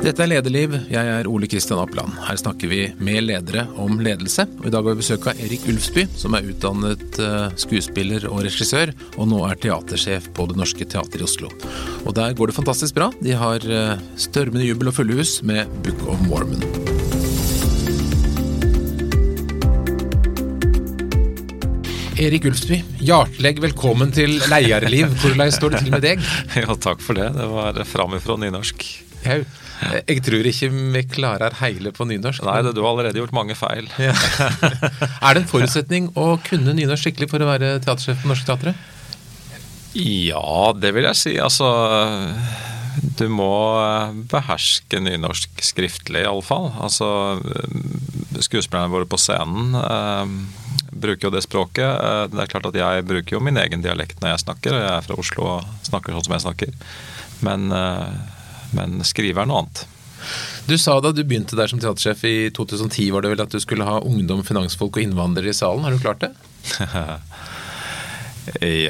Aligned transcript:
Dette 0.00 0.22
er 0.24 0.30
Lederliv. 0.30 0.72
Jeg 0.88 1.08
er 1.12 1.26
Ole 1.28 1.44
Kristian 1.44 1.76
Appland. 1.82 2.14
Her 2.24 2.38
snakker 2.40 2.70
vi 2.70 2.86
med 3.04 3.26
ledere 3.26 3.66
om 3.76 3.98
ledelse. 4.00 4.46
Og 4.62 4.70
I 4.70 4.70
dag 4.72 4.80
har 4.80 4.94
vi 4.94 5.02
besøk 5.02 5.26
av 5.28 5.42
Erik 5.44 5.66
Ulfsby, 5.68 6.06
som 6.16 6.32
er 6.38 6.46
utdannet 6.48 7.18
eh, 7.20 7.50
skuespiller 7.60 8.24
og 8.30 8.40
regissør, 8.46 8.94
og 9.20 9.28
nå 9.28 9.42
er 9.44 9.60
teatersjef 9.60 10.30
på 10.32 10.46
Det 10.48 10.56
Norske 10.56 10.86
Teatret 10.88 11.20
i 11.20 11.26
Oslo. 11.26 11.50
Og 12.06 12.16
der 12.16 12.32
går 12.32 12.48
det 12.48 12.56
fantastisk 12.56 12.96
bra. 12.96 13.10
De 13.20 13.36
har 13.36 13.66
eh, 13.68 14.00
størmende 14.16 14.64
jubel 14.70 14.88
og 14.88 14.96
fulle 14.96 15.20
hus 15.20 15.34
med 15.44 15.68
Book 15.84 16.00
of 16.08 16.24
Mormon. 16.30 16.64
Erik 22.20 22.48
Ulfsby, 22.48 22.80
hjertelig 23.04 23.54
velkommen 23.68 24.16
til 24.16 24.38
Leierliv. 24.48 25.12
Hvordan 25.20 25.52
står 25.52 25.76
det 25.76 25.84
til 25.84 25.92
med 25.92 26.08
deg? 26.08 26.24
Ja, 26.56 26.72
takk 26.88 27.04
for 27.04 27.20
det. 27.20 27.28
Det 27.36 27.52
var 27.52 27.84
framifrå 27.92 28.40
nynorsk. 28.40 28.88
Jau. 29.24 29.40
Jeg 29.80 30.22
tror 30.26 30.46
ikke 30.48 30.68
vi 30.70 31.02
klarer 31.08 31.56
hele 31.62 31.92
på 31.96 32.04
nynorsk. 32.08 32.44
Nei, 32.44 32.60
det, 32.66 32.74
du 32.76 32.82
har 32.84 32.92
allerede 32.92 33.20
gjort 33.20 33.34
mange 33.36 33.56
feil. 33.56 33.88
Ja. 34.00 34.12
er 35.24 35.36
det 35.36 35.44
en 35.44 35.50
forutsetning 35.50 36.10
å 36.20 36.34
kunne 36.44 36.74
nynorsk 36.76 37.08
skikkelig 37.08 37.30
for 37.32 37.44
å 37.44 37.48
være 37.48 37.78
teatersjef 37.84 38.20
på 38.22 38.32
Norske 38.32 38.48
Teatret? 38.50 38.88
Ja, 39.96 40.72
det 40.76 40.92
vil 40.94 41.08
jeg 41.08 41.18
si. 41.18 41.32
Altså 41.42 41.66
Du 43.18 43.26
må 43.32 43.50
beherske 44.30 45.00
nynorsk 45.02 45.64
skriftlig, 45.64 46.26
iallfall. 46.26 46.70
Altså 46.78 47.40
Skuespillerne 48.40 48.92
våre 48.92 49.08
på 49.10 49.18
scenen 49.20 49.74
eh, 49.76 50.34
bruker 50.90 51.28
jo 51.28 51.32
det 51.34 51.42
språket. 51.44 51.88
Eh, 51.88 52.26
det 52.32 52.44
er 52.44 52.52
klart 52.52 52.68
at 52.70 52.78
jeg 52.78 53.06
bruker 53.08 53.36
jo 53.36 53.42
min 53.44 53.58
egen 53.60 53.82
dialekt 53.84 54.20
når 54.22 54.34
jeg 54.34 54.44
snakker, 54.44 54.76
og 54.76 54.84
jeg 54.84 54.92
er 54.92 55.08
fra 55.08 55.18
Oslo 55.20 55.48
og 55.56 55.88
snakker 55.88 56.14
sånn 56.14 56.28
som 56.28 56.36
jeg 56.36 56.44
snakker. 56.46 56.76
Men 57.46 57.72
eh, 57.74 58.38
men 58.76 59.00
skrive 59.06 59.42
er 59.42 59.50
noe 59.50 59.64
annet. 59.64 59.86
Du 60.66 60.78
sa 60.78 61.00
da 61.00 61.12
du 61.12 61.22
begynte 61.24 61.56
der 61.58 61.70
som 61.70 61.80
teatersjef 61.82 62.22
i 62.28 62.36
2010 62.54 63.10
var 63.14 63.24
det 63.24 63.32
vel 63.32 63.42
at 63.42 63.54
du 63.54 63.60
skulle 63.62 63.88
ha 63.88 63.98
ungdom, 64.06 64.44
finansfolk 64.46 64.98
og 64.98 65.04
innvandrere 65.04 65.50
i 65.50 65.56
salen. 65.56 65.86
Har 65.86 65.96
du 65.96 66.02
klart 66.02 66.22
det? 66.22 66.32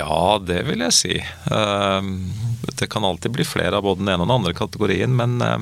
ja, 0.00 0.22
det 0.44 0.62
vil 0.68 0.84
jeg 0.86 0.96
si. 0.96 1.20
Ehm, 1.54 2.14
det 2.76 2.90
kan 2.92 3.06
alltid 3.06 3.36
bli 3.36 3.46
flere 3.48 3.78
av 3.78 3.86
både 3.86 4.02
den 4.02 4.12
ene 4.12 4.24
og 4.24 4.28
den 4.28 4.36
andre 4.36 4.56
kategorien, 4.58 5.14
men, 5.16 5.38
eh, 5.42 5.60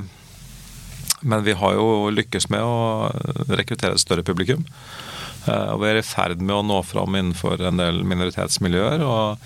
men 1.21 1.45
vi 1.47 1.55
har 1.61 1.77
jo 1.77 2.09
lykkes 2.15 2.49
med 2.55 2.65
å 2.65 3.13
rekruttere 3.53 3.99
et 3.99 4.03
større 4.03 4.27
publikum. 4.27 4.65
Eh, 5.47 5.69
og 5.75 5.83
vi 5.83 5.93
er 5.93 6.01
i 6.01 6.07
ferd 6.07 6.43
med 6.43 6.57
å 6.57 6.67
nå 6.67 6.81
fram 6.87 7.19
innenfor 7.19 7.63
en 7.69 7.81
del 7.81 8.03
minoritetsmiljøer. 8.09 9.05
og 9.05 9.45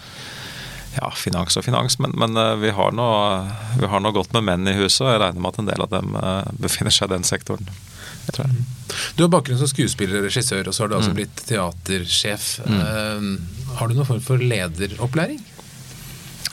ja, 0.99 1.09
finans 1.17 1.57
og 1.57 1.65
finans, 1.65 1.97
men, 2.03 2.15
men 2.21 2.37
eh, 2.37 2.55
vi, 2.61 2.73
har 2.77 2.93
noe, 2.97 3.47
vi, 3.79 3.89
har 3.89 4.03
noe, 4.03 4.15
godt 4.15 4.35
med 4.37 4.47
menn 4.49 4.69
i 4.69 4.77
huset, 4.77 5.07
og 5.07 5.15
jeg 5.15 5.23
regner 5.23 5.45
med 5.45 5.55
at 5.55 5.63
en 5.63 5.71
del 5.71 5.85
av 5.87 5.93
dem 5.93 6.19
uh, 6.19 6.43
befinner 6.61 6.95
seg 6.95 7.09
i 7.09 7.15
den 7.15 7.25
sektoren. 7.29 7.71
tror 8.33 8.51
jeg. 8.51 8.67
Du 9.17 9.25
har 9.25 9.33
bakgrunn 9.33 9.61
som 9.61 9.71
skuespiller 9.71 10.21
og 10.21 10.29
regissør, 10.29 10.69
og 10.69 10.77
så 10.77 10.85
har 10.85 10.93
du 10.93 10.99
altså 10.99 11.15
mm. 11.15 11.17
blitt 11.21 11.43
teatersjef. 11.49 12.51
Mm. 12.67 12.77
Uh, 12.85 13.73
har 13.79 13.89
du 13.89 13.97
noen 13.97 14.11
form 14.11 14.23
for 14.25 14.43
lederopplæring? 14.43 15.41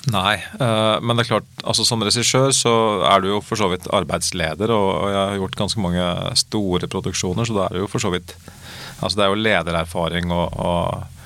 Nei, 0.09 0.39
men 0.57 1.19
det 1.19 1.25
er 1.25 1.27
klart, 1.27 1.49
altså 1.67 1.83
som 1.85 2.01
regissør 2.01 2.53
så 2.55 2.71
er 3.05 3.19
du 3.21 3.27
jo 3.27 3.41
for 3.45 3.59
så 3.59 3.67
vidt 3.69 3.85
arbeidsleder, 3.93 4.71
og, 4.73 4.87
og 4.95 5.11
jeg 5.11 5.19
har 5.19 5.35
gjort 5.41 5.57
ganske 5.59 5.83
mange 5.83 6.05
store 6.39 6.89
produksjoner, 6.89 7.45
så 7.45 7.57
da 7.57 7.65
er 7.67 7.75
det 7.75 7.83
jo 7.83 7.89
for 7.91 8.01
så 8.01 8.09
vidt 8.15 8.33
Altså 9.03 9.19
det 9.19 9.25
er 9.25 9.29
jo 9.31 9.43
ledererfaring 9.43 10.31
og, 10.35 10.55
og 10.59 11.18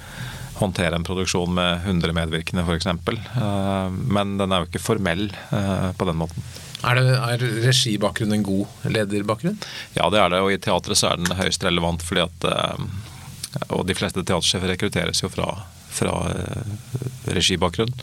håndtere 0.55 0.95
en 0.95 1.03
produksjon 1.03 1.53
med 1.53 1.81
100 1.85 2.13
medvirkende 2.13 2.63
f.eks. 2.63 2.85
Eh, 2.85 3.89
men 3.89 4.37
den 4.37 4.51
er 4.51 4.63
jo 4.63 4.69
ikke 4.69 4.83
formell 4.83 5.29
eh, 5.51 5.89
på 5.97 6.07
den 6.09 6.19
måten. 6.19 6.45
Er, 6.83 6.99
det, 6.99 7.15
er 7.15 7.45
regibakgrunn 7.63 8.35
en 8.35 8.45
god 8.45 8.89
lederbakgrunn? 8.91 9.59
Ja, 9.95 10.09
det 10.11 10.19
er 10.19 10.33
det. 10.33 10.41
Og 10.43 10.51
i 10.51 10.59
teatret 10.61 10.99
så 10.99 11.13
er 11.13 11.21
den 11.21 11.37
høyst 11.39 11.63
relevant 11.63 12.03
fordi 12.03 12.25
at 12.25 12.49
eh, 12.49 12.87
Og 13.69 13.85
de 13.87 13.95
fleste 13.95 14.23
teatersjefer 14.23 14.73
rekrutteres 14.73 15.23
jo 15.23 15.29
fra, 15.31 15.47
fra 15.93 16.15
regibakgrunn. 17.29 17.93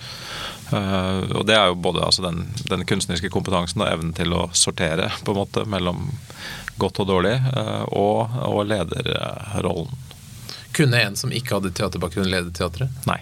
Og 0.70 1.42
det 1.48 1.56
er 1.56 1.72
jo 1.72 1.80
både 1.82 2.04
altså 2.06 2.22
den, 2.22 2.44
den, 2.70 2.84
kunstneriske 2.86 3.32
kompetansen 3.34 3.82
og 3.82 3.88
evnen 3.90 4.12
til 4.14 4.30
å 4.30 4.44
sortere 4.54 5.08
på 5.26 5.34
en 5.34 5.40
måte 5.40 5.64
mellom 5.66 6.04
godt 6.78 7.00
og 7.02 7.08
dårlig, 7.10 7.34
og, 7.90 8.36
og 8.46 8.62
lederrollen. 8.70 9.90
Kunne 10.76 11.00
en 11.02 11.18
som 11.18 11.32
ikke 11.34 11.58
hadde 11.58 11.72
teaterbakgrunn, 11.74 12.30
ledet 12.30 12.54
teatret? 12.58 13.02
Nei. 13.08 13.18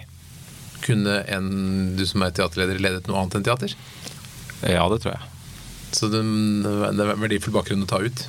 Kunne 0.85 1.21
en 1.27 1.49
du 1.97 2.05
som 2.07 2.23
er 2.23 2.35
teaterleder, 2.35 2.79
ledet 2.81 3.09
noe 3.09 3.23
annet 3.23 3.39
enn 3.39 3.47
teater? 3.47 3.73
Ja, 4.61 4.85
det 4.91 5.01
tror 5.03 5.15
jeg. 5.15 5.31
Så 5.95 6.09
det, 6.11 6.21
det 6.21 7.05
er 7.05 7.17
verdifull 7.17 7.55
bakgrunn 7.55 7.85
å 7.85 7.89
ta 7.89 8.01
ut? 8.03 8.27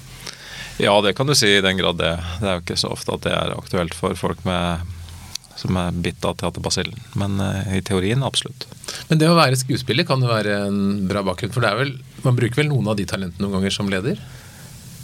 Ja, 0.80 0.94
det 1.04 1.12
kan 1.18 1.28
du 1.28 1.34
si 1.36 1.48
i 1.52 1.60
den 1.60 1.76
grad 1.76 1.98
det. 2.00 2.14
Det 2.40 2.48
er 2.48 2.56
jo 2.56 2.64
ikke 2.64 2.80
så 2.80 2.94
ofte 2.94 3.12
at 3.12 3.26
det 3.26 3.34
er 3.36 3.52
aktuelt 3.52 3.94
for 3.96 4.16
folk 4.16 4.40
med, 4.48 4.86
som 5.60 5.76
er 5.76 5.96
bitt 6.06 6.24
av 6.24 6.38
teaterbasillen. 6.40 6.96
Men 7.20 7.36
uh, 7.42 7.74
i 7.76 7.82
teorien 7.84 8.24
absolutt. 8.24 8.64
Men 9.10 9.20
det 9.20 9.28
å 9.28 9.36
være 9.36 9.60
skuespiller 9.60 10.08
kan 10.08 10.24
jo 10.24 10.30
være 10.30 10.62
en 10.70 10.80
bra 11.10 11.24
bakgrunn, 11.26 11.52
for 11.52 11.64
det 11.64 11.72
er 11.72 11.82
vel, 11.82 11.96
man 12.24 12.38
bruker 12.38 12.62
vel 12.62 12.70
noen 12.72 12.88
av 12.92 12.96
de 12.96 13.04
talentene 13.10 13.44
noen 13.44 13.58
ganger 13.58 13.76
som 13.76 13.92
leder? 13.92 14.22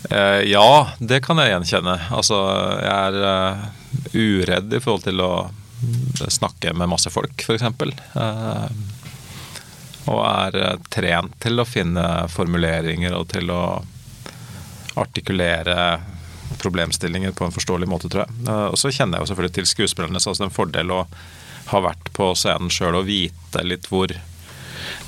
Uh, 0.08 0.40
ja, 0.48 0.94
det 0.96 1.20
kan 1.26 1.42
jeg 1.42 1.52
gjenkjenne. 1.52 1.98
Altså, 2.14 2.40
jeg 2.80 2.96
er 2.96 3.20
uh, 3.20 3.66
uredd 4.14 4.74
i 4.74 4.80
forhold 4.82 5.06
til 5.06 5.22
å 5.24 5.32
snakke 6.28 6.72
med 6.72 6.88
masse 6.88 7.10
folk, 7.10 7.42
f.eks. 7.42 7.62
Eh, 7.62 8.68
og 10.06 10.20
er 10.24 10.58
eh, 10.62 10.76
trent 10.92 11.36
til 11.42 11.60
å 11.60 11.68
finne 11.68 12.04
formuleringer 12.32 13.16
og 13.16 13.28
til 13.34 13.50
å 13.52 13.62
artikulere 14.96 16.00
problemstillinger 16.62 17.34
på 17.36 17.44
en 17.44 17.52
forståelig 17.54 17.88
måte, 17.90 18.10
tror 18.12 18.24
jeg. 18.24 18.38
Eh, 18.46 18.68
og 18.70 18.78
så 18.80 18.92
kjenner 18.92 19.18
jeg 19.18 19.26
jo 19.26 19.32
selvfølgelig 19.32 19.58
til 19.58 19.68
skuespillerne, 19.72 20.22
så 20.22 20.32
det 20.32 20.46
er 20.46 20.48
en 20.48 20.56
fordel 20.56 20.94
å 20.94 21.02
ha 21.72 21.82
vært 21.82 22.12
på 22.14 22.30
scenen 22.38 22.70
sjøl 22.72 23.00
og 23.00 23.08
vite 23.08 23.62
litt 23.66 23.88
hvor, 23.90 24.12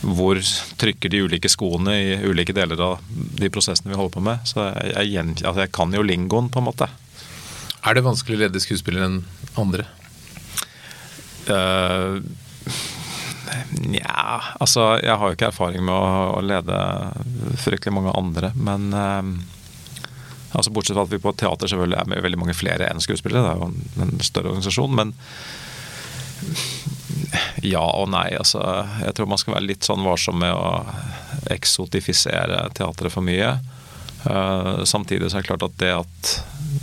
hvor 0.03 0.41
trykker 0.81 1.13
de 1.13 1.23
ulike 1.23 1.51
skoene 1.51 1.95
i 1.95 2.17
ulike 2.27 2.57
deler 2.57 2.81
av 2.83 3.05
de 3.09 3.51
prosessene 3.55 3.93
vi 3.93 3.99
holder 3.99 4.17
på 4.19 4.25
med. 4.27 4.49
Så 4.49 4.67
jeg, 4.67 5.13
jeg, 5.15 5.37
altså 5.45 5.63
jeg 5.63 5.77
kan 5.79 5.95
jo 5.95 6.03
lingoen, 6.03 6.51
på 6.51 6.61
en 6.61 6.69
måte. 6.69 6.91
Er 7.89 7.97
det 7.97 8.05
vanskelig 8.05 8.37
å 8.37 8.41
lede 8.43 8.61
skuespillere 8.61 9.07
enn 9.09 9.23
andre? 9.57 9.87
Uh, 11.49 12.21
altså 14.61 14.99
jeg 15.01 15.15
har 15.17 15.31
jo 15.31 15.37
ikke 15.39 15.49
erfaring 15.49 15.87
med 15.87 15.95
å, 15.95 16.35
å 16.37 16.43
lede 16.45 16.81
fryktelig 17.63 17.95
mange 17.97 18.13
andre, 18.19 18.51
men 18.61 18.91
uh, 18.93 19.23
altså 20.53 20.75
Bortsett 20.75 20.99
fra 20.99 21.07
at 21.07 21.15
vi 21.15 21.23
på 21.23 21.33
teater 21.33 21.71
selvfølgelig 21.73 22.01
er 22.03 22.11
med 22.13 22.27
veldig 22.27 22.43
mange 22.43 22.59
flere 22.59 22.91
enn 22.91 23.01
skuespillere, 23.01 23.47
det 23.47 23.55
er 23.55 23.63
jo 23.63 23.71
en, 23.71 23.81
en 24.05 24.21
større 24.27 24.53
organisasjon. 24.53 24.99
Men 24.99 25.17
ja 27.65 27.83
og 27.83 28.11
nei. 28.13 28.29
altså 28.39 28.61
Jeg 29.03 29.17
tror 29.17 29.33
man 29.33 29.41
skal 29.41 29.57
være 29.57 29.69
litt 29.71 29.89
sånn 29.89 30.05
varsom 30.07 30.39
med 30.45 30.53
å 30.53 30.85
eksotifisere 31.57 32.67
teatret 32.77 33.15
for 33.15 33.25
mye. 33.25 33.57
Uh, 34.29 34.85
samtidig 34.85 35.31
så 35.31 35.39
er 35.39 35.47
det 35.47 35.49
klart 35.49 35.67
at 35.71 35.81
det 35.81 35.95
at 35.97 36.33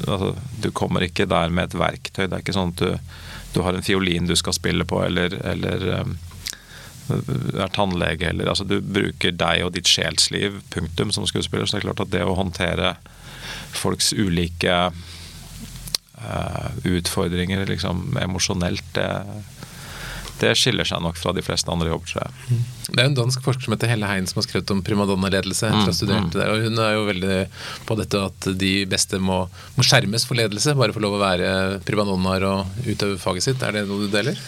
altså, 0.03 0.35
Du 0.61 0.72
kommer 0.72 1.06
ikke 1.06 1.28
der 1.29 1.50
med 1.50 1.69
et 1.69 1.79
verktøy. 1.79 2.25
Det 2.25 2.33
er 2.33 2.44
ikke 2.44 2.56
sånn 2.56 2.73
at 2.75 2.83
du, 2.83 3.17
du 3.56 3.61
har 3.66 3.75
en 3.75 3.85
fiolin 3.85 4.29
du 4.29 4.35
skal 4.39 4.56
spille 4.57 4.88
på, 4.88 5.01
eller, 5.06 5.38
eller 5.47 5.85
um, 6.01 6.16
er 7.09 7.73
tannlege, 7.75 8.29
eller 8.31 8.50
altså 8.51 8.66
Du 8.67 8.79
bruker 8.81 9.35
deg 9.35 9.66
og 9.66 9.75
ditt 9.78 9.89
sjelsliv, 9.89 10.61
punktum, 10.73 11.13
som 11.16 11.28
skuespiller. 11.29 11.66
Så 11.67 11.78
det 11.78 11.84
er 11.84 11.89
klart 11.89 12.05
at 12.07 12.13
det 12.16 12.23
å 12.25 12.38
håndtere 12.38 12.95
folks 13.75 14.13
ulike 14.16 14.75
uh, 14.89 16.69
utfordringer 16.88 17.67
liksom 17.69 18.17
emosjonelt, 18.22 18.88
det 18.95 19.09
det 20.41 20.51
skiller 20.59 20.88
seg 20.88 21.03
nok 21.03 21.18
fra 21.19 21.31
de 21.35 21.44
fleste 21.46 21.72
andre 21.72 21.91
jobber, 21.91 22.09
tror 22.12 22.25
jeg. 22.25 22.59
Det 22.90 23.00
er 23.00 23.07
en 23.09 23.18
dansk 23.18 23.44
forsker 23.46 23.68
som 23.68 23.75
heter 23.75 23.91
Helle 23.91 24.09
Hein 24.09 24.28
som 24.29 24.41
har 24.41 24.47
skrevet 24.47 24.73
om 24.73 24.84
primadonna-ledelse. 24.85 25.72
Mm, 25.72 25.85
mm. 25.87 26.29
der, 26.35 26.52
og 26.52 26.66
Hun 26.66 26.82
er 26.84 26.93
jo 26.97 27.08
veldig 27.09 27.40
på 27.87 27.97
dette 27.99 28.26
at 28.29 28.49
de 28.59 28.73
beste 28.90 29.20
må, 29.22 29.46
må 29.78 29.87
skjermes 29.87 30.28
for 30.28 30.40
ledelse, 30.40 30.76
bare 30.78 30.96
få 30.96 31.03
lov 31.03 31.17
å 31.17 31.23
være 31.23 31.49
primadonnaer 31.87 32.47
og 32.49 32.85
utøve 32.87 33.20
faget 33.22 33.49
sitt. 33.49 33.64
Er 33.64 33.79
det 33.79 33.87
noe 33.90 34.05
du 34.05 34.11
deler? 34.11 34.40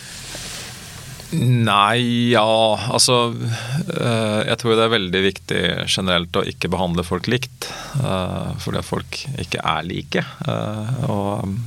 Nei, 1.36 2.31
ja 2.31 2.48
Altså 2.88 3.18
eh, 3.36 4.42
Jeg 4.48 4.60
tror 4.62 4.78
det 4.78 4.86
er 4.86 4.94
veldig 4.94 5.22
viktig 5.25 5.62
generelt 5.84 6.39
å 6.39 6.45
ikke 6.48 6.72
behandle 6.72 7.04
folk 7.07 7.28
likt. 7.31 7.68
Eh, 8.00 8.51
fordi 8.63 8.80
at 8.80 8.88
folk 8.88 9.19
ikke 9.44 9.60
er 9.60 9.88
like. 9.88 10.24
Eh, 10.24 10.94
og 11.12 11.57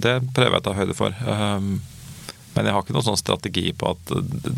det 0.00 0.18
prøver 0.32 0.56
jeg 0.56 0.62
å 0.62 0.66
ta 0.68 0.76
høyde 0.78 0.96
for. 0.96 1.16
Men 2.54 2.68
jeg 2.68 2.74
har 2.76 2.84
ikke 2.84 2.96
noen 2.96 3.06
sånn 3.06 3.20
strategi 3.20 3.70
på 3.78 3.94
at 3.94 4.12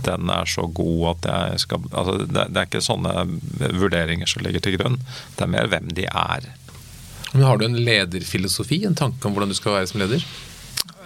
den 0.09 0.31
er 0.35 0.49
så 0.51 0.67
god 0.67 1.05
at 1.13 1.29
jeg 1.31 1.65
skal 1.67 1.85
altså 1.93 2.17
det, 2.25 2.49
det, 2.51 2.57
er 2.59 2.67
ikke 2.67 2.83
sånne 2.83 3.13
vurderinger 3.79 4.31
som 4.31 4.43
ligger 4.47 4.65
til 4.65 4.79
grunn. 4.79 4.99
Det 5.37 5.47
er 5.47 5.53
mer 5.55 5.71
hvem 5.71 5.93
de 5.95 6.09
er. 6.11 6.49
Men 7.35 7.47
Har 7.47 7.59
du 7.59 7.69
en 7.69 7.79
lederfilosofi, 7.79 8.85
en 8.87 8.99
tanke 8.99 9.27
om 9.27 9.35
hvordan 9.35 9.51
du 9.51 9.59
skal 9.59 9.79
være 9.79 9.91
som 9.91 10.03
leder? 10.03 10.27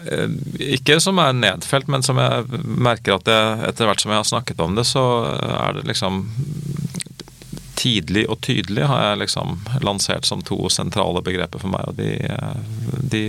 Eh, 0.06 0.34
ikke 0.76 0.98
som 1.00 1.20
er 1.20 1.36
nedfelt, 1.36 1.88
men 1.92 2.04
som 2.04 2.20
jeg 2.20 2.62
merker 2.64 3.18
at 3.18 3.30
jeg, 3.32 3.60
etter 3.70 3.88
hvert 3.88 4.04
som 4.04 4.12
jeg 4.12 4.22
har 4.22 4.28
snakket 4.32 4.64
om 4.64 4.76
det, 4.78 4.84
så 4.88 5.04
er 5.28 5.78
det 5.78 5.88
liksom 5.88 6.26
tidlig 7.78 8.24
og 8.26 8.40
tydelig 8.42 8.88
har 8.90 9.04
jeg 9.04 9.20
liksom 9.22 9.60
lansert 9.86 10.26
som 10.26 10.40
to 10.42 10.58
sentrale 10.72 11.22
begreper 11.24 11.62
for 11.62 11.70
meg, 11.70 11.84
og 11.86 11.98
de, 12.00 12.10
de 13.12 13.24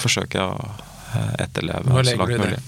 forsøker 0.00 0.40
jeg 0.40 0.48
å 0.50 1.24
etterleve 1.44 2.02
så 2.02 2.16
langt 2.18 2.34
i 2.34 2.54
det? 2.56 2.62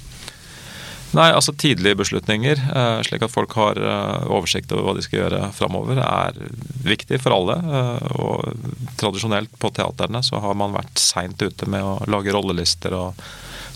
Nei, 1.16 1.30
altså 1.32 1.54
Tidlige 1.56 1.96
beslutninger, 1.96 2.60
eh, 2.60 2.98
slik 3.06 3.22
at 3.24 3.32
folk 3.32 3.54
har 3.56 3.78
eh, 3.80 4.26
oversikt 4.28 4.72
over 4.74 4.84
hva 4.84 4.94
de 4.98 5.04
skal 5.06 5.22
gjøre 5.22 5.46
framover, 5.56 6.00
er 6.02 6.36
viktig 6.84 7.20
for 7.22 7.32
alle. 7.36 7.56
eh, 7.56 8.18
Og 8.20 8.90
tradisjonelt 9.00 9.54
på 9.62 9.70
teaterne 9.72 10.20
så 10.26 10.42
har 10.44 10.58
man 10.58 10.76
vært 10.76 11.00
seint 11.00 11.40
ute 11.40 11.68
med 11.72 11.84
å 11.84 11.94
lage 12.12 12.34
rollelister 12.36 12.92
og, 12.98 13.22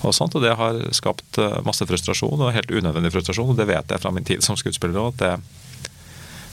og 0.05 0.15
sånt, 0.17 0.37
og 0.37 0.45
det 0.45 0.53
har 0.59 0.83
skapt 0.97 1.41
masse 1.65 1.87
frustrasjon, 1.89 2.41
og 2.41 2.53
helt 2.57 2.73
unødvendig 2.73 3.15
frustrasjon. 3.15 3.55
og 3.55 3.57
Det 3.57 3.69
vet 3.73 3.95
jeg 3.95 4.03
fra 4.05 4.13
min 4.13 4.27
tid 4.27 4.45
som 4.45 4.59
skuespiller 4.61 5.01
òg, 5.01 5.17
det, 5.21 5.33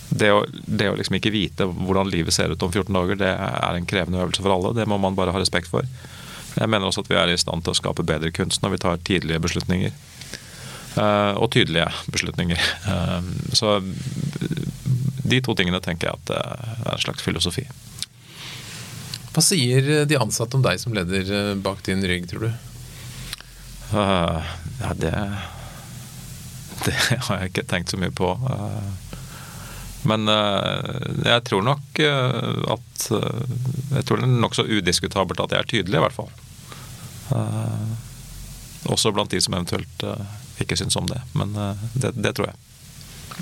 det, 0.10 0.32
å, 0.32 0.46
det 0.48 0.92
å 0.92 0.96
liksom 0.96 1.20
ikke 1.20 1.36
vite 1.36 1.68
hvordan 1.68 2.12
livet 2.12 2.36
ser 2.36 2.54
ut 2.54 2.64
om 2.64 2.72
14 2.72 2.94
dager, 2.96 3.20
det 3.20 3.34
er 3.36 3.76
en 3.76 3.88
krevende 3.90 4.24
øvelse 4.24 4.44
for 4.46 4.56
alle. 4.56 4.76
Det 4.78 4.88
må 4.88 5.00
man 5.04 5.20
bare 5.20 5.36
ha 5.36 5.44
respekt 5.44 5.72
for. 5.72 5.88
Jeg 6.58 6.72
mener 6.72 6.88
også 6.88 7.04
at 7.04 7.12
vi 7.12 7.20
er 7.20 7.32
i 7.32 7.40
stand 7.40 7.64
til 7.66 7.76
å 7.76 7.78
skape 7.78 8.08
bedre 8.08 8.32
kunst 8.32 8.64
når 8.64 8.78
vi 8.78 8.86
tar 8.86 9.04
tidlige 9.04 9.44
beslutninger. 9.44 9.92
Eh, 10.98 11.34
og 11.38 11.52
tydelige 11.54 11.90
beslutninger. 12.14 12.62
Eh, 12.90 13.28
så 13.54 13.78
de 15.28 15.42
to 15.44 15.54
tingene 15.58 15.82
tenker 15.84 16.10
jeg 16.10 16.18
at 16.18 16.30
det 16.32 16.40
er 16.40 16.96
en 16.96 17.04
slags 17.04 17.26
filosofi. 17.26 17.68
Hva 19.36 19.44
sier 19.46 20.08
de 20.10 20.18
ansatte 20.18 20.58
om 20.58 20.64
deg 20.66 20.80
som 20.82 20.96
leder 20.98 21.30
eh, 21.30 21.54
bak 21.62 21.84
din 21.86 22.02
rygg, 22.02 22.26
tror 22.32 22.48
du? 22.48 22.64
Uh, 23.88 24.44
ja, 24.82 24.90
det 25.00 25.14
Det 26.84 26.96
har 27.28 27.38
jeg 27.40 27.52
ikke 27.54 27.68
tenkt 27.70 27.94
så 27.94 28.00
mye 28.02 28.12
på. 28.14 28.34
Eh, 28.34 28.90
men 30.08 30.30
eh, 30.30 30.98
jeg 31.26 31.44
tror 31.50 31.64
nok 31.66 32.00
eh, 32.00 32.60
at 32.74 33.08
eh, 33.18 33.56
Jeg 33.98 34.06
tror 34.06 34.22
det 34.22 34.28
er 34.28 34.36
nokså 34.44 34.68
udiskutabelt 34.70 35.42
at 35.44 35.56
jeg 35.56 35.64
er 35.64 35.72
tydelig, 35.72 35.98
i 35.98 36.04
hvert 36.06 36.16
fall. 36.16 36.30
Eh, 37.36 37.96
også 38.94 39.12
blant 39.12 39.34
de 39.34 39.42
som 39.44 39.58
eventuelt 39.58 40.06
eh, 40.06 40.36
ikke 40.64 40.78
syns 40.80 40.98
om 41.00 41.08
det. 41.10 41.22
Men 41.38 41.56
eh, 41.56 41.88
det, 41.94 42.14
det 42.18 42.36
tror 42.38 42.52
jeg. 42.52 42.58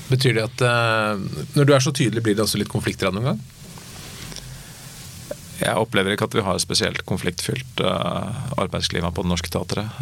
Betyr 0.10 0.38
det 0.38 0.48
at 0.50 0.64
eh, 0.68 1.44
når 1.56 1.68
du 1.68 1.76
er 1.76 1.84
så 1.84 1.94
tydelig, 1.96 2.24
blir 2.26 2.38
det 2.38 2.46
også 2.46 2.60
litt 2.62 2.72
konflikter 2.72 3.10
av 3.10 3.16
noen 3.16 3.32
gang? 3.32 3.44
Jeg 5.56 5.80
opplever 5.80 6.12
ikke 6.12 6.28
at 6.28 6.36
vi 6.36 6.44
har 6.44 6.58
et 6.58 6.64
spesielt 6.64 7.06
konfliktfylt 7.08 7.80
uh, 7.80 8.28
arbeidsklima 8.60 9.08
på 9.16 9.24
Det 9.24 9.30
Norske 9.32 9.48
Teatret. 9.54 10.02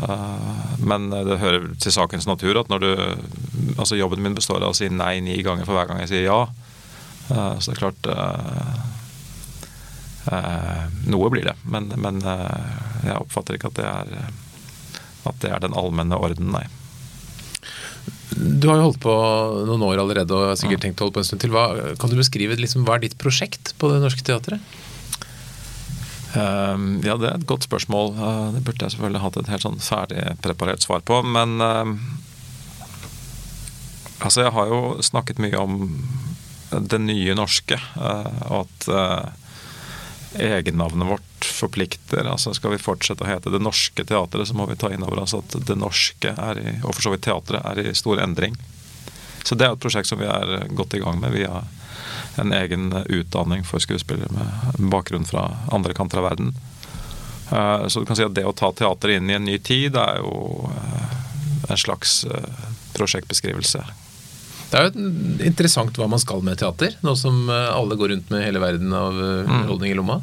Men 0.81 1.11
det 1.13 1.37
hører 1.43 1.67
til 1.77 1.93
sakens 1.93 2.25
natur 2.25 2.57
at 2.57 2.71
når 2.73 2.81
du 2.81 2.89
Altså 3.77 3.99
jobben 3.99 4.23
min 4.25 4.33
består 4.33 4.65
av 4.65 4.73
å 4.73 4.77
si 4.77 4.89
nei 4.89 5.19
ni 5.21 5.37
ganger 5.45 5.69
for 5.69 5.77
hver 5.77 5.91
gang 5.91 6.01
jeg 6.01 6.09
sier 6.09 6.25
ja. 6.25 6.39
Så 7.29 7.69
det 7.69 7.75
er 7.75 7.83
klart 7.83 8.09
Noe 11.05 11.29
blir 11.33 11.45
det. 11.45 11.53
Men, 11.69 11.93
men 12.01 12.17
jeg 12.25 13.19
oppfatter 13.19 13.59
ikke 13.59 13.69
at 13.75 13.77
det 13.77 13.87
er 13.93 14.33
at 15.23 15.39
det 15.43 15.51
er 15.53 15.61
den 15.63 15.75
allmenne 15.77 16.17
orden, 16.19 16.51
nei. 16.53 16.65
Du 18.43 18.67
har 18.69 18.79
jo 18.79 18.87
holdt 18.89 19.03
på 19.03 19.13
noen 19.69 19.83
år 19.87 20.01
allerede 20.01 20.35
og 20.35 20.49
har 20.51 20.57
sikkert 20.59 20.83
tenkt 20.83 21.01
å 21.01 21.07
holde 21.07 21.15
på 21.17 21.23
en 21.23 21.27
stund 21.27 21.43
til. 21.43 21.53
Hva, 21.53 21.93
kan 21.99 22.11
du 22.11 22.17
beskrive 22.19 22.57
liksom, 22.59 22.83
hva 22.87 22.97
er 22.97 23.05
ditt 23.05 23.19
prosjekt 23.21 23.73
på 23.79 23.91
Det 23.91 24.01
Norske 24.03 24.25
Teatret? 24.25 24.63
Uh, 26.33 26.99
ja, 27.05 27.15
det 27.21 27.29
er 27.29 27.37
et 27.37 27.47
godt 27.49 27.67
spørsmål. 27.67 28.13
Uh, 28.17 28.49
det 28.55 28.63
burde 28.65 28.83
jeg 28.83 28.95
selvfølgelig 28.95 29.23
hatt 29.23 29.39
et 29.39 29.53
helt 29.53 29.67
sånn 29.67 29.79
ferdig 29.83 30.25
preparert 30.43 30.83
svar 30.85 31.05
på. 31.05 31.21
Men 31.23 31.55
uh, 31.61 31.93
altså, 34.19 34.43
jeg 34.47 34.55
har 34.57 34.73
jo 34.73 34.81
snakket 35.05 35.41
mye 35.43 35.61
om 35.61 35.79
det 36.73 36.99
nye 37.05 37.37
norske. 37.37 37.77
Uh, 37.95 38.43
og 38.49 38.65
at 38.65 39.39
egennavnet 40.39 41.07
vårt 41.07 41.45
forplikter. 41.45 42.25
altså 42.25 42.53
Skal 42.53 42.75
vi 42.75 42.81
fortsette 42.81 43.23
å 43.23 43.29
hete 43.29 43.51
Det 43.53 43.61
Norske 43.61 44.05
Teatret, 44.05 44.47
så 44.47 44.57
må 44.57 44.65
vi 44.69 44.77
ta 44.79 44.91
inn 44.93 45.03
over 45.05 45.23
oss 45.23 45.35
at 45.37 45.55
det 45.67 45.77
norske 45.77 46.33
i, 46.33 46.75
og 46.83 46.93
for 46.95 47.01
så 47.05 47.13
vidt 47.13 47.25
teatret 47.27 47.61
er 47.61 47.81
i 47.83 47.95
stor 47.95 48.21
endring. 48.23 48.57
Så 49.43 49.55
det 49.59 49.67
er 49.67 49.75
et 49.75 49.83
prosjekt 49.83 50.09
som 50.09 50.21
vi 50.21 50.29
er 50.29 50.67
godt 50.71 50.95
i 50.95 51.01
gang 51.03 51.19
med 51.19 51.35
via 51.35 51.63
en 52.41 52.53
egen 52.55 52.91
utdanning 53.05 53.65
for 53.67 53.83
skuespillere 53.83 54.31
med 54.33 54.89
bakgrunn 54.89 55.27
fra 55.27 55.49
andre 55.71 55.93
kanter 55.93 56.21
av 56.21 56.29
verden. 56.31 56.53
Så 57.87 57.99
du 57.99 58.07
kan 58.07 58.17
si 58.17 58.25
at 58.25 58.33
det 58.33 58.45
å 58.47 58.55
ta 58.57 58.71
teater 58.73 59.13
inn 59.13 59.29
i 59.29 59.35
en 59.35 59.45
ny 59.45 59.59
tid 59.61 59.99
er 59.99 60.23
jo 60.23 60.71
en 61.69 61.77
slags 61.77 62.23
prosjektbeskrivelse. 62.95 63.83
Det 64.73 64.79
er 64.79 64.87
jo 64.89 65.07
interessant 65.45 65.97
hva 66.01 66.07
man 66.09 66.21
skal 66.21 66.41
med 66.41 66.57
teater, 66.57 66.95
nå 67.05 67.13
som 67.13 67.45
alle 67.53 67.93
går 67.99 68.09
rundt 68.15 68.31
med 68.33 68.41
hele 68.41 68.61
verden 68.63 68.89
av 68.97 69.13
underholdning 69.13 69.93
i 69.93 69.97
lomma. 69.99 70.17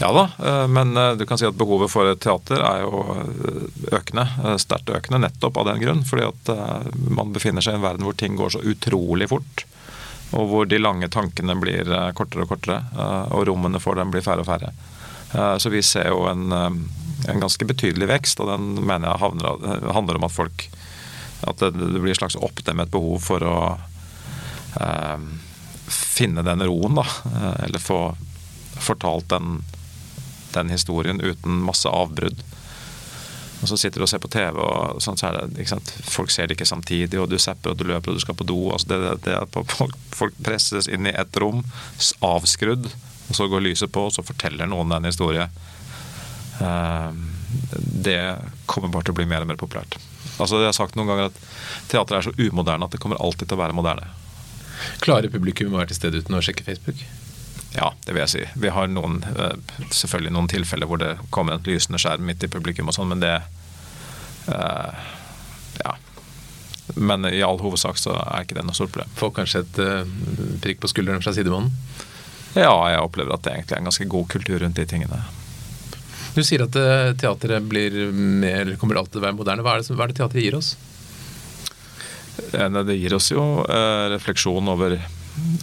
Ja 0.00 0.08
da, 0.10 0.24
men 0.66 0.90
du 1.14 1.22
kan 1.22 1.38
si 1.38 1.46
at 1.46 1.54
behovet 1.54 1.92
for 1.92 2.10
teater 2.18 2.58
er 2.66 2.82
jo 2.82 3.04
økende. 3.94 4.24
Sterkt 4.58 4.90
økende 4.90 5.22
nettopp 5.22 5.60
av 5.62 5.68
den 5.68 5.78
grunn. 5.84 6.02
Fordi 6.02 6.24
at 6.26 6.50
man 7.14 7.30
befinner 7.36 7.62
seg 7.62 7.76
i 7.76 7.78
en 7.78 7.86
verden 7.86 8.02
hvor 8.02 8.18
ting 8.18 8.34
går 8.34 8.56
så 8.56 8.64
utrolig 8.66 9.30
fort. 9.30 9.62
Og 10.34 10.50
hvor 10.50 10.66
de 10.66 10.82
lange 10.82 11.06
tankene 11.14 11.54
blir 11.62 11.86
kortere 12.18 12.42
og 12.42 12.50
kortere, 12.50 12.80
og 13.30 13.46
rommene 13.46 13.78
for 13.78 13.94
dem 13.94 14.10
blir 14.10 14.26
færre 14.26 14.42
og 14.42 14.50
færre. 14.50 14.74
Så 15.62 15.70
vi 15.70 15.82
ser 15.86 16.10
jo 16.10 16.26
en, 16.26 16.50
en 16.50 17.42
ganske 17.46 17.70
betydelig 17.70 18.10
vekst, 18.10 18.42
og 18.42 18.50
den 18.50 18.72
mener 18.82 19.12
jeg 19.12 19.22
handler 19.94 20.18
om 20.18 20.26
at 20.26 20.34
folk 20.34 20.66
At 21.44 21.62
det, 21.62 21.74
det 21.78 22.00
blir 22.00 22.14
et 22.14 22.20
slags 22.20 22.38
oppdemmet 22.40 22.92
behov 22.92 23.20
for 23.24 23.44
å 23.44 23.58
eh, 24.80 25.28
finne 25.88 26.44
den 26.46 26.64
roen, 26.64 26.98
da. 27.00 27.06
Eller 27.66 27.82
få 27.82 28.00
fortalt 28.80 29.28
den, 29.28 29.62
den 30.54 30.70
historien 30.72 31.20
uten 31.20 31.62
masse 31.66 31.88
avbrudd. 31.88 32.42
Og 33.62 33.68
så 33.68 33.78
sitter 33.80 34.02
du 34.02 34.04
og 34.04 34.10
ser 34.10 34.20
på 34.20 34.28
TV, 34.28 34.58
og 34.60 35.00
sånn 35.00 35.16
så 35.16 35.30
er 35.30 35.48
det, 35.48 35.64
folk 36.10 36.32
ser 36.32 36.48
det 36.48 36.58
ikke 36.58 36.68
samtidig, 36.68 37.16
og 37.20 37.30
du 37.32 37.38
zapper 37.40 37.72
og 37.72 37.78
du 37.80 37.86
løper 37.88 38.12
og 38.12 38.18
du 38.18 38.24
skal 38.24 38.36
på 38.36 38.46
do. 38.48 38.58
altså 38.74 38.90
det, 38.90 39.14
det 39.24 39.38
at 39.38 39.56
folk, 39.72 40.36
presses 40.44 40.88
inn 40.90 41.08
i 41.08 41.14
ett 41.14 41.38
rom, 41.40 41.62
avskrudd, 42.20 42.90
og 43.28 43.38
så 43.38 43.48
går 43.48 43.64
lyset 43.64 43.92
på, 43.92 44.08
og 44.08 44.12
så 44.12 44.26
forteller 44.26 44.68
noen 44.68 44.92
den 44.92 45.08
historien. 45.08 45.48
Det 48.04 48.18
kommer 48.68 48.92
bare 48.92 49.08
til 49.08 49.14
å 49.14 49.18
bli 49.22 49.30
mer 49.30 49.46
og 49.46 49.54
mer 49.54 49.60
populært. 49.60 49.96
Altså 50.38 50.60
Jeg 50.60 50.70
har 50.72 50.76
sagt 50.76 50.96
noen 50.98 51.10
ganger 51.10 51.30
at 51.30 51.42
teater 51.90 52.18
er 52.18 52.26
så 52.26 52.34
umoderne 52.38 52.86
at 52.86 52.94
det 52.94 53.00
kommer 53.02 53.20
alltid 53.22 53.48
til 53.48 53.58
å 53.58 53.62
være 53.62 53.76
moderne. 53.76 54.08
Klarer 55.04 55.30
publikum 55.32 55.74
å 55.74 55.80
være 55.80 55.92
til 55.92 56.00
stede 56.00 56.22
uten 56.22 56.36
å 56.36 56.42
sjekke 56.44 56.66
Facebook? 56.66 57.02
Ja, 57.74 57.90
det 58.06 58.14
vil 58.14 58.22
jeg 58.22 58.30
si. 58.30 58.42
Vi 58.60 58.70
har 58.70 58.90
noen, 58.90 59.20
selvfølgelig 59.90 60.34
noen 60.34 60.50
tilfeller 60.50 60.90
hvor 60.90 61.00
det 61.02 61.16
kommer 61.34 61.56
en 61.56 61.66
lysende 61.66 61.98
skjerm 62.02 62.26
midt 62.28 62.46
i 62.46 62.50
publikum 62.50 62.90
og 62.90 62.96
sånn, 62.96 63.10
men 63.10 63.22
det 63.24 63.34
uh, 64.48 65.04
Ja. 65.82 65.96
Men 66.94 67.24
i 67.26 67.40
all 67.42 67.58
hovedsak 67.62 67.96
så 67.98 68.12
er 68.20 68.44
ikke 68.44 68.58
det 68.58 68.66
noe 68.68 68.76
stort 68.76 68.92
problem. 68.94 69.14
Får 69.18 69.32
kanskje 69.38 69.64
et 69.64 69.80
uh, 69.82 70.58
prikk 70.62 70.82
på 70.82 70.90
skulderen 70.92 71.24
fra 71.24 71.34
sidemannen? 71.34 71.72
Ja, 72.54 72.74
jeg 72.92 73.02
opplever 73.02 73.34
at 73.34 73.42
det 73.46 73.56
egentlig 73.56 73.74
er 73.74 73.82
en 73.82 73.88
ganske 73.90 74.06
god 74.12 74.28
kultur 74.30 74.60
rundt 74.62 74.78
de 74.78 74.86
tingene. 74.86 75.24
Du 76.34 76.42
sier 76.42 76.64
at 76.64 76.76
uh, 76.76 77.12
teatret 77.18 77.62
blir 77.70 77.94
mer, 78.10 78.74
kommer 78.80 78.98
alltid 78.98 79.16
til 79.16 79.22
å 79.22 79.26
være 79.28 79.38
moderne. 79.38 79.64
Hva 79.64 79.76
er, 79.76 79.84
det, 79.84 79.94
hva 79.94 80.06
er 80.06 80.12
det 80.12 80.18
teatret 80.18 80.42
gir 80.42 80.58
oss? 80.58 80.74
Det 82.34 82.96
gir 82.98 83.14
oss 83.14 83.30
jo 83.30 83.42
refleksjon 84.10 84.66
over 84.72 84.96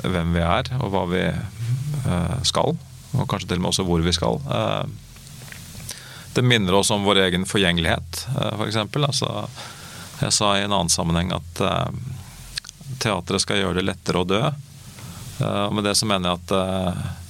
hvem 0.08 0.38
vi 0.38 0.44
er, 0.44 0.70
og 0.80 0.94
hva 0.94 1.02
vi 1.12 1.24
skal, 2.48 2.78
og 3.12 3.26
kanskje 3.28 3.50
til 3.50 3.60
og 3.60 3.66
med 3.66 3.70
også 3.74 3.86
hvor 3.90 4.04
vi 4.06 4.14
skal. 4.16 4.40
Det 6.32 6.46
minner 6.48 6.78
oss 6.80 6.94
om 6.96 7.04
vår 7.04 7.26
egen 7.26 7.44
forgjengelighet, 7.48 8.24
f.eks. 8.56 8.80
For 8.88 9.08
altså, 9.10 9.32
jeg 10.22 10.36
sa 10.38 10.54
i 10.56 10.64
en 10.64 10.72
annen 10.72 10.94
sammenheng 10.94 11.36
at 11.36 11.64
teatret 13.04 13.44
skal 13.44 13.60
gjøre 13.60 13.82
det 13.82 13.90
lettere 13.90 14.24
å 14.24 14.30
dø. 14.32 14.42
Og 15.44 15.76
med 15.76 15.90
det 15.90 15.98
så 16.00 16.08
mener 16.08 16.32
jeg 16.32 16.46
at 16.46 17.21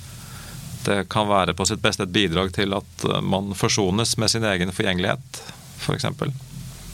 det 0.85 1.09
kan 1.13 1.29
være 1.29 1.55
på 1.57 1.65
sitt 1.69 1.81
beste 1.83 2.07
et 2.07 2.13
bidrag 2.13 2.53
til 2.55 2.73
at 2.77 3.05
man 3.23 3.53
forsones 3.57 4.15
med 4.21 4.31
sin 4.33 4.45
egen 4.47 4.71
forgjengelighet, 4.73 5.41
f.eks. 5.41 5.83
For 5.85 5.97
eksempel. 5.97 6.33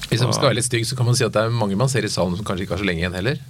Hvis 0.07 0.23
man 0.23 0.33
skal 0.35 0.49
være 0.49 0.59
litt 0.61 0.67
stygg, 0.69 0.85
så 0.87 0.95
kan 0.95 1.07
man 1.07 1.17
si 1.19 1.25
at 1.25 1.35
det 1.35 1.41
er 1.43 1.53
mange 1.53 1.75
man 1.79 1.89
ser 1.91 2.05
i 2.07 2.11
salen 2.11 2.37
som 2.37 2.47
kanskje 2.47 2.63
ikke 2.65 2.77
har 2.77 2.83
så 2.83 2.87
lenge 2.87 3.03
igjen 3.03 3.17
heller. 3.17 3.41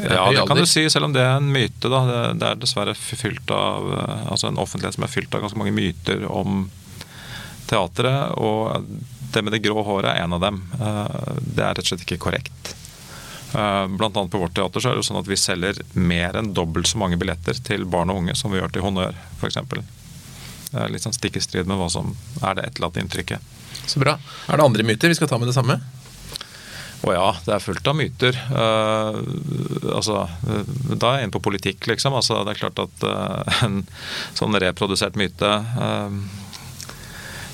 Ja, 0.00 0.26
det 0.32 0.46
kan 0.48 0.58
du 0.58 0.66
si, 0.66 0.82
selv 0.90 1.06
om 1.06 1.12
det 1.14 1.22
er 1.22 1.36
en 1.38 1.50
myte. 1.54 1.90
da. 1.90 2.00
Det 2.34 2.48
er 2.48 2.58
dessverre 2.58 2.94
fylt 2.98 3.50
av 3.54 3.90
altså 4.32 4.48
en 4.48 4.58
offentlighet 4.58 4.96
som 4.96 5.04
er 5.06 5.12
fylt 5.12 5.34
av 5.36 5.44
ganske 5.44 5.60
mange 5.60 5.74
myter 5.76 6.24
om 6.26 6.64
teatret. 7.70 8.32
Og 8.40 8.88
det 9.34 9.44
med 9.44 9.54
det 9.54 9.62
grå 9.66 9.84
håret 9.86 10.14
er 10.14 10.24
en 10.24 10.34
av 10.38 10.42
dem. 10.42 10.62
Det 10.74 11.62
er 11.62 11.76
rett 11.76 11.84
og 11.84 11.92
slett 11.92 12.06
ikke 12.06 12.22
korrekt. 12.26 12.74
Blant 13.54 14.16
annet 14.16 14.32
på 14.32 14.40
vårt 14.42 14.54
teater 14.56 14.82
så 14.82 14.90
er 14.90 14.98
det 14.98 15.06
sånn 15.06 15.20
at 15.20 15.28
vi 15.30 15.38
selger 15.38 15.78
mer 15.94 16.34
enn 16.40 16.52
dobbelt 16.56 16.90
så 16.90 16.98
mange 16.98 17.18
billetter 17.20 17.58
til 17.62 17.86
barn 17.86 18.10
og 18.10 18.22
unge 18.22 18.34
som 18.38 18.50
vi 18.50 18.58
gjør 18.58 18.72
til 18.74 18.82
Honnør, 18.82 19.14
f.eks. 19.38 19.60
Litt 20.90 21.06
sånn 21.06 21.14
stikk 21.14 21.38
i 21.38 21.44
strid 21.44 21.70
med 21.70 21.78
hva 21.78 21.86
som 21.92 22.16
er 22.42 22.58
det 22.58 22.66
etterlatte 22.70 23.02
inntrykket. 23.04 23.52
Så 23.86 24.02
bra. 24.02 24.16
Er 24.48 24.58
det 24.58 24.66
andre 24.66 24.86
myter 24.86 25.12
vi 25.12 25.18
skal 25.18 25.30
ta 25.30 25.38
med 25.38 25.50
det 25.50 25.56
samme? 25.56 25.78
Å 27.04 27.12
ja, 27.12 27.26
det 27.44 27.52
er 27.52 27.64
fullt 27.64 27.88
av 27.90 27.96
myter. 27.98 28.36
Uh, 28.48 29.18
altså, 29.92 30.22
da 30.96 31.10
er 31.10 31.18
jeg 31.18 31.26
inne 31.26 31.34
på 31.34 31.42
politikk, 31.44 31.88
liksom. 31.90 32.16
Altså, 32.16 32.40
det 32.46 32.54
er 32.54 32.62
klart 32.62 32.80
at 32.80 33.04
uh, 33.04 33.58
en 33.66 33.82
sånn 34.36 34.56
reprodusert 34.62 35.18
myte 35.20 35.50
uh, 35.50 36.08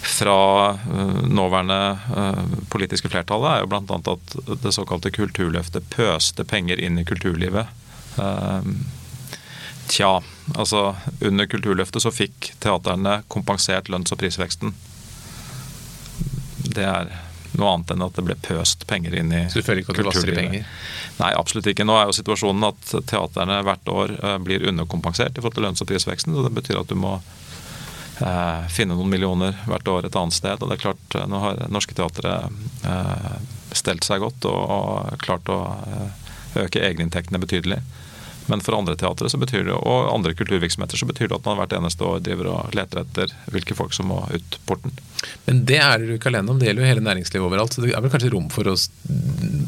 fra 0.01 0.79
nåværende 1.29 1.99
politiske 2.73 3.11
flertallet 3.13 3.51
er 3.51 3.65
jo 3.65 3.69
bl.a. 3.71 3.99
at 4.15 4.37
det 4.63 4.73
såkalte 4.73 5.13
Kulturløftet 5.13 5.91
pøste 5.93 6.47
penger 6.49 6.81
inn 6.81 6.99
i 7.01 7.05
kulturlivet. 7.05 7.69
Tja, 9.91 10.23
altså 10.55 10.97
under 11.21 11.47
Kulturløftet 11.47 12.03
så 12.03 12.13
fikk 12.15 12.53
teaterne 12.63 13.21
kompensert 13.29 13.91
lønns- 13.91 14.13
og 14.15 14.21
prisveksten. 14.23 14.75
Det 16.71 16.87
er 16.87 17.11
noe 17.59 17.73
annet 17.75 17.91
enn 17.95 18.05
at 18.07 18.15
det 18.15 18.25
ble 18.29 18.37
pøst 18.45 18.87
penger 18.87 19.17
inn 19.19 19.33
i 19.35 19.43
Så 19.51 19.59
du 19.61 19.67
føler 19.67 19.83
ikke 19.83 19.97
at 19.97 19.99
det 19.99 20.07
vasser 20.07 20.31
i 20.31 20.37
penger? 20.37 20.69
Nei, 21.19 21.31
absolutt 21.35 21.67
ikke. 21.73 21.87
Nå 21.89 21.97
er 21.99 22.07
jo 22.09 22.15
situasjonen 22.21 22.69
at 22.71 22.93
teaterne 23.11 23.59
hvert 23.67 23.91
år 23.91 24.15
eh, 24.21 24.37
blir 24.47 24.67
underkompensert 24.71 25.35
i 25.35 25.43
forhold 25.43 25.59
til 25.59 25.67
lønns- 25.67 25.83
og 25.83 25.91
prisveksten. 25.91 26.37
så 26.37 26.47
Det 26.47 26.55
betyr 26.61 26.81
at 26.81 26.93
du 26.93 26.97
må 27.01 27.17
eh, 28.21 28.69
finne 28.73 28.97
noen 28.97 29.11
millioner 29.11 29.57
hvert 29.67 29.89
år 29.89 30.07
et 30.09 30.17
annet 30.17 30.37
sted. 30.37 30.61
og 30.61 30.69
det 30.69 30.79
er 30.79 30.85
klart, 30.85 31.17
eh, 31.17 31.27
Nå 31.31 31.41
har 31.45 31.65
norske 31.73 31.97
teatre 31.97 32.37
eh, 32.85 33.33
stelt 33.77 34.07
seg 34.07 34.23
godt 34.25 34.47
og, 34.51 34.61
og 34.77 35.19
klart 35.25 35.51
å 35.53 35.61
eh, 35.87 36.31
øke 36.65 36.85
egeninntektene 36.85 37.43
betydelig. 37.43 37.81
Men 38.51 38.63
for 38.65 38.75
andre 38.75 38.97
teatre 38.99 39.29
og 39.77 40.09
andre 40.11 40.33
kulturvirksomheter 40.35 40.99
så 40.99 41.07
betyr 41.07 41.29
det 41.29 41.37
at 41.37 41.47
man 41.47 41.59
hvert 41.61 41.75
eneste 41.77 42.03
år 42.07 42.23
driver 42.25 42.49
og 42.51 42.75
leter 42.75 43.05
etter 43.05 43.35
hvilke 43.55 43.77
folk 43.79 43.95
som 43.95 44.11
må 44.11 44.25
ut 44.33 44.59
porten. 44.67 44.97
Men 45.47 45.63
det 45.69 45.79
er 45.79 46.03
dere 46.03 46.17
ikke 46.19 46.33
alene 46.33 46.51
om, 46.51 46.59
det 46.59 46.67
gjelder 46.67 46.83
jo 46.83 46.91
hele 46.91 47.07
næringslivet 47.07 47.47
overalt. 47.47 47.77
Så 47.77 47.85
det 47.85 47.93
er 47.95 48.03
vel 48.03 48.11
kanskje 48.11 48.33
rom 48.35 48.49
for 48.51 48.73
å 48.73 48.75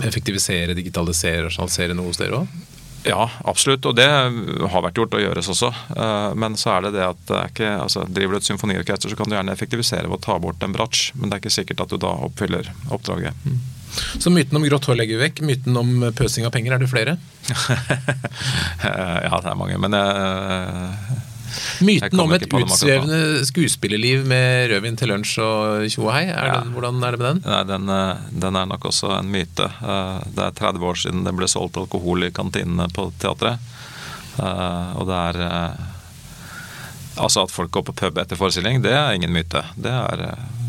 effektivisere, 0.08 0.74
digitalisere, 0.74 1.46
rasjonalisere 1.46 1.94
noe 1.94 2.10
hos 2.10 2.18
dere 2.18 2.42
òg? 2.42 2.58
Ja, 3.02 3.26
absolutt, 3.44 3.86
og 3.88 3.96
det 3.98 4.06
har 4.06 4.84
vært 4.84 4.98
gjort 4.98 5.16
og 5.18 5.22
gjøres 5.24 5.50
også. 5.50 5.72
Eh, 5.96 6.28
men 6.38 6.54
så 6.60 6.76
er 6.76 6.86
det 6.86 6.94
det 6.96 7.04
at 7.08 7.22
det 7.30 7.40
ikke, 7.52 7.70
altså, 7.86 8.06
driver 8.06 8.36
du 8.36 8.42
et 8.42 8.48
symfoniorkester, 8.48 9.10
så 9.10 9.18
kan 9.18 9.30
du 9.30 9.36
gjerne 9.36 9.54
effektivisere 9.54 10.06
ved 10.06 10.20
å 10.20 10.22
ta 10.22 10.38
bort 10.42 10.62
en 10.62 10.74
bratsj, 10.76 11.10
men 11.16 11.28
det 11.28 11.38
er 11.38 11.42
ikke 11.42 11.56
sikkert 11.56 11.82
at 11.86 11.94
du 11.94 11.98
da 12.02 12.12
oppfyller 12.28 12.70
oppdraget. 12.94 13.46
Mm. 13.46 13.58
Så 13.92 14.30
myten 14.32 14.56
om 14.56 14.64
grått 14.64 14.86
hår 14.88 14.96
legger 15.02 15.18
vi 15.18 15.26
vekk. 15.26 15.42
Myten 15.44 15.76
om 15.76 15.90
pøsing 16.16 16.46
av 16.48 16.54
penger, 16.54 16.76
er 16.76 16.80
det 16.80 16.88
flere? 16.88 17.18
ja, 18.86 19.34
det 19.34 19.50
er 19.50 19.58
mange, 19.58 19.76
men 19.82 19.98
jeg 19.98 21.31
Myten 21.80 22.20
om 22.20 22.32
et 22.34 22.46
utsvevende 22.46 23.44
skuespillerliv 23.46 24.26
med 24.28 24.70
rødvin 24.72 24.98
til 24.98 25.12
lunsj 25.12 25.38
og 25.42 25.86
tjo 25.92 26.06
og 26.06 26.14
hei, 26.14 26.24
ja. 26.30 26.60
hvordan 26.74 27.02
er 27.02 27.16
det 27.16 27.20
med 27.20 27.28
den? 27.28 27.42
Nei, 27.46 27.62
den, 27.68 27.92
eh, 27.92 28.26
den, 28.44 28.58
er 28.58 28.68
nok 28.70 28.86
også 28.90 29.12
en 29.18 29.30
myte. 29.32 29.68
Eh, 29.68 30.18
det 30.36 30.46
er 30.46 30.58
30 30.60 30.88
år 30.90 31.00
siden 31.04 31.24
det 31.26 31.34
ble 31.36 31.48
solgt 31.50 31.80
alkohol 31.80 32.28
i 32.28 32.32
kantinene 32.34 32.88
på 32.94 33.08
teatret. 33.22 33.72
Eh, 34.38 34.92
og 34.98 35.08
det 35.10 35.24
er 35.30 35.88
Altså 37.12 37.42
at 37.44 37.52
folk 37.52 37.68
går 37.68 37.82
på 37.84 37.92
pub 37.92 38.18
etter 38.22 38.38
forestilling, 38.40 38.78
det 38.80 38.94
er 38.96 39.12
ingen 39.12 39.34
myte. 39.34 39.60
Det 39.76 39.90
er, 39.92 40.22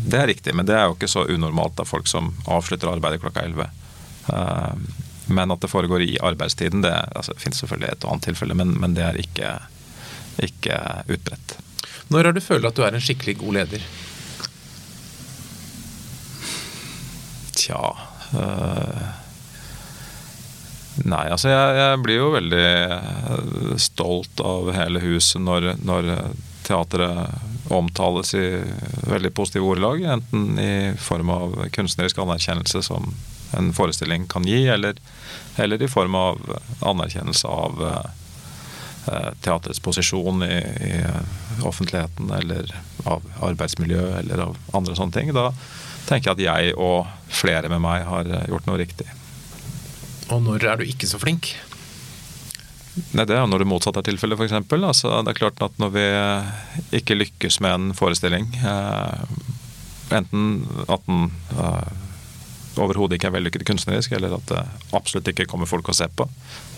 det 0.04 0.18
er 0.20 0.26
riktig, 0.28 0.52
men 0.52 0.66
det 0.68 0.74
er 0.76 0.90
jo 0.90 0.92
ikke 0.92 1.08
så 1.08 1.22
unormalt 1.24 1.80
av 1.80 1.88
folk 1.88 2.04
som 2.04 2.34
avslutter 2.44 2.90
arbeidet 2.90 3.22
klokka 3.22 3.46
11. 3.48 3.64
Men 5.32 5.54
at 5.54 5.64
det 5.64 5.70
foregår 5.72 6.04
i 6.04 6.18
arbeidstiden, 6.20 6.84
det, 6.84 6.92
altså, 7.16 7.32
det 7.32 7.40
finnes 7.40 7.62
selvfølgelig 7.64 7.88
et 7.94 8.04
annet 8.04 8.28
tilfelle, 8.28 8.58
men, 8.60 8.74
men 8.76 8.92
det 8.92 9.06
er 9.06 9.20
ikke 9.22 9.54
ikke 10.42 10.78
utbredt. 11.06 11.58
Når 12.12 12.28
har 12.28 12.36
du 12.36 12.42
følt 12.44 12.66
at 12.68 12.76
du 12.76 12.84
er 12.84 12.96
en 12.96 13.04
skikkelig 13.04 13.36
god 13.40 13.58
leder? 13.58 13.84
Tja 17.54 17.82
øh, 18.36 19.04
Nei, 21.04 21.24
altså 21.26 21.50
jeg, 21.50 21.76
jeg, 21.78 22.00
blir 22.04 22.20
jo 22.20 22.32
veldig 22.36 22.64
eh, 22.64 23.70
stolt 23.82 24.42
av 24.46 24.68
hele 24.76 25.00
huset 25.02 25.42
når, 25.42 25.72
når 25.82 26.10
teatret 26.64 27.72
omtales 27.74 28.30
i 28.38 28.44
veldig 29.10 29.32
positive 29.34 29.72
ordelag. 29.72 30.04
Enten 30.14 30.60
i 30.60 30.74
form 31.02 31.32
av 31.34 31.56
kunstnerisk 31.74 32.20
anerkjennelse 32.22 32.84
som 32.86 33.10
en 33.58 33.72
forestilling 33.74 34.28
kan 34.30 34.46
gi, 34.46 34.68
eller, 34.70 34.94
eller 35.56 35.82
i 35.82 35.90
form 35.90 36.14
av 36.18 36.38
anerkjennelse 36.80 37.50
av 37.50 37.82
Eh, 39.04 39.30
teaterets 39.44 39.80
posisjon 39.84 40.42
i, 40.42 40.54
i, 40.88 40.92
offentligheten 41.62 42.30
eller 42.32 42.70
av 43.04 43.24
arbeidsmiljø 43.44 44.04
eller 44.22 44.46
av 44.46 44.56
andre 44.72 44.96
sånne 44.96 45.12
ting. 45.12 45.32
Da 45.36 45.50
tenker 46.08 46.30
jeg 46.30 46.38
at 46.38 46.44
jeg 46.44 46.78
og 46.80 47.10
flere 47.28 47.68
med 47.68 47.82
meg 47.84 48.06
har 48.08 48.30
eh, 48.30 48.46
gjort 48.48 48.70
noe 48.70 48.80
riktig. 48.80 49.06
Og 50.32 50.40
når 50.46 50.64
er 50.70 50.80
du 50.80 50.88
ikke 50.88 51.10
så 51.10 51.20
flink? 51.20 51.52
Nei, 53.12 53.26
Det 53.28 53.36
er 53.36 53.44
når 53.50 53.64
det 53.64 53.68
motsatte 53.68 54.00
er 54.00 54.08
tilfellet, 54.08 54.40
f.eks. 54.40 54.56
Altså, 54.72 55.12
det 55.20 55.34
er 55.34 55.40
klart 55.42 55.60
at 55.66 55.76
når 55.82 55.92
vi 55.98 56.06
ikke 57.02 57.18
lykkes 57.18 57.60
med 57.60 57.76
en 57.76 57.94
forestilling, 57.98 58.48
eh, 58.64 59.24
enten 60.16 60.64
at 60.88 61.04
den 61.10 61.28
eh, 61.58 62.03
overhodet 62.80 63.18
ikke 63.18 63.30
er 63.30 63.36
vellykket 63.36 63.66
kunstnerisk, 63.68 64.14
eller 64.16 64.36
at 64.38 64.46
det 64.50 64.62
absolutt 64.96 65.30
ikke 65.30 65.48
kommer 65.50 65.70
folk 65.70 65.88
å 65.90 65.96
se 65.96 66.08
på, 66.10 66.28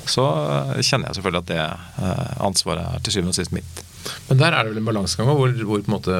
så 0.06 0.24
eh, 0.28 0.80
kjenner 0.86 1.10
jeg 1.10 1.18
selvfølgelig 1.18 1.44
at 1.44 1.52
det 1.52 1.60
eh, 1.62 2.32
ansvaret 2.46 2.84
er 2.86 3.04
til 3.04 3.16
syvende 3.16 3.34
og 3.34 3.38
sist 3.38 3.54
mitt. 3.54 3.84
Men 4.28 4.38
der 4.38 4.54
er 4.54 4.64
det 4.64 4.72
vel 4.72 4.80
en 4.80 4.86
balansegang 4.86 5.28
hvor, 5.34 5.52
hvor 5.66 5.82
på 5.82 5.90
en 5.90 5.94
måte 5.96 6.16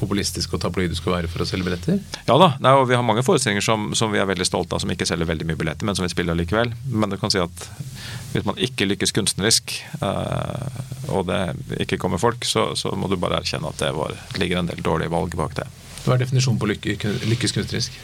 populistisk 0.00 0.54
og 0.56 0.62
tabloid 0.62 0.92
du 0.92 0.96
skal 0.98 1.18
være 1.18 1.30
for 1.32 1.44
å 1.44 1.48
selge 1.48 1.66
billetter? 1.68 2.00
Ja 2.28 2.38
da, 2.40 2.52
Nei, 2.64 2.72
og 2.78 2.86
vi 2.90 2.96
har 2.96 3.04
mange 3.06 3.24
forestillinger 3.26 3.64
som, 3.64 3.90
som, 3.98 4.12
vi 4.14 4.22
er 4.22 4.28
veldig 4.28 4.46
stolte 4.48 4.76
av, 4.76 4.82
som 4.84 4.92
ikke 4.92 5.08
selger 5.08 5.28
veldig 5.28 5.48
mye 5.50 5.60
billetter, 5.60 5.88
men 5.88 5.98
som 5.98 6.06
vi 6.06 6.12
spiller 6.12 6.38
likevel. 6.38 6.72
Men 6.92 7.12
du 7.12 7.18
kan 7.20 7.32
si 7.32 7.42
at 7.42 7.68
hvis 8.32 8.46
man 8.48 8.60
ikke 8.60 8.88
lykkes 8.88 9.14
kunstnerisk, 9.16 9.76
øh, 10.00 10.80
og 11.12 11.28
det 11.30 11.40
ikke 11.86 12.00
kommer 12.00 12.20
folk, 12.20 12.44
så, 12.44 12.70
så, 12.78 12.92
må 12.96 13.08
du 13.12 13.18
bare 13.20 13.40
erkjenne 13.40 13.70
at 13.72 13.80
det 13.84 13.92
var, 13.96 14.16
ligger 14.40 14.62
en 14.62 14.72
del 14.72 14.84
dårlige 14.84 15.12
valg 15.12 15.36
bak 15.38 15.56
det. 15.60 15.68
Hva 16.04 16.16
er 16.16 16.24
definisjonen 16.24 16.60
på 16.62 16.70
lykke, 16.70 17.16
lykkes 17.28 17.56
kunstnerisk? 17.56 17.96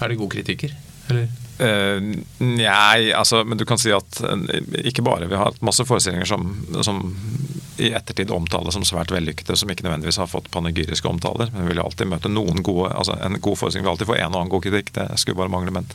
Er 0.00 0.08
det 0.08 0.20
gode 0.20 0.36
kritikker? 0.36 0.74
Eller? 1.10 1.28
Uh, 1.62 2.00
nei, 2.38 3.12
altså, 3.12 3.44
men 3.44 3.58
du 3.58 3.64
kan 3.68 3.78
si 3.78 3.92
at 3.94 4.20
uh, 4.24 4.40
ikke 4.82 5.04
bare. 5.04 5.28
Vi 5.30 5.36
har 5.36 5.50
hatt 5.50 5.62
masse 5.62 5.84
forestillinger 5.86 6.26
som, 6.26 6.48
som 6.82 7.02
i 7.76 7.92
ettertid 7.92 8.32
omtales 8.34 8.74
som 8.74 8.86
svært 8.86 9.12
vellykkede, 9.14 9.56
som 9.58 9.70
ikke 9.70 9.86
nødvendigvis 9.86 10.18
har 10.22 10.30
fått 10.30 10.50
panegyriske 10.54 11.08
omtaler. 11.08 11.52
Men 11.52 11.66
vi 11.66 11.74
vil 11.74 11.84
alltid 11.84 12.10
møte 12.10 12.32
noen 12.32 12.64
gode 12.64 12.90
altså 12.90 13.16
En 13.22 13.38
god 13.40 13.58
forestilling 13.60 13.86
vil 13.86 13.94
alltid 13.94 14.10
få 14.10 14.18
en 14.18 14.32
og 14.32 14.40
annen 14.40 14.52
god 14.52 14.66
kritikk, 14.66 14.94
det 14.96 15.08
skulle 15.20 15.38
bare 15.42 15.52
mangle. 15.52 15.76
Men, 15.76 15.88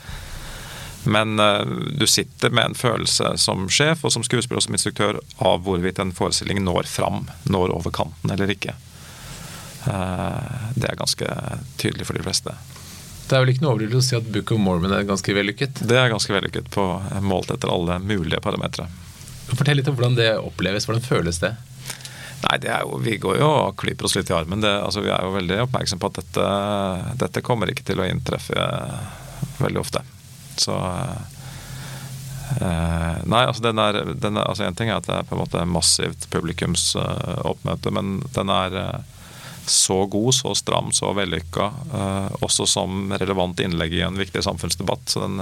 men 1.18 1.42
uh, 1.42 1.66
du 2.00 2.08
sitter 2.08 2.54
med 2.54 2.72
en 2.72 2.80
følelse 2.80 3.36
som 3.42 3.68
sjef 3.68 4.06
og 4.06 4.13
som 4.13 4.25
skuespiller 4.27 4.62
og 4.62 4.70
som 4.70 4.77
instruktør 4.77 5.22
av 5.44 5.66
hvorvidt 5.66 6.00
en 6.04 6.16
forestilling 6.16 6.63
når 6.63 6.88
fram, 6.92 7.25
når 7.50 7.75
over 7.75 7.96
kanten 7.96 8.36
eller 8.36 8.56
ikke. 8.56 8.77
det 9.88 10.88
er 10.89 10.98
ganske 11.00 11.27
tydelig 11.80 12.08
for 12.08 12.18
de 12.18 12.24
fleste. 12.25 12.56
Det 13.27 13.36
er 13.36 13.43
vel 13.43 13.51
ikke 13.51 13.65
noe 13.65 13.74
overdrivelse 13.75 14.00
å 14.00 14.07
si 14.07 14.15
at 14.15 14.27
Book 14.31 14.53
of 14.55 14.62
Mormon 14.63 14.93
er 14.96 15.07
ganske 15.07 15.34
vellykket? 15.36 15.81
Det 15.89 15.98
er 16.00 16.12
ganske 16.13 16.31
vellykket, 16.31 16.69
på 16.72 16.86
målt 17.27 17.51
etter 17.51 17.72
alle 17.74 18.00
mulige 18.00 18.39
parametere. 18.43 18.88
Fortell 19.50 19.79
litt 19.79 19.89
om 19.91 19.98
hvordan 19.98 20.15
det 20.15 20.29
oppleves. 20.39 20.88
Hvordan 20.88 21.03
føles 21.03 21.39
det? 21.43 21.53
Nei, 22.46 22.57
det 22.63 22.74
jo, 22.84 23.00
Vi 23.03 23.17
går 23.17 23.39
jo 23.41 23.48
og 23.50 23.77
klyper 23.81 24.07
oss 24.07 24.15
litt 24.15 24.29
i 24.31 24.36
armen. 24.36 24.62
Det, 24.63 24.72
altså, 24.72 25.03
vi 25.03 25.12
er 25.12 25.24
jo 25.25 25.36
veldig 25.36 25.62
oppmerksom 25.65 26.00
på 26.00 26.12
at 26.12 26.19
dette, 26.22 26.46
dette 27.24 27.43
kommer 27.43 27.72
ikke 27.72 27.88
til 27.88 28.00
å 28.00 28.07
inntreffe 28.07 28.67
veldig 29.57 29.81
ofte. 29.81 30.03
Så 30.57 30.75
eh, 32.62 33.17
nei, 33.25 33.43
altså 33.43 33.63
den 33.65 33.81
er, 33.81 34.01
den 34.13 34.38
er, 34.38 34.48
altså 34.48 34.65
En 34.67 34.77
ting 34.77 34.89
er 34.89 35.01
at 35.01 35.10
det 35.10 35.17
er 35.19 35.27
på 35.27 35.36
en 35.36 35.43
måte 35.43 35.65
massivt 35.69 36.29
publikumsoppmøte, 36.34 37.91
uh, 37.91 37.96
men 37.98 38.19
den 38.38 38.53
er 38.53 38.77
uh, 38.77 39.17
så 39.70 40.06
god, 40.06 40.34
så 40.36 40.56
stram, 40.56 40.92
så 40.92 41.12
vellykka. 41.14 41.68
Uh, 41.94 42.30
også 42.46 42.68
som 42.70 43.14
relevant 43.14 43.60
innlegg 43.60 43.94
i 43.98 44.04
en 44.06 44.20
viktig 44.20 44.44
samfunnsdebatt. 44.44 45.10
Så 45.12 45.24
den, 45.26 45.42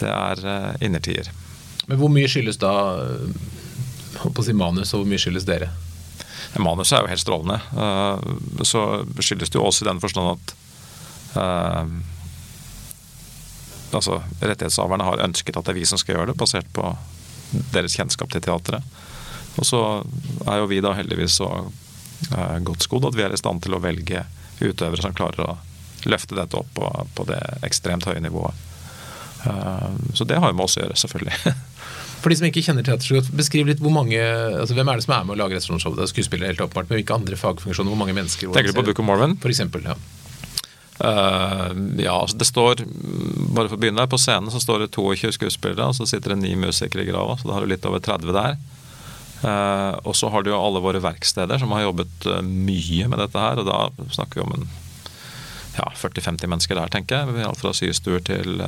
det 0.00 0.10
er 0.10 0.44
uh, 0.46 0.84
innertier. 0.84 1.30
Men 1.86 2.00
hvor 2.00 2.12
mye 2.12 2.30
skyldes 2.30 2.60
da 2.62 2.72
på 4.20 4.30
å 4.42 4.46
si 4.46 4.54
manus, 4.54 4.94
og 4.94 5.02
hvor 5.02 5.10
mye 5.10 5.22
skyldes 5.22 5.48
dere? 5.48 5.70
Manuset 6.60 6.98
er 6.98 7.04
jo 7.04 7.10
helt 7.12 7.22
strålende. 7.22 7.58
Så 8.66 8.80
skyldes 9.22 9.52
det 9.52 9.58
jo 9.58 9.66
også 9.68 9.84
i 9.84 9.88
den 9.88 10.00
forstand 10.02 10.32
at 10.34 10.54
altså, 13.94 14.20
rettighetshaverne 14.40 15.06
har 15.06 15.22
ønsket 15.24 15.56
at 15.56 15.68
det 15.68 15.74
er 15.74 15.78
vi 15.78 15.86
som 15.88 16.00
skal 16.00 16.16
gjøre 16.16 16.32
det, 16.32 16.38
basert 16.40 16.68
på 16.74 16.90
deres 17.74 17.96
kjennskap 17.98 18.30
til 18.32 18.42
teatret. 18.44 18.98
Og 19.58 19.66
så 19.66 19.80
er 20.46 20.60
jo 20.60 20.68
vi 20.70 20.82
da 20.84 20.94
heldigvis 20.96 21.38
så 21.40 21.50
godt 22.66 22.84
skodd 22.84 23.08
at 23.08 23.16
vi 23.16 23.24
er 23.24 23.34
i 23.34 23.40
stand 23.40 23.62
til 23.64 23.74
å 23.76 23.82
velge 23.82 24.24
utøvere 24.60 25.02
som 25.02 25.16
klarer 25.16 25.44
å 25.46 25.56
løfte 26.08 26.36
dette 26.36 26.56
opp 26.56 26.68
på, 26.76 26.90
på 27.16 27.26
det 27.28 27.40
ekstremt 27.66 28.06
høye 28.08 28.22
nivået. 28.22 28.66
Eh, 29.44 29.90
så 30.14 30.24
det 30.24 30.38
har 30.40 30.52
jo 30.52 30.56
med 30.56 30.66
oss 30.66 30.78
å 30.78 30.84
gjøre, 30.84 30.96
selvfølgelig. 31.00 31.54
For 32.20 32.32
de 32.32 32.36
som 32.36 32.46
ikke 32.50 32.62
kjenner 32.64 32.84
teater 32.84 33.06
så 33.06 33.16
godt, 33.16 33.30
beskriv 33.32 33.68
litt 33.70 33.80
hvor 33.80 33.94
mange, 33.94 34.20
altså 34.20 34.76
Hvem 34.76 34.90
er 34.92 34.98
det 35.00 35.06
som 35.06 35.14
er 35.16 35.28
med 35.28 35.38
å 35.38 35.40
lage 35.40 35.56
restaurantshowet? 35.56 36.10
Skuespillere, 36.12 36.52
helt 36.52 36.60
åpenbart, 36.60 36.90
men 36.90 37.00
hvilke 37.00 37.16
andre 37.16 37.38
fagfunksjoner? 37.40 37.92
Hvor 37.92 38.00
mange 38.02 38.16
mennesker? 38.16 38.50
Tenker 38.52 38.74
du 38.74 38.80
på 38.80 38.84
Book 38.90 39.00
of 39.00 39.08
Mormon? 39.08 39.38
For 39.40 39.52
eksempel, 39.52 39.86
ja. 39.88 39.96
Uh, 41.00 41.72
ja, 41.96 42.12
altså 42.12 42.36
det 42.36 42.44
står 42.44 42.82
Bare 42.84 43.70
for 43.70 43.78
å 43.78 43.80
begynne 43.80 44.02
der, 44.02 44.10
på 44.12 44.18
scenen 44.20 44.52
så 44.52 44.60
står 44.60 44.82
det 44.82 44.90
22 44.92 45.30
skuespillere, 45.38 45.86
og 45.88 45.96
så 45.96 46.04
sitter 46.04 46.34
det 46.34 46.42
ni 46.42 46.52
musikere 46.60 47.06
i 47.06 47.08
grava, 47.08 47.38
så 47.40 47.48
da 47.48 47.56
har 47.56 47.64
du 47.64 47.72
litt 47.72 47.88
over 47.88 48.04
30 48.04 48.36
der. 48.36 48.58
Uh, 49.40 49.96
og 50.04 50.12
så 50.18 50.28
har 50.28 50.44
du 50.44 50.50
jo 50.52 50.60
alle 50.60 50.82
våre 50.84 51.00
verksteder 51.00 51.60
som 51.62 51.72
har 51.72 51.86
jobbet 51.86 52.26
uh, 52.28 52.42
mye 52.44 53.08
med 53.08 53.22
dette 53.22 53.40
her, 53.40 53.62
og 53.62 53.68
da 53.70 54.10
snakker 54.12 54.40
vi 54.40 54.46
om 54.46 54.54
en 54.58 54.68
ja, 55.78 55.86
40-50 55.96 56.50
mennesker 56.50 56.76
der, 56.76 56.92
tenker 56.92 57.22
jeg. 57.22 57.46
Alt 57.46 57.62
fra 57.62 57.72
systuer 57.76 58.20
til 58.26 58.60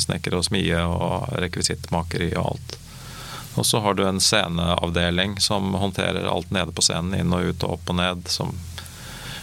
snekker 0.00 0.34
og 0.34 0.46
smie 0.48 0.80
og 0.80 1.28
rekvisittmakeri 1.44 2.32
og 2.40 2.54
alt. 2.54 2.78
Og 3.58 3.66
så 3.66 3.80
har 3.84 3.94
du 3.94 4.04
en 4.06 4.20
sceneavdeling 4.20 5.40
som 5.40 5.74
håndterer 5.74 6.26
alt 6.30 6.50
nede 6.54 6.72
på 6.72 6.82
scenen, 6.82 7.14
inn 7.18 7.34
og 7.34 7.50
ut 7.50 7.64
og 7.66 7.76
opp 7.76 7.90
og 7.92 7.98
ned, 7.98 8.28
som 8.30 8.54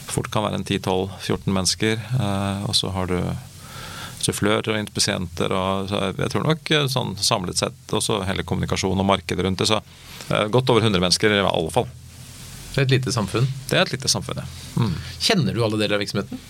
fort 0.07 0.31
kan 0.31 0.45
være 0.45 0.61
en 0.61 0.65
10-12-14 0.65 1.51
mennesker. 1.51 1.99
Eh, 2.19 2.63
og 2.69 2.75
så 2.77 2.91
har 2.95 3.11
du 3.11 3.19
sufflører 4.25 4.71
og 4.71 4.79
inspisenter 4.79 5.51
og 5.53 5.91
Jeg 5.91 6.31
tror 6.33 6.45
nok 6.47 6.71
eh, 6.71 6.87
sånn 6.89 7.13
samlet 7.21 7.59
sett 7.59 7.93
også 7.93 8.23
hele 8.25 8.45
kommunikasjon 8.47 9.01
og 9.01 9.09
markedet 9.09 9.45
rundt 9.45 9.61
det. 9.61 9.69
Så 9.69 9.81
eh, 9.81 10.14
godt 10.27 10.71
over 10.73 10.81
100 10.81 11.01
mennesker 11.01 11.33
i 11.33 11.41
alle 11.43 11.71
fall. 11.73 11.87
Det 12.73 12.81
er 12.81 12.87
et 12.87 12.95
lite 12.97 13.13
samfunn? 13.15 13.45
Det 13.69 13.77
er 13.77 13.85
et 13.85 13.93
lite 13.95 14.09
samfunn, 14.11 14.41
ja. 14.41 14.47
Mm. 14.75 14.95
Kjenner 15.19 15.55
du 15.55 15.61
alle 15.63 15.79
deler 15.79 15.95
av 15.97 16.03
virksomheten? 16.03 16.41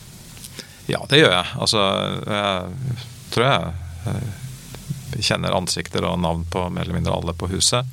Ja, 0.89 1.01
det 1.09 1.19
gjør 1.19 1.33
jeg. 1.33 1.51
Altså, 1.65 1.83
jeg 2.29 2.95
tror 3.33 3.45
jeg 3.49 5.23
kjenner 5.25 5.55
ansikter 5.57 6.05
og 6.07 6.19
navn 6.21 6.43
på 6.51 6.67
mer 6.69 6.85
eller 6.85 6.97
mindre 6.97 7.13
alle 7.13 7.33
på 7.37 7.49
huset. 7.51 7.85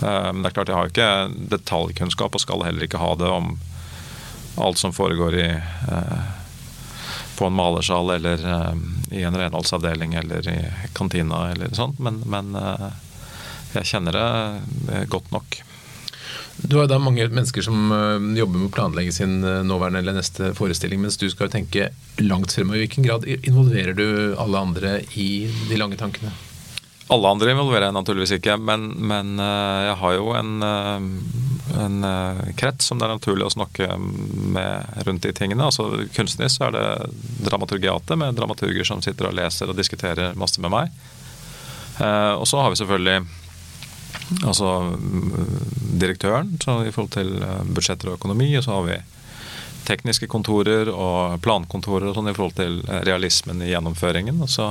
Men 0.00 0.42
det 0.42 0.50
er 0.50 0.56
klart, 0.56 0.70
jeg 0.70 0.78
har 0.78 0.90
ikke 0.92 1.48
detaljkunnskap 1.56 2.36
og 2.36 2.42
skal 2.42 2.64
heller 2.66 2.86
ikke 2.86 3.00
ha 3.02 3.14
det 3.18 3.30
om 3.32 3.56
alt 4.58 4.78
som 4.78 4.92
foregår 4.92 5.34
i, 5.34 5.48
eh, 5.90 6.18
på 7.38 7.46
en 7.46 7.52
malersal 7.52 8.10
eller 8.10 8.46
eh, 8.54 8.74
i 9.10 9.22
en 9.22 9.36
renholdsavdeling 9.36 10.14
eller 10.14 10.48
i 10.48 10.58
kantina 10.92 11.50
eller 11.50 11.74
sånt, 11.74 11.98
men, 11.98 12.22
men 12.26 12.54
eh, 12.54 12.88
jeg 13.74 13.90
kjenner 13.92 14.16
det 14.16 15.02
godt 15.12 15.32
nok. 15.34 15.60
Du 16.58 16.74
har 16.80 16.88
da 16.90 16.98
mange 16.98 17.28
mennesker 17.30 17.62
som 17.62 17.92
jobber 18.34 18.58
med 18.58 18.66
å 18.66 18.74
planlegge 18.74 19.14
sin 19.14 19.36
nåværende 19.40 20.00
eller 20.02 20.16
neste 20.18 20.50
forestilling, 20.58 20.98
mens 21.04 21.20
du 21.20 21.28
skal 21.30 21.52
tenke 21.52 21.92
langt 22.18 22.54
fremover. 22.56 22.80
I 22.80 22.86
hvilken 22.86 23.06
grad 23.06 23.26
involverer 23.28 23.94
du 23.94 24.34
alle 24.34 24.64
andre 24.66 24.96
i 25.14 25.46
de 25.68 25.78
lange 25.78 26.00
tankene? 26.00 26.32
Alle 27.14 27.30
andre 27.30 27.54
involverer 27.54 27.86
jeg 27.86 27.96
naturligvis 27.96 28.34
ikke, 28.40 28.58
men, 28.58 28.90
men 29.06 29.38
jeg 29.38 29.94
har 30.02 30.18
jo 30.18 30.32
en 30.36 30.50
en 31.76 32.06
krets 32.56 32.86
som 32.86 32.98
det 32.98 33.06
er 33.06 33.14
naturlig 33.16 33.46
å 33.46 33.52
snakke 33.52 33.88
med 33.98 35.04
rundt 35.06 35.26
de 35.26 35.32
tingene. 35.36 35.66
Altså 35.68 36.06
Kunstnerisk 36.14 36.64
er 36.64 36.74
det 36.74 36.86
dramaturgiatet 37.46 38.18
med 38.18 38.38
dramaturger 38.38 38.86
som 38.88 39.02
sitter 39.04 39.28
og 39.28 39.36
leser 39.38 39.70
og 39.70 39.78
diskuterer 39.78 40.36
masse 40.38 40.62
med 40.64 40.72
meg. 40.72 40.94
Og 42.38 42.46
så 42.48 42.62
har 42.62 42.72
vi 42.72 42.80
selvfølgelig 42.80 43.18
altså 44.42 44.72
direktøren 46.00 46.56
så 46.62 46.82
i 46.84 46.92
forhold 46.92 47.14
til 47.16 47.32
eh, 47.42 47.62
budsjetter 47.74 48.12
og 48.12 48.18
økonomi. 48.20 48.50
Og 48.58 48.66
så 48.66 48.76
har 48.76 48.86
vi 48.88 48.98
tekniske 49.88 50.28
kontorer 50.28 50.90
og 50.92 51.38
plankontorer 51.44 52.10
og 52.10 52.18
sånn 52.18 52.28
i 52.30 52.36
forhold 52.36 52.58
til 52.58 52.82
realismen 53.08 53.62
i 53.64 53.70
gjennomføringen. 53.72 54.42
Og 54.44 54.52
så, 54.52 54.68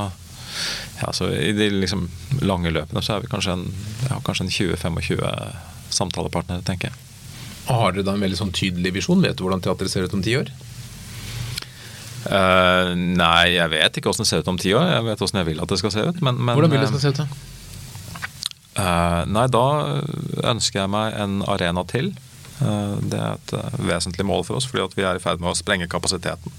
ja, 1.01 1.09
så 1.15 1.31
I 1.33 1.55
de 1.57 1.71
liksom 1.73 2.05
lange 2.45 2.73
løpene 2.73 3.01
så 3.01 3.17
er 3.17 3.25
vi 3.25 3.31
kanskje 3.31 3.57
en, 3.57 3.67
ja, 4.09 4.21
en 4.21 4.53
20-25 4.53 5.25
samtalepartnere, 5.97 6.65
tenker 6.67 6.91
jeg. 6.91 7.03
Har 7.67 7.91
dere 7.91 8.05
da 8.07 8.15
en 8.15 8.23
veldig 8.23 8.39
sånn 8.39 8.55
tydelig 8.55 8.93
visjon? 8.95 9.23
Vet 9.23 9.39
du 9.39 9.43
hvordan 9.43 9.63
teatret 9.63 9.91
ser 9.91 10.07
ut 10.07 10.15
om 10.15 10.23
ti 10.23 10.37
år? 10.39 10.51
Uh, 12.27 12.91
nei, 12.95 13.55
jeg 13.55 13.71
vet 13.71 13.99
ikke 13.99 14.11
hvordan 14.11 14.25
det 14.25 14.29
ser 14.29 14.43
ut 14.43 14.49
om 14.51 14.59
ti 14.59 14.73
år. 14.75 14.87
Jeg 14.91 15.05
vet 15.07 15.21
hvordan 15.23 15.41
jeg 15.41 15.49
vil 15.49 15.61
at 15.63 15.71
det 15.71 15.79
skal 15.81 15.93
se 15.93 16.07
ut. 16.07 16.21
Men, 16.21 16.39
men, 16.39 16.55
hvordan 16.55 16.73
vil 16.73 16.83
det 16.83 16.89
skal 16.91 17.03
se 17.03 17.13
ut, 17.13 17.21
da? 17.23 17.56
Uh, 18.77 19.23
nei, 19.25 19.47
da 19.49 19.65
ønsker 20.51 20.83
jeg 20.83 20.93
meg 20.93 21.17
en 21.17 21.41
arena 21.49 21.83
til. 21.89 22.11
Uh, 22.61 22.97
det 23.01 23.17
er 23.17 23.37
et 23.37 23.55
vesentlig 23.89 24.25
mål 24.27 24.45
for 24.47 24.59
oss, 24.59 24.69
fordi 24.69 24.85
vi 24.99 25.07
er 25.07 25.17
i 25.17 25.23
ferd 25.23 25.41
med 25.41 25.51
å 25.53 25.57
sprenge 25.57 25.89
kapasiteten. 25.89 26.53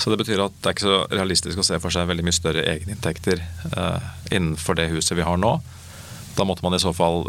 Så 0.00 0.10
det 0.10 0.18
betyr 0.22 0.40
at 0.44 0.56
det 0.58 0.70
er 0.70 0.76
ikke 0.76 0.88
så 0.88 1.02
realistisk 1.12 1.60
å 1.60 1.66
se 1.66 1.78
for 1.82 1.94
seg 1.94 2.08
veldig 2.08 2.24
mye 2.26 2.34
større 2.34 2.64
egeninntekter 2.66 3.42
innenfor 4.32 4.74
det 4.80 4.88
huset 4.90 5.14
vi 5.18 5.26
har 5.26 5.38
nå. 5.38 5.52
Da 6.34 6.44
måtte 6.44 6.64
man 6.64 6.74
i 6.74 6.80
så 6.80 6.92
fall 6.96 7.26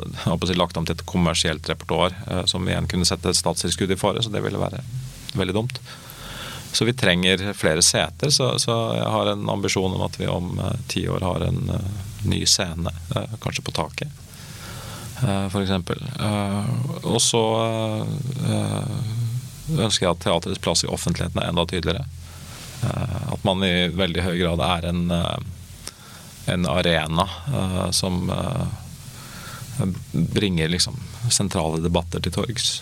si, 0.47 0.55
lagt 0.55 0.77
om 0.79 0.85
til 0.87 0.95
et 0.95 1.05
kommersielt 1.07 1.67
repertoar, 1.69 2.15
eh, 2.27 2.45
som 2.49 2.67
igjen 2.67 2.87
kunne 2.91 3.07
sette 3.07 3.33
statstilskuddet 3.35 3.97
i 3.97 3.99
fare, 3.99 4.23
så 4.23 4.31
det 4.31 4.43
ville 4.45 4.61
være 4.61 4.79
veldig 5.35 5.55
dumt. 5.55 5.81
Så 6.73 6.85
vi 6.85 6.93
trenger 6.93 7.53
flere 7.53 7.81
seter, 7.81 8.29
så, 8.29 8.59
så 8.59 8.73
jeg 8.97 9.09
har 9.13 9.27
en 9.29 9.49
ambisjon 9.49 9.93
om 9.93 10.01
at 10.01 10.19
vi 10.19 10.27
om 10.27 10.57
uh, 10.57 10.71
ti 10.89 11.05
år 11.09 11.21
har 11.21 11.45
en 11.45 11.69
uh, 11.69 11.91
ny 12.25 12.39
scene, 12.49 12.89
uh, 13.13 13.35
kanskje 13.43 13.61
på 13.67 13.75
taket, 13.77 14.19
for. 15.53 15.99
Uh, 16.19 16.71
og 17.05 17.21
så 17.21 17.43
ønsker 19.69 20.03
jeg 20.03 20.09
at 20.09 20.23
teaterets 20.25 20.59
plass 20.59 20.83
i 20.83 20.89
offentligheten 20.91 21.39
er 21.39 21.51
enda 21.53 21.63
tydeligere. 21.69 22.03
at 22.83 23.43
man 23.47 23.63
i 23.63 23.87
veldig 23.87 24.23
høy 24.25 24.33
grad 24.41 24.59
er 24.65 24.89
en, 24.89 25.13
en 26.51 26.65
arena 26.67 27.27
som 27.95 28.27
bringer 30.11 30.67
liksom 30.73 30.99
sentrale 31.31 31.79
debatter 31.85 32.19
til 32.19 32.35
torgs. 32.35 32.81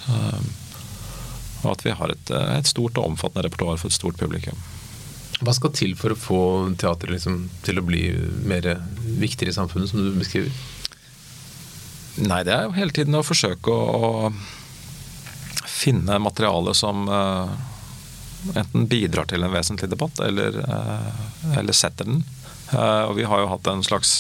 Og 1.62 1.74
at 1.76 1.86
vi 1.86 1.95
har 1.95 2.13
et, 2.13 2.32
eh, 2.34 2.54
et 2.58 2.69
stort 2.69 2.97
og 2.97 3.12
omfattende 3.13 3.45
repertoar 3.47 3.78
for 3.82 3.91
et 3.91 3.97
stort 3.97 4.17
publikum. 4.17 4.58
Hva 5.41 5.54
skal 5.58 5.74
til 5.74 5.95
for 5.97 6.13
å 6.13 6.19
få 6.19 6.41
teatret 6.78 7.15
liksom 7.15 7.50
til 7.65 7.82
å 7.82 7.86
bli 7.86 8.04
mer 8.45 8.67
viktigere 9.02 9.50
i 9.50 9.58
samfunnet, 9.58 9.89
som 9.89 10.04
du 10.04 10.13
beskriver? 10.19 10.54
Nei, 12.21 12.43
det 12.45 12.54
er 12.54 12.67
jo 12.67 12.76
hele 12.76 12.93
tiden 12.93 13.17
å 13.17 13.26
forsøke 13.26 13.71
å, 13.71 14.32
finne 15.65 16.19
materiale 16.21 16.76
som 16.78 17.08
uh, 17.10 17.50
enten 18.54 18.84
bidrar 18.86 19.26
til 19.26 19.41
en 19.41 19.50
vesentlig 19.50 19.89
debatt, 19.89 20.19
eller, 20.21 20.60
uh, 20.62 21.56
eller 21.58 21.74
setter 21.74 22.06
den. 22.06 22.19
Uh, 22.69 23.10
og 23.10 23.15
vi 23.17 23.26
har 23.26 23.41
jo 23.41 23.50
hatt 23.50 23.69
en 23.71 23.82
slags 23.82 24.19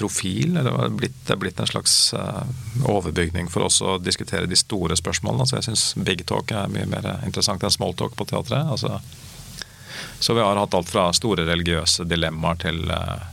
profil, 0.00 0.56
eller 0.56 0.72
er 0.84 0.92
blitt, 0.96 1.16
det 1.26 1.34
er 1.34 1.40
blitt 1.40 1.60
en 1.60 1.68
slags 1.68 1.94
uh, 2.16 2.44
overbygning 2.88 3.50
for 3.52 3.66
oss 3.66 3.80
å 3.84 3.98
diskutere 4.00 4.48
de 4.48 4.56
store 4.56 4.96
spørsmålene. 4.96 5.44
Altså 5.44 5.58
jeg 5.58 5.66
syns 5.68 5.82
big 6.06 6.24
talk 6.28 6.52
er 6.56 6.70
mye 6.72 6.88
mer 6.88 7.08
interessant 7.26 7.64
enn 7.66 7.74
small 7.74 7.92
talk 7.98 8.16
på 8.16 8.26
teatret. 8.30 8.70
Altså, 8.72 9.00
så 10.20 10.36
vi 10.36 10.44
har 10.44 10.56
hatt 10.56 10.76
alt 10.76 10.88
fra 10.88 11.10
store 11.16 11.44
religiøse 11.48 12.06
dilemmaer 12.08 12.62
til 12.64 12.80
uh, 12.88 13.26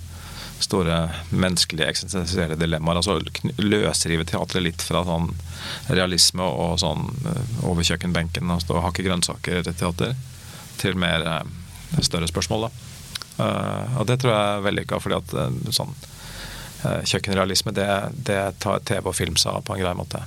store 0.59 0.97
menneskelige 1.29 1.87
eksistensielle 1.93 2.57
dilemmaer. 2.59 2.99
Altså 2.99 3.15
løsrive 3.63 4.27
teatret 4.27 4.65
litt 4.65 4.83
fra 4.83 5.05
sånn 5.07 5.31
realisme 5.87 6.43
og 6.43 6.81
sånn 6.83 7.07
uh, 7.29 7.63
over 7.71 7.87
kjøkkenbenken 7.87 8.51
og 8.51 8.65
stå 8.65 8.75
og 8.75 8.89
hakke 8.89 9.07
grønnsaker-teater, 9.07 10.19
til 10.77 10.99
mer 10.99 11.23
større 12.03 12.27
spørsmål. 12.29 12.67
da. 12.67 13.47
Og 13.97 14.03
det 14.05 14.19
tror 14.21 14.29
jeg 14.29 14.41
er 14.43 14.61
vellykka, 14.65 14.99
fordi 15.01 15.15
at 15.17 15.73
sånn 15.73 15.95
Eh, 15.97 16.16
kjøkkenrealisme, 16.83 17.73
det, 17.73 17.87
det 18.27 18.41
tar 18.63 18.83
TV 18.85 19.09
og 19.09 19.15
film 19.17 19.39
seg 19.39 19.57
av 19.57 19.65
på 19.65 19.75
en 19.75 19.81
grei 19.81 19.95
måte. 19.97 20.21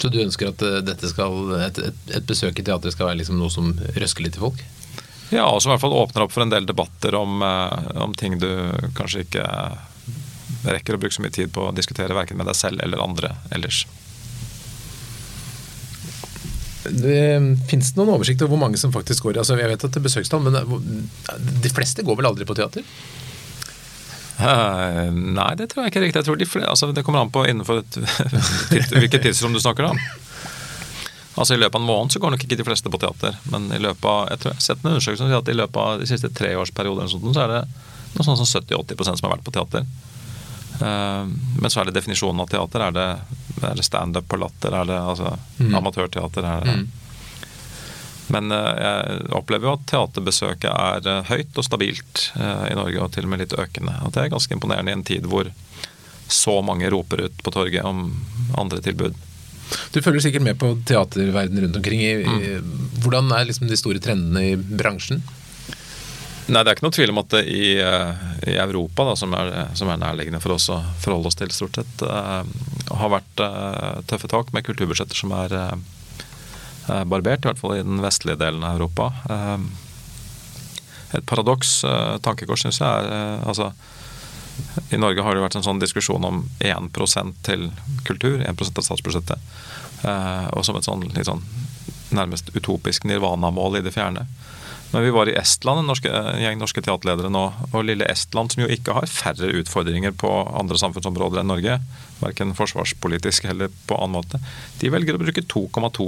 Så 0.00 0.08
du 0.12 0.20
ønsker 0.20 0.52
at 0.52 0.62
eh, 0.64 0.80
dette 0.84 1.08
skal, 1.10 1.36
et, 1.64 1.78
et, 1.80 2.00
et 2.18 2.28
besøk 2.28 2.58
i 2.60 2.64
teatret 2.66 2.94
skal 2.94 3.10
være 3.10 3.22
liksom 3.22 3.38
noe 3.40 3.52
som 3.52 3.72
røsker 3.96 4.26
litt 4.26 4.36
i 4.36 4.42
folk? 4.42 4.62
Ja, 5.32 5.48
og 5.48 5.60
som 5.62 5.70
i 5.70 5.74
hvert 5.74 5.82
fall 5.82 5.96
åpner 5.96 6.26
opp 6.26 6.34
for 6.34 6.44
en 6.44 6.52
del 6.52 6.68
debatter 6.68 7.16
om, 7.18 7.40
eh, 7.42 7.92
om, 8.04 8.14
ting 8.14 8.36
du 8.42 8.50
kanskje 8.98 9.24
ikke 9.24 9.46
rekker 10.66 10.96
å 10.96 11.00
bruke 11.00 11.16
så 11.16 11.24
mye 11.24 11.34
tid 11.34 11.52
på 11.54 11.68
å 11.68 11.74
diskutere, 11.74 12.14
verken 12.16 12.38
med 12.38 12.48
deg 12.50 12.58
selv 12.58 12.82
eller 12.84 13.02
andre 13.02 13.32
ellers. 13.54 13.86
Det 16.86 17.18
Fins 17.66 17.88
det 17.90 17.98
noen 17.98 18.12
oversikt 18.14 18.44
over 18.44 18.54
hvor 18.54 18.60
mange 18.62 18.78
som 18.78 18.92
faktisk 18.94 19.24
går 19.26 19.40
altså 19.40 19.56
Jeg 19.58 19.72
vet 19.72 19.84
at 19.88 19.90
det 19.90 19.98
er 19.98 20.04
besøkstall, 20.04 20.44
men 20.44 20.54
de 21.64 21.72
fleste 21.74 22.04
går 22.06 22.20
vel 22.20 22.28
aldri 22.30 22.46
på 22.46 22.54
teater? 22.54 22.86
Uh, 24.36 25.08
nei, 25.12 25.52
det 25.56 25.70
tror 25.70 25.86
jeg 25.86 25.94
ikke 25.94 26.04
riktig. 26.04 26.20
Jeg 26.20 26.28
tror 26.28 26.40
de 26.40 26.48
flere, 26.48 26.68
altså, 26.68 26.90
det 26.92 27.04
kommer 27.06 27.24
an 27.24 27.32
på 27.32 27.46
innenfor 27.48 27.80
et, 27.80 27.98
hvilket 28.92 29.22
tidsrom 29.24 29.56
du 29.56 29.60
snakker 29.62 29.88
om. 29.88 30.00
Altså 31.36 31.54
I 31.54 31.60
løpet 31.60 31.76
av 31.76 31.82
en 31.82 31.88
måned 31.88 32.12
så 32.12 32.20
går 32.20 32.32
nok 32.32 32.44
ikke 32.44 32.56
de 32.56 32.64
fleste 32.64 32.90
på 32.92 33.00
teater. 33.00 33.36
Men 33.52 33.68
i 33.76 33.80
løpet 33.80 34.08
av, 34.08 34.28
jeg 34.32 34.40
tror 34.40 34.52
jeg 34.52 34.58
har 34.58 34.66
sett 34.66 34.84
en 34.84 34.90
undersøkelse 34.92 35.22
som 35.22 35.30
sier 35.30 35.42
at 35.42 35.52
i 35.52 35.56
løpet 35.56 35.80
av 35.82 36.00
de 36.00 36.08
siste 36.08 36.30
treårsperiodene 36.32 37.08
så 37.12 37.42
er 37.44 37.52
det 37.52 37.62
noe 38.16 38.24
sånn 38.24 38.38
som 38.40 38.48
70-80% 38.48 39.20
som 39.20 39.28
har 39.28 39.34
vært 39.36 39.44
på 39.44 39.52
teater. 39.56 39.88
Uh, 40.80 41.24
men 41.60 41.72
så 41.72 41.80
er 41.80 41.88
det 41.88 41.96
definisjonen 41.96 42.40
av 42.44 42.52
teater. 42.52 42.86
Er 42.88 42.96
det, 42.96 43.08
er 43.60 43.76
det 43.76 43.84
standup 43.84 44.28
på 44.28 44.40
latter? 44.40 44.76
Er 44.80 44.88
det 44.88 44.96
altså, 45.00 45.34
mm. 45.60 45.74
amatørteater? 45.80 46.48
Er 46.52 46.64
det, 46.64 46.78
mm. 46.80 47.05
Men 48.32 48.50
eh, 48.52 48.72
jeg 48.82 49.30
opplever 49.36 49.68
jo 49.68 49.76
at 49.76 49.86
teaterbesøket 49.90 50.70
er 50.72 51.10
eh, 51.10 51.30
høyt 51.30 51.60
og 51.60 51.66
stabilt 51.66 52.26
eh, 52.34 52.66
i 52.72 52.76
Norge, 52.78 52.98
og 53.04 53.14
til 53.14 53.28
og 53.28 53.32
med 53.32 53.44
litt 53.44 53.54
økende. 53.54 53.94
Og 54.06 54.14
det 54.14 54.24
er 54.24 54.34
ganske 54.34 54.56
imponerende 54.56 54.92
i 54.92 54.98
en 54.98 55.06
tid 55.06 55.28
hvor 55.30 55.50
så 56.26 56.58
mange 56.66 56.90
roper 56.90 57.28
ut 57.28 57.42
på 57.44 57.54
torget 57.54 57.86
om 57.86 58.08
andre 58.58 58.82
tilbud. 58.82 59.14
Du 59.94 60.00
følger 60.02 60.24
sikkert 60.26 60.46
med 60.46 60.58
på 60.58 60.72
teaterverdenen 60.86 61.66
rundt 61.66 61.78
omkring. 61.78 62.02
Mm. 62.26 62.70
Hvordan 63.02 63.30
er 63.34 63.46
liksom 63.46 63.70
de 63.70 63.78
store 63.78 64.02
trendene 64.02 64.42
i 64.52 64.54
bransjen? 64.56 65.22
Nei, 66.46 66.62
Det 66.62 66.70
er 66.70 66.76
ikke 66.76 66.86
noe 66.86 66.94
tvil 66.94 67.10
om 67.10 67.18
at 67.22 67.32
det 67.34 67.40
i, 67.50 67.64
i 67.74 68.54
Europa, 68.62 69.08
da, 69.08 69.16
som, 69.18 69.34
er, 69.34 69.52
som, 69.78 69.90
er, 69.90 69.98
nærliggende 69.98 70.38
for 70.42 70.54
oss 70.54 70.68
å 70.70 70.78
forholde 71.02 71.30
oss 71.30 71.38
til, 71.38 71.50
stort 71.54 71.78
sett, 71.80 72.04
uh, 72.06 72.46
har 72.94 73.10
vært 73.16 73.42
uh, 73.42 73.98
tøffe 74.06 74.30
tak 74.30 74.52
med 74.54 74.66
kulturbudsjetter 74.68 75.18
som 75.18 75.34
er 75.34 75.54
uh, 75.58 75.74
barbert, 76.86 77.44
i 77.44 77.48
hvert 77.50 77.60
fall 77.60 77.76
i 77.76 77.84
den 77.86 77.98
vestlige 78.04 78.38
delen 78.40 78.64
av 78.64 78.76
Europa. 78.76 79.12
et 81.16 81.26
paradoks, 81.26 81.80
tankekors, 82.22 82.62
syns 82.66 82.80
jeg, 82.82 83.10
er 83.10 83.42
altså 83.46 83.72
i 84.90 84.98
Norge 85.00 85.24
har 85.24 85.36
det 85.36 85.44
vært 85.44 85.58
en 85.58 85.66
sånn 85.66 85.80
diskusjon 85.82 86.24
om 86.26 86.42
1% 86.64 87.40
til 87.46 87.68
kultur, 88.08 88.40
1 88.40 88.62
av 88.66 88.84
statsbudsjettet. 88.84 89.56
Eh, 90.06 90.46
og 90.52 90.64
som 90.66 90.78
et 90.78 90.86
sånn, 90.86 91.06
litt 91.12 91.28
sånn 91.28 91.44
nærmest 92.14 92.52
utopisk 92.54 93.06
nirvana-mål 93.08 93.80
i 93.80 93.84
det 93.84 93.94
fjerne. 93.96 94.26
Men 94.92 95.02
vi 95.02 95.10
var 95.10 95.28
i 95.28 95.34
Estland, 95.36 95.82
en, 95.82 95.88
norske, 95.90 96.08
en 96.08 96.38
gjeng 96.40 96.60
norske 96.60 96.82
teaterledere 96.84 97.30
nå, 97.32 97.42
og 97.72 97.84
lille 97.88 98.06
Estland, 98.08 98.52
som 98.52 98.62
jo 98.62 98.70
ikke 98.70 98.94
har 98.94 99.08
færre 99.10 99.50
utfordringer 99.58 100.14
på 100.14 100.30
andre 100.54 100.78
samfunnsområder 100.78 101.42
enn 101.42 101.50
Norge, 101.50 101.80
verken 102.20 102.54
forsvarspolitisk 102.56 103.48
eller 103.50 103.74
på 103.90 103.98
annen 103.98 104.14
måte, 104.20 104.40
de 104.80 104.92
velger 104.94 105.18
å 105.18 105.24
bruke 105.24 105.42
2,2 105.42 106.06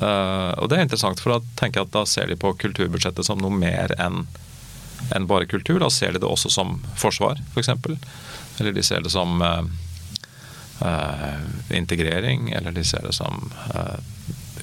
Uh, 0.00 0.56
og 0.56 0.70
det 0.70 0.78
er 0.78 0.86
interessant, 0.86 1.20
for 1.20 1.34
da 1.34 1.56
tenker 1.60 1.82
jeg 1.82 1.90
at 1.90 1.96
da 1.96 2.04
ser 2.08 2.30
de 2.30 2.38
på 2.40 2.54
kulturbudsjettet 2.62 3.28
som 3.28 3.42
noe 3.42 3.52
mer 3.52 3.92
enn 4.00 4.24
en 5.12 5.26
bare 5.26 5.46
kultur. 5.46 5.80
Da 5.82 5.90
ser 5.90 6.14
de 6.14 6.22
det 6.22 6.28
også 6.28 6.50
som 6.52 6.78
forsvar, 6.96 7.40
f.eks. 7.52 7.68
Eller 8.60 8.72
de 8.72 8.84
ser 8.86 9.02
det 9.04 9.12
som 9.12 9.42
uh, 9.42 9.64
integrering, 11.70 12.50
eller 12.52 12.72
de 12.72 12.84
ser 12.84 13.04
det 13.06 13.12
som 13.16 13.50
uh, 13.74 13.98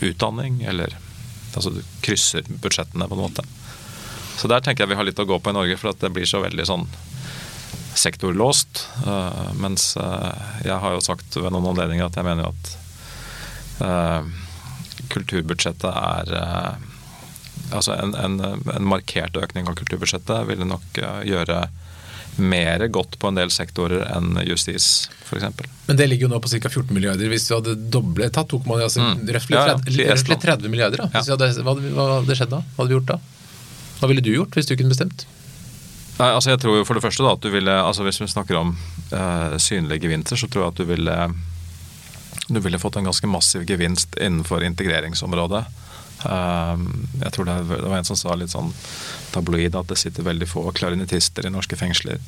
utdanning, 0.02 0.64
eller 0.64 0.98
Altså 1.50 1.72
du 1.74 1.80
krysser 2.06 2.46
budsjettene 2.62 3.08
på 3.10 3.16
en 3.16 3.24
måte. 3.24 3.42
Så 4.38 4.46
der 4.48 4.62
tenker 4.62 4.84
jeg 4.84 4.92
vi 4.92 4.98
har 5.00 5.08
litt 5.08 5.20
å 5.20 5.26
gå 5.26 5.40
på 5.42 5.50
i 5.50 5.56
Norge, 5.58 5.80
for 5.82 5.90
at 5.90 6.04
det 6.04 6.12
blir 6.14 6.28
så 6.30 6.44
veldig 6.44 6.66
sånn 6.70 6.84
sektorlåst. 7.98 8.84
Uh, 9.02 9.50
mens 9.58 9.96
jeg 9.98 10.78
har 10.78 10.94
jo 10.94 11.02
sagt 11.02 11.40
ved 11.42 11.50
noen 11.50 11.72
anledninger 11.72 12.06
at 12.06 12.22
jeg 12.22 12.28
mener 12.30 12.54
at 12.54 12.70
kulturbudsjettet 15.12 15.90
er 15.90 16.34
altså 17.76 17.94
en, 17.94 18.16
en, 18.16 18.40
en, 18.42 18.88
markert 18.88 19.38
økning 19.38 19.70
av 19.70 19.78
kulturbudsjettet 19.80 20.48
ville 20.50 20.68
nok 20.68 21.00
eh, 21.02 21.22
gjøre 21.30 21.64
mer 22.40 22.86
godt 22.88 23.18
på 23.20 23.28
en 23.28 23.36
del 23.36 23.50
sektorer 23.52 24.06
enn 24.16 24.38
justis, 24.48 25.10
f.eks. 25.26 25.66
Men 25.90 25.98
det 26.00 26.08
ligger 26.08 26.30
jo 26.30 26.32
nå 26.32 26.40
på 26.40 26.52
ca. 26.54 26.70
14 26.70 26.94
milliarder. 26.96 27.28
Hvis 27.32 27.50
du 27.50 27.56
hadde 27.58 27.74
doblet 27.92 28.32
tatt 28.38 28.54
altså, 28.54 29.02
mm. 29.04 29.26
røftlig 29.36 29.58
ja, 29.58 29.76
ja, 29.76 30.38
30 30.46 30.72
milliarder, 30.72 31.04
da. 31.04 31.10
Ja. 31.18 31.26
Hadde, 31.34 31.50
hva, 31.66 31.76
hva 31.76 32.08
hadde 32.20 32.38
skjedd 32.40 32.54
da? 32.54 32.62
Hva 32.64 32.84
hadde 32.86 32.94
vi 32.94 32.98
gjort 33.00 33.12
da? 33.12 33.20
Hva 34.00 34.10
ville 34.12 34.24
du 34.24 34.32
gjort 34.32 34.56
hvis 34.56 34.70
du 34.70 34.78
kunne 34.80 34.94
bestemt? 34.94 35.26
Nei, 36.20 36.30
altså 36.36 36.54
jeg 36.54 36.60
tror 36.64 36.80
jo 36.80 36.88
for 36.88 37.00
det 37.00 37.04
første 37.04 37.24
da 37.24 37.36
at 37.36 37.44
du 37.44 37.52
ville, 37.52 37.76
altså 37.80 38.04
Hvis 38.04 38.20
vi 38.20 38.28
snakker 38.28 38.60
om 38.60 38.74
uh, 38.76 39.56
synlige 39.60 40.04
gevinster, 40.04 40.40
så 40.40 40.50
tror 40.52 40.66
jeg 40.66 40.74
at 40.74 40.82
du 40.82 40.88
ville, 40.90 41.18
du 42.56 42.62
ville 42.64 42.80
fått 42.80 42.98
en 43.00 43.10
ganske 43.10 43.28
massiv 43.28 43.66
gevinst 43.70 44.18
innenfor 44.18 44.64
integreringsområdet. 44.66 45.64
Ehm, 46.26 47.08
jeg 47.22 47.32
tror 47.36 47.48
det 47.48 47.58
var 47.70 47.98
en 47.98 48.08
som 48.08 48.18
sa 48.20 48.36
litt 48.36 48.52
sånn 48.52 48.74
tabloid 49.34 49.78
at 49.80 49.92
det 49.92 50.00
sitter 50.00 50.28
veldig 50.28 50.50
få 50.50 50.66
klarinettister 50.76 51.48
i 51.48 51.54
norske 51.54 51.80
fengsler. 51.80 52.20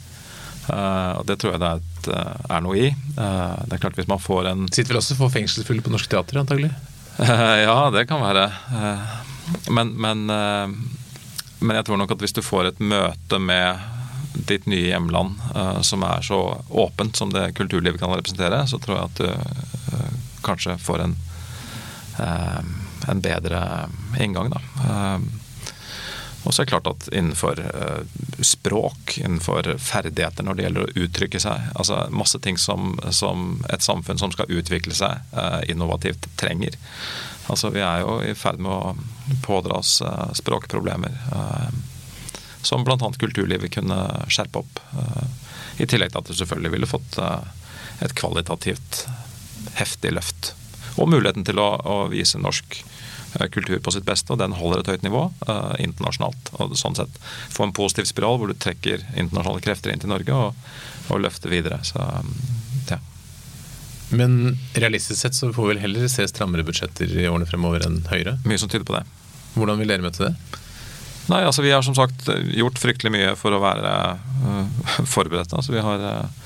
Uh, 0.69 1.17
og 1.17 1.25
Det 1.25 1.39
tror 1.41 1.55
jeg 1.55 1.61
det 1.63 1.69
er, 1.69 1.79
et, 1.81 2.09
uh, 2.13 2.55
er 2.55 2.61
noe 2.63 2.77
i. 2.77 2.89
Uh, 3.17 3.57
det 3.65 3.75
er 3.75 3.81
klart 3.81 3.97
hvis 3.97 4.09
man 4.09 4.21
får 4.21 4.51
en 4.51 4.67
Sitter 4.69 4.93
vel 4.93 5.01
også 5.01 5.17
få 5.17 5.31
fengselsfulle 5.33 5.81
på 5.83 5.93
Norsk 5.93 6.11
teater, 6.11 6.37
antagelig? 6.43 6.69
ja, 7.65 7.77
det 7.91 8.05
kan 8.07 8.21
være. 8.21 8.45
men, 9.73 9.91
men, 9.99 10.21
men, 10.29 11.73
jeg 11.75 11.85
tror 11.85 11.99
nok 11.99 12.13
at 12.13 12.21
hvis 12.23 12.37
du 12.37 12.39
får 12.45 12.69
et 12.69 12.79
møte 12.79 13.39
med 13.41 13.81
ditt 14.33 14.65
nye 14.69 14.91
hjemland 14.91 15.39
som 15.85 16.03
er 16.07 16.23
så 16.23 16.39
åpent 16.69 17.17
som 17.17 17.33
det 17.33 17.51
kulturlivet 17.57 17.99
kan 17.99 18.13
representere, 18.15 18.61
så 18.67 18.79
tror 18.79 18.97
jeg 18.97 19.09
at 19.09 19.21
du 19.21 20.41
kanskje 20.45 20.77
får 20.81 21.05
en 21.05 21.15
en 23.09 23.21
bedre 23.21 23.89
inngang. 24.19 24.51
Da. 24.53 24.61
Og 26.43 26.53
så 26.53 26.61
er 26.61 26.65
det 26.65 26.71
klart 26.71 26.87
at 26.89 27.07
innenfor 27.13 27.59
eh, 27.61 27.99
språk, 28.41 29.17
innenfor 29.21 29.75
ferdigheter 29.77 30.45
når 30.45 30.57
det 30.57 30.63
gjelder 30.65 30.87
å 30.87 31.03
uttrykke 31.05 31.41
seg, 31.41 31.67
altså 31.77 31.99
masse 32.09 32.39
ting 32.41 32.57
som, 32.57 32.95
som 33.13 33.59
et 33.69 33.85
samfunn 33.85 34.21
som 34.21 34.33
skal 34.33 34.49
utvikle 34.49 34.97
seg 34.97 35.21
eh, 35.37 35.59
innovativt, 35.73 36.25
trenger. 36.41 36.77
Altså 37.51 37.69
Vi 37.73 37.83
er 37.85 38.01
jo 38.01 38.17
i 38.25 38.33
ferd 38.37 38.61
med 38.61 38.73
å 38.73 39.37
pådra 39.45 39.81
oss 39.83 39.99
eh, 40.01 40.33
språkproblemer 40.41 41.21
som 42.67 42.85
bl.a. 42.85 42.97
kulturlivet 43.19 43.73
kunne 43.73 43.97
skjerpe 44.31 44.61
opp. 44.61 44.81
I 45.81 45.87
tillegg 45.89 46.13
til 46.13 46.21
at 46.21 46.29
det 46.29 46.37
selvfølgelig 46.37 46.73
ville 46.75 46.89
fått 46.89 47.17
et 47.21 48.15
kvalitativt 48.17 49.05
heftig 49.77 50.13
løft. 50.13 50.53
Og 50.99 51.09
muligheten 51.09 51.45
til 51.47 51.61
å, 51.61 51.69
å 51.81 51.97
vise 52.11 52.41
norsk 52.41 52.81
Eh, 53.39 53.47
kultur 53.47 53.79
på 53.79 53.91
sitt 53.91 54.05
beste, 54.05 54.33
og 54.33 54.39
den 54.41 54.55
holder 54.57 54.81
et 54.81 54.89
høyt 54.91 55.05
nivå 55.05 55.21
eh, 55.47 55.75
internasjonalt. 55.85 56.51
Og 56.59 56.75
sånn 56.79 56.97
sett 56.99 57.19
få 57.53 57.67
en 57.67 57.75
positiv 57.75 58.09
spiral 58.09 58.39
hvor 58.39 58.51
du 58.51 58.57
trekker 58.57 59.05
internasjonale 59.15 59.63
krefter 59.63 59.93
inn 59.93 60.03
til 60.03 60.11
Norge 60.11 60.35
og, 60.35 60.67
og 61.07 61.23
løfter 61.23 61.53
videre. 61.53 61.79
Så, 61.87 62.03
ja. 62.89 62.99
Men 64.11 64.57
realistisk 64.75 65.21
sett 65.21 65.37
så 65.37 65.53
får 65.55 65.63
vi 65.63 65.73
vel 65.75 65.83
heller 65.85 66.11
se 66.11 66.27
strammere 66.27 66.67
budsjetter 66.67 67.13
i 67.21 67.29
årene 67.29 67.47
fremover 67.47 67.87
enn 67.87 68.01
høyere? 68.11 68.35
Mye 68.43 68.59
som 68.59 68.71
tyder 68.71 68.87
på 68.87 68.97
det. 68.97 69.05
Hvordan 69.55 69.79
vil 69.79 69.93
dere 69.93 70.03
møte 70.03 70.27
det? 70.27 70.59
Nei, 71.31 71.45
altså 71.47 71.63
Vi 71.63 71.71
har 71.71 71.83
som 71.85 71.95
sagt 71.95 72.27
gjort 72.51 72.79
fryktelig 72.79 73.11
mye 73.13 73.33
for 73.39 73.55
å 73.55 73.61
være 73.63 73.91
uh, 74.43 74.79
forberedt. 75.15 75.53
Altså, 75.55 75.71
vi 75.71 75.83
har 75.83 76.03
uh, 76.03 76.41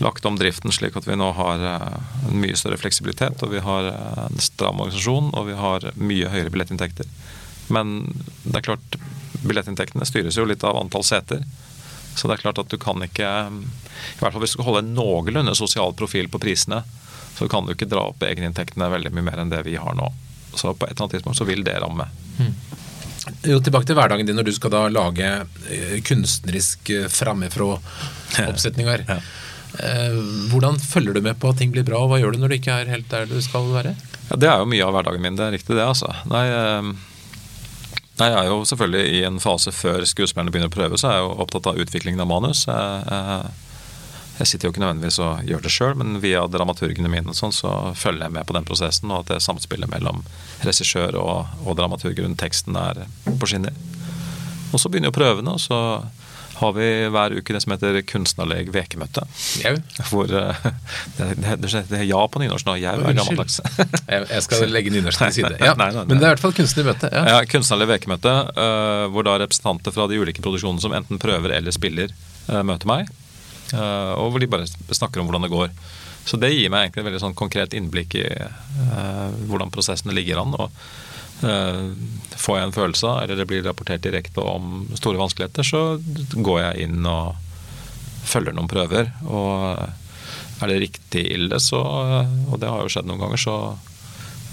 lagt 0.00 0.24
om 0.24 0.38
driften 0.40 0.72
slik 0.72 0.96
at 0.96 1.08
vi 1.08 1.16
nå 1.18 1.28
har 1.36 1.60
uh, 1.60 1.98
en 2.30 2.40
mye 2.40 2.56
større 2.56 2.80
fleksibilitet. 2.80 3.44
Og 3.44 3.52
vi 3.52 3.62
har 3.64 3.90
eh, 3.90 4.22
en 4.24 4.40
stram 4.42 4.80
organisasjon 4.80 5.32
og 5.34 5.50
vi 5.50 5.58
har 5.58 5.90
mye 6.00 6.30
høyere 6.32 6.52
billettinntekter. 6.54 7.10
Men 7.74 8.14
det 8.44 8.58
er 8.60 8.66
klart, 8.70 8.96
billettinntektene 9.44 10.08
styres 10.08 10.38
jo 10.40 10.46
litt 10.48 10.64
av 10.64 10.78
antall 10.80 11.04
seter. 11.06 11.44
Så 12.16 12.28
det 12.28 12.38
er 12.38 12.44
klart 12.44 12.60
at 12.62 12.70
du 12.70 12.78
kan 12.78 13.02
ikke 13.02 13.28
I 13.28 14.20
hvert 14.20 14.34
fall 14.34 14.42
hvis 14.42 14.54
du 14.54 14.58
skal 14.60 14.68
holde 14.68 14.84
en 14.84 14.92
noenlunde 14.96 15.56
sosial 15.58 15.92
profil 15.98 16.30
på 16.30 16.40
prisene, 16.42 16.84
så 17.34 17.48
kan 17.50 17.66
du 17.66 17.74
ikke 17.74 17.90
dra 17.90 18.06
opp 18.12 18.22
egeninntektene 18.22 18.88
veldig 18.92 19.12
mye 19.16 19.26
mer 19.26 19.42
enn 19.42 19.52
det 19.52 19.64
vi 19.66 19.76
har 19.80 19.96
nå. 19.98 20.12
Så 20.54 20.70
på 20.72 20.86
et 20.86 20.94
eller 20.94 21.04
annet 21.04 21.16
tidspunkt 21.18 21.40
så 21.40 21.48
vil 21.48 21.64
det 21.66 21.76
ramme. 21.82 22.06
Mm. 22.38 22.52
Jo, 23.48 23.60
tilbake 23.64 23.88
til 23.88 23.96
hverdagen 23.96 24.28
din 24.28 24.36
når 24.36 24.50
du 24.50 24.52
skal 24.56 24.72
da 24.74 24.82
lage 24.92 25.30
eh, 25.72 25.96
kunstnerisk 26.04 26.90
framifrå-oppsetninger. 27.14 29.04
Ja. 29.08 29.18
Eh, 29.78 30.18
hvordan 30.52 30.78
følger 30.78 31.14
du 31.16 31.20
med 31.20 31.38
på 31.40 31.50
at 31.50 31.58
ting 31.58 31.72
blir 31.74 31.86
bra, 31.86 32.04
og 32.04 32.12
hva 32.12 32.20
gjør 32.20 32.36
du 32.36 32.42
når 32.42 32.52
du 32.52 32.58
ikke 32.60 32.76
er 32.82 32.92
helt 32.92 33.08
der 33.10 33.26
du 33.30 33.40
skal 33.42 33.66
være? 33.74 33.94
Ja, 34.30 34.36
Det 34.36 34.48
er 34.50 34.62
jo 34.62 34.70
mye 34.70 34.86
av 34.86 34.94
hverdagen 34.94 35.24
min, 35.24 35.36
det 35.38 35.48
er 35.48 35.56
riktig 35.56 35.74
det, 35.74 35.82
altså. 35.82 36.12
Nei, 36.30 36.44
eh, 36.46 36.90
nei, 38.20 38.28
jeg 38.30 38.38
er 38.38 38.50
jo 38.52 38.60
selvfølgelig 38.70 39.04
i 39.18 39.24
en 39.26 39.40
fase 39.42 39.74
før 39.74 40.06
skuespillerne 40.06 40.54
begynner 40.54 40.70
å 40.70 40.76
prøve, 40.76 41.00
så 41.00 41.10
er 41.10 41.18
jeg 41.18 41.26
jo 41.26 41.36
opptatt 41.44 41.70
av 41.72 41.80
utviklingen 41.82 42.22
av 42.22 42.30
manus. 42.30 42.66
Jeg, 42.70 43.02
jeg, 43.10 43.73
jeg 44.38 44.50
sitter 44.50 44.66
jo 44.66 44.74
ikke 44.74 44.82
nødvendigvis 44.82 45.20
og 45.22 45.46
gjør 45.46 45.62
det 45.62 45.70
sjøl, 45.70 45.94
men 46.00 46.18
via 46.22 46.42
dramaturgene 46.50 47.10
mine 47.10 47.30
og 47.30 47.38
sånn, 47.38 47.54
så 47.54 47.70
følger 47.98 48.26
jeg 48.26 48.34
med 48.34 48.48
på 48.48 48.56
den 48.56 48.66
prosessen, 48.66 49.12
og 49.14 49.22
at 49.22 49.34
det 49.34 49.44
samspillet 49.44 49.90
mellom 49.92 50.24
regissør 50.66 51.18
og, 51.20 51.54
og 51.62 51.78
dramaturg 51.78 52.18
rundt 52.18 52.40
teksten 52.42 52.78
er 52.80 53.04
på 53.30 53.50
skinner. 53.50 53.76
Og 54.74 54.82
så 54.82 54.90
begynner 54.90 55.12
jo 55.12 55.18
prøvene, 55.20 55.54
og 55.54 55.62
så 55.62 55.78
har 56.54 56.72
vi 56.72 56.88
hver 57.10 57.34
uke 57.34 57.54
det 57.54 57.60
som 57.64 57.74
heter 57.74 58.00
Kunstnerleg 58.06 58.70
vekemøte. 58.74 59.24
Jau. 59.62 59.74
Hvor 60.10 60.30
uh, 60.38 60.66
det, 61.18 61.30
det, 61.42 61.56
det, 61.74 61.98
er 61.98 62.06
ja 62.06 62.20
på 62.30 62.42
nynorsk 62.42 62.68
nå. 62.68 62.76
Jau 62.82 62.94
er 63.00 63.16
gammeldags. 63.18 63.60
jeg 64.14 64.44
skal 64.46 64.70
legge 64.70 64.94
nynorsk 64.94 65.24
til 65.26 65.34
side. 65.40 65.54
Ja, 65.64 65.74
nei, 65.78 65.90
nei, 65.90 66.02
nei. 66.02 66.06
Men 66.10 66.20
det 66.20 66.28
er 66.28 66.32
i 66.32 66.34
hvert 66.34 66.44
fall 66.44 66.56
kunstnermøte. 66.56 67.10
Ja, 67.14 67.24
ja 67.36 67.42
Kunstnerlig 67.50 67.90
vekemøte, 67.94 68.34
uh, 68.54 69.06
hvor 69.14 69.26
da 69.26 69.36
representanter 69.42 69.94
fra 69.94 70.08
de 70.10 70.20
ulike 70.20 70.44
produksjonene 70.44 70.82
som 70.82 70.94
enten 70.96 71.22
prøver 71.22 71.56
eller 71.58 71.74
spiller, 71.74 72.14
uh, 72.50 72.62
møter 72.66 72.90
meg. 72.90 73.10
Og 73.72 74.28
hvor 74.30 74.42
de 74.42 74.50
bare 74.50 74.66
snakker 74.68 75.22
om 75.22 75.28
hvordan 75.28 75.46
det 75.46 75.52
går. 75.54 75.70
Så 76.28 76.36
det 76.40 76.52
gir 76.52 76.68
meg 76.72 76.84
egentlig 76.84 77.02
et 77.02 77.08
veldig 77.08 77.22
sånn 77.22 77.36
konkret 77.38 77.74
innblikk 77.76 78.14
i 78.20 78.26
hvordan 79.48 79.72
prosessene 79.72 80.14
ligger 80.16 80.42
an. 80.42 80.52
og 80.56 80.68
Eh, 81.42 81.90
får 82.36 82.58
jeg 82.58 82.66
en 82.68 82.74
følelse 82.74 83.08
av, 83.08 83.22
eller 83.22 83.40
det 83.40 83.46
blir 83.50 83.64
rapportert 83.66 84.04
direkte 84.04 84.42
om 84.44 84.84
store 84.94 85.18
vanskeligheter, 85.20 85.66
så 85.66 85.82
går 86.34 86.60
jeg 86.62 86.86
inn 86.86 87.08
og 87.08 87.34
følger 88.24 88.54
noen 88.56 88.70
prøver. 88.70 89.10
Og 89.26 90.62
er 90.62 90.70
det 90.70 90.80
riktig 90.86 91.24
ille, 91.34 91.58
så, 91.60 91.80
og 92.48 92.60
det 92.62 92.70
har 92.70 92.84
jo 92.84 92.92
skjedd 92.92 93.10
noen 93.10 93.24
ganger, 93.26 93.42
så 93.42 93.56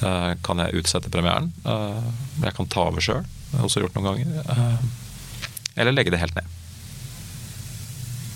eh, 0.07 0.31
kan 0.43 0.63
jeg 0.63 0.81
utsette 0.81 1.13
premieren. 1.13 1.51
Eh, 1.63 2.09
jeg 2.47 2.57
kan 2.57 2.71
ta 2.71 2.87
over 2.89 3.05
sjøl, 3.05 3.29
også 3.61 3.85
gjort 3.85 3.99
noen 3.99 4.11
ganger. 4.11 4.81
Eller 5.79 5.95
legge 5.95 6.13
det 6.13 6.19
helt 6.23 6.35
ned. 6.35 6.60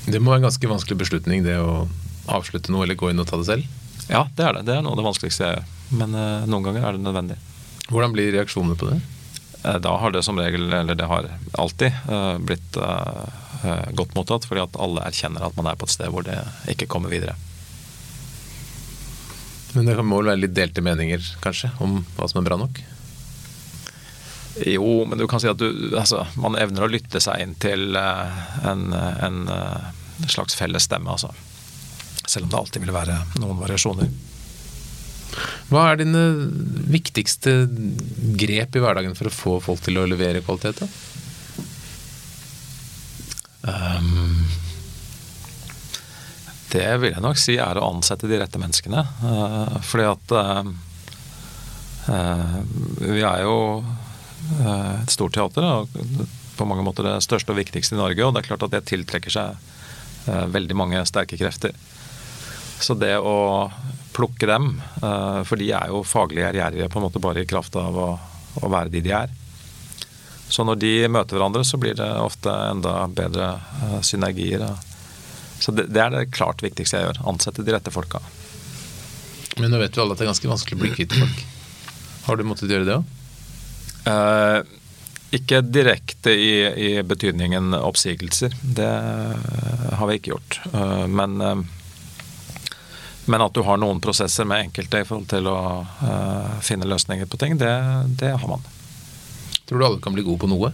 Det 0.05 0.21
må 0.21 0.31
være 0.31 0.43
en 0.43 0.47
ganske 0.49 0.69
vanskelig 0.69 0.99
beslutning, 1.01 1.43
det 1.45 1.57
å 1.57 1.87
avslutte 2.31 2.73
noe 2.73 2.85
eller 2.85 2.97
gå 2.99 3.09
inn 3.11 3.21
og 3.21 3.27
ta 3.29 3.39
det 3.41 3.47
selv? 3.47 3.65
Ja, 4.09 4.27
det 4.37 4.45
er 4.45 4.57
det. 4.57 4.67
Det 4.67 4.75
er 4.75 4.85
noe 4.85 4.93
av 4.93 4.99
det 4.99 5.07
vanskeligste 5.07 5.47
jeg 5.47 5.57
gjør. 5.57 5.67
Men 5.97 6.15
uh, 6.17 6.45
noen 6.49 6.67
ganger 6.67 6.85
er 6.85 6.97
det 6.97 7.05
nødvendig. 7.05 7.37
Hvordan 7.89 8.13
blir 8.13 8.31
reaksjonene 8.35 8.77
på 8.77 8.91
det? 8.91 8.99
Uh, 9.63 9.77
da 9.81 9.95
har 10.01 10.13
det 10.13 10.21
som 10.25 10.37
regel, 10.37 10.67
eller 10.73 10.97
det 10.97 11.09
har 11.09 11.29
alltid, 11.57 11.97
uh, 12.09 12.37
blitt 12.41 12.79
godt 13.97 14.13
mottatt. 14.13 14.45
Fordi 14.45 14.61
at 14.61 14.77
alle 14.81 15.05
erkjenner 15.07 15.45
at 15.47 15.57
man 15.57 15.71
er 15.71 15.77
på 15.79 15.87
et 15.87 15.95
sted 15.95 16.11
hvor 16.13 16.25
det 16.25 16.37
ikke 16.69 16.89
kommer 16.91 17.13
videre. 17.13 17.33
Men 19.73 19.89
det 19.89 19.97
må 20.05 20.21
vel 20.21 20.29
være 20.35 20.43
litt 20.45 20.53
delte 20.55 20.83
meninger, 20.85 21.23
kanskje, 21.43 21.71
om 21.83 22.03
hva 22.15 22.29
som 22.29 22.39
er 22.39 22.45
bra 22.45 22.59
nok? 22.61 22.77
Jo, 24.69 25.01
men 25.09 25.19
du 25.19 25.25
kan 25.27 25.41
si 25.43 25.49
at 25.51 25.59
du, 25.59 25.67
altså, 25.97 26.21
man 26.39 26.55
evner 26.55 26.85
å 26.85 26.91
lytte 26.91 27.19
seg 27.19 27.41
inn 27.43 27.57
til 27.59 27.97
en, 27.97 28.85
en 28.95 29.41
slags 30.27 30.55
felles 30.57 30.87
stemme, 30.87 31.11
altså. 31.11 31.31
Selv 32.25 32.47
om 32.47 32.53
det 32.53 32.59
alltid 32.59 32.85
vil 32.85 32.95
være 32.95 33.19
noen 33.41 33.59
variasjoner. 33.59 34.09
Hva 35.69 35.89
er 35.89 35.99
dine 35.99 36.23
viktigste 36.93 37.65
grep 38.39 38.77
i 38.77 38.83
hverdagen 38.83 39.17
for 39.17 39.29
å 39.29 39.33
få 39.33 39.57
folk 39.63 39.83
til 39.85 39.99
å 39.99 40.07
levere 40.07 40.43
kvalitet? 40.45 40.83
Um, 43.65 44.45
det 46.71 46.87
vil 47.01 47.15
jeg 47.15 47.23
nok 47.23 47.39
si 47.41 47.57
er 47.61 47.79
å 47.79 47.89
ansette 47.89 48.29
de 48.29 48.39
rette 48.39 48.61
menneskene. 48.61 49.03
Uh, 49.23 49.77
fordi 49.85 50.07
at 50.11 50.35
uh, 50.37 50.71
uh, 52.13 52.57
vi 53.01 53.21
er 53.25 53.45
jo 53.45 53.59
et 54.45 55.09
stort 55.09 55.33
teater, 55.33 55.65
og 55.65 55.89
på 56.55 56.67
mange 56.69 56.83
måter 56.85 57.07
det 57.07 57.15
største 57.25 57.49
og 57.51 57.57
viktigste 57.57 57.97
i 57.97 57.99
Norge. 57.99 58.21
Og 58.21 58.35
det 58.35 58.43
er 58.43 58.49
klart 58.51 58.65
at 58.67 58.75
det 58.75 58.85
tiltrekker 58.91 59.33
seg 59.33 59.57
veldig 60.25 60.75
mange 60.77 61.03
sterke 61.05 61.37
krefter. 61.39 61.75
Så 62.79 62.95
det 62.99 63.15
å 63.17 63.71
plukke 64.15 64.47
dem, 64.47 64.81
eh, 65.03 65.41
for 65.43 65.59
de 65.59 65.71
er 65.75 65.91
jo 65.91 66.03
faglig 66.07 66.45
ærgjerrige 66.47 66.89
på 66.91 66.99
en 66.99 67.07
måte 67.07 67.21
bare 67.23 67.43
i 67.43 67.49
kraft 67.49 67.75
av 67.79 67.97
å, 67.99 68.09
å, 68.61 68.69
være 68.71 68.93
de 68.93 69.01
de 69.03 69.11
er. 69.15 69.33
Så 70.47 70.63
når 70.63 70.79
de 70.79 70.93
møter 71.11 71.35
hverandre, 71.35 71.63
så 71.67 71.79
blir 71.81 71.97
det 71.97 72.07
ofte 72.21 72.51
enda 72.69 73.07
bedre 73.09 73.55
uh, 73.81 73.97
synergier. 74.05 74.61
Så 75.59 75.73
det, 75.73 75.87
det, 75.89 76.03
er 76.03 76.13
det 76.13 76.35
klart 76.35 76.61
viktigste 76.61 76.99
jeg 76.99 77.07
gjør. 77.07 77.21
Ansette 77.31 77.65
de 77.65 77.73
rette 77.73 77.91
folka. 77.91 78.21
Men 79.57 79.73
nå 79.73 79.79
vet 79.81 79.97
vi 79.97 80.03
alle 80.03 80.13
at 80.13 80.21
det 80.21 80.27
er 80.27 80.29
ganske 80.29 80.51
vanskelig 80.51 80.77
å 80.77 80.83
bli 80.83 80.93
kvitt 80.93 81.17
folk. 81.17 81.41
Har 82.27 82.37
du 82.37 82.45
måttet 82.45 82.69
gjøre 82.69 82.85
det 82.85 82.99
òg? 82.99 83.09
Ikke 85.35 85.61
direkte 85.61 86.31
i, 86.31 86.51
i, 86.63 86.89
betydningen 87.03 87.73
oppsigelser. 87.77 88.53
Det 88.61 88.91
har 89.99 90.07
vi 90.09 90.19
ikke 90.19 90.35
gjort. 90.35 90.61
Uh, 90.73 91.05
men 91.07 91.65
men 93.25 93.41
at 93.41 93.55
du 93.57 93.63
har 93.65 93.79
noen 93.81 93.97
prosesser 94.01 94.45
med 94.45 94.67
enkelte 94.67 94.99
i 95.01 95.05
forhold 95.07 95.25
til 95.31 95.47
å 95.49 95.57
uh, 95.81 96.57
finne 96.61 96.85
løsninger 96.85 97.25
på 97.25 97.39
ting, 97.41 97.55
det, 97.57 97.71
det, 98.21 98.35
har 98.37 98.49
man. 98.49 98.61
Tror 99.65 99.81
du 99.81 99.85
alle 99.87 100.01
kan 100.03 100.13
bli 100.13 100.21
gode 100.27 100.43
på 100.43 100.49
noe? 100.51 100.69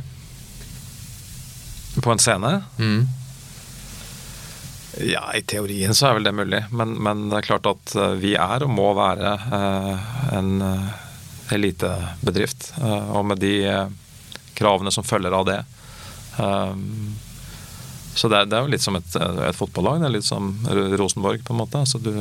På 2.04 2.12
en 2.12 2.20
scene? 2.20 2.58
Mm. 2.76 3.08
Ja, 5.08 5.24
i 5.32 5.46
teorien 5.48 5.96
så 5.96 6.10
er 6.10 6.20
vel 6.20 6.28
det 6.28 6.36
mulig. 6.36 6.62
Men, 6.76 6.98
men 7.00 7.30
det 7.32 7.40
er 7.40 7.48
klart 7.54 7.72
at 7.72 7.96
vi 8.20 8.36
er 8.36 8.68
og 8.68 8.76
må 8.76 8.90
være 9.00 9.32
en 10.36 10.52
elitebedrift. 11.56 12.74
og 13.16 13.24
med 13.32 13.40
de 13.40 13.56
kravene 14.62 14.94
som 14.94 15.06
følger 15.08 15.34
av 15.36 15.50
det. 15.50 15.60
Så 18.14 18.28
det 18.28 18.38
er, 18.38 18.48
det 18.50 18.58
er, 18.58 18.66
jo 18.66 18.72
litt 18.74 18.84
som 18.84 18.98
et, 19.00 19.16
et, 19.16 19.56
fotballag. 19.56 20.02
Det 20.02 20.10
er 20.10 20.16
litt 20.18 20.28
som 20.28 20.52
Rosenborg, 21.00 21.44
på 21.48 21.56
en 21.56 21.62
måte. 21.62 21.82
Altså 21.82 22.02
du, 22.02 22.12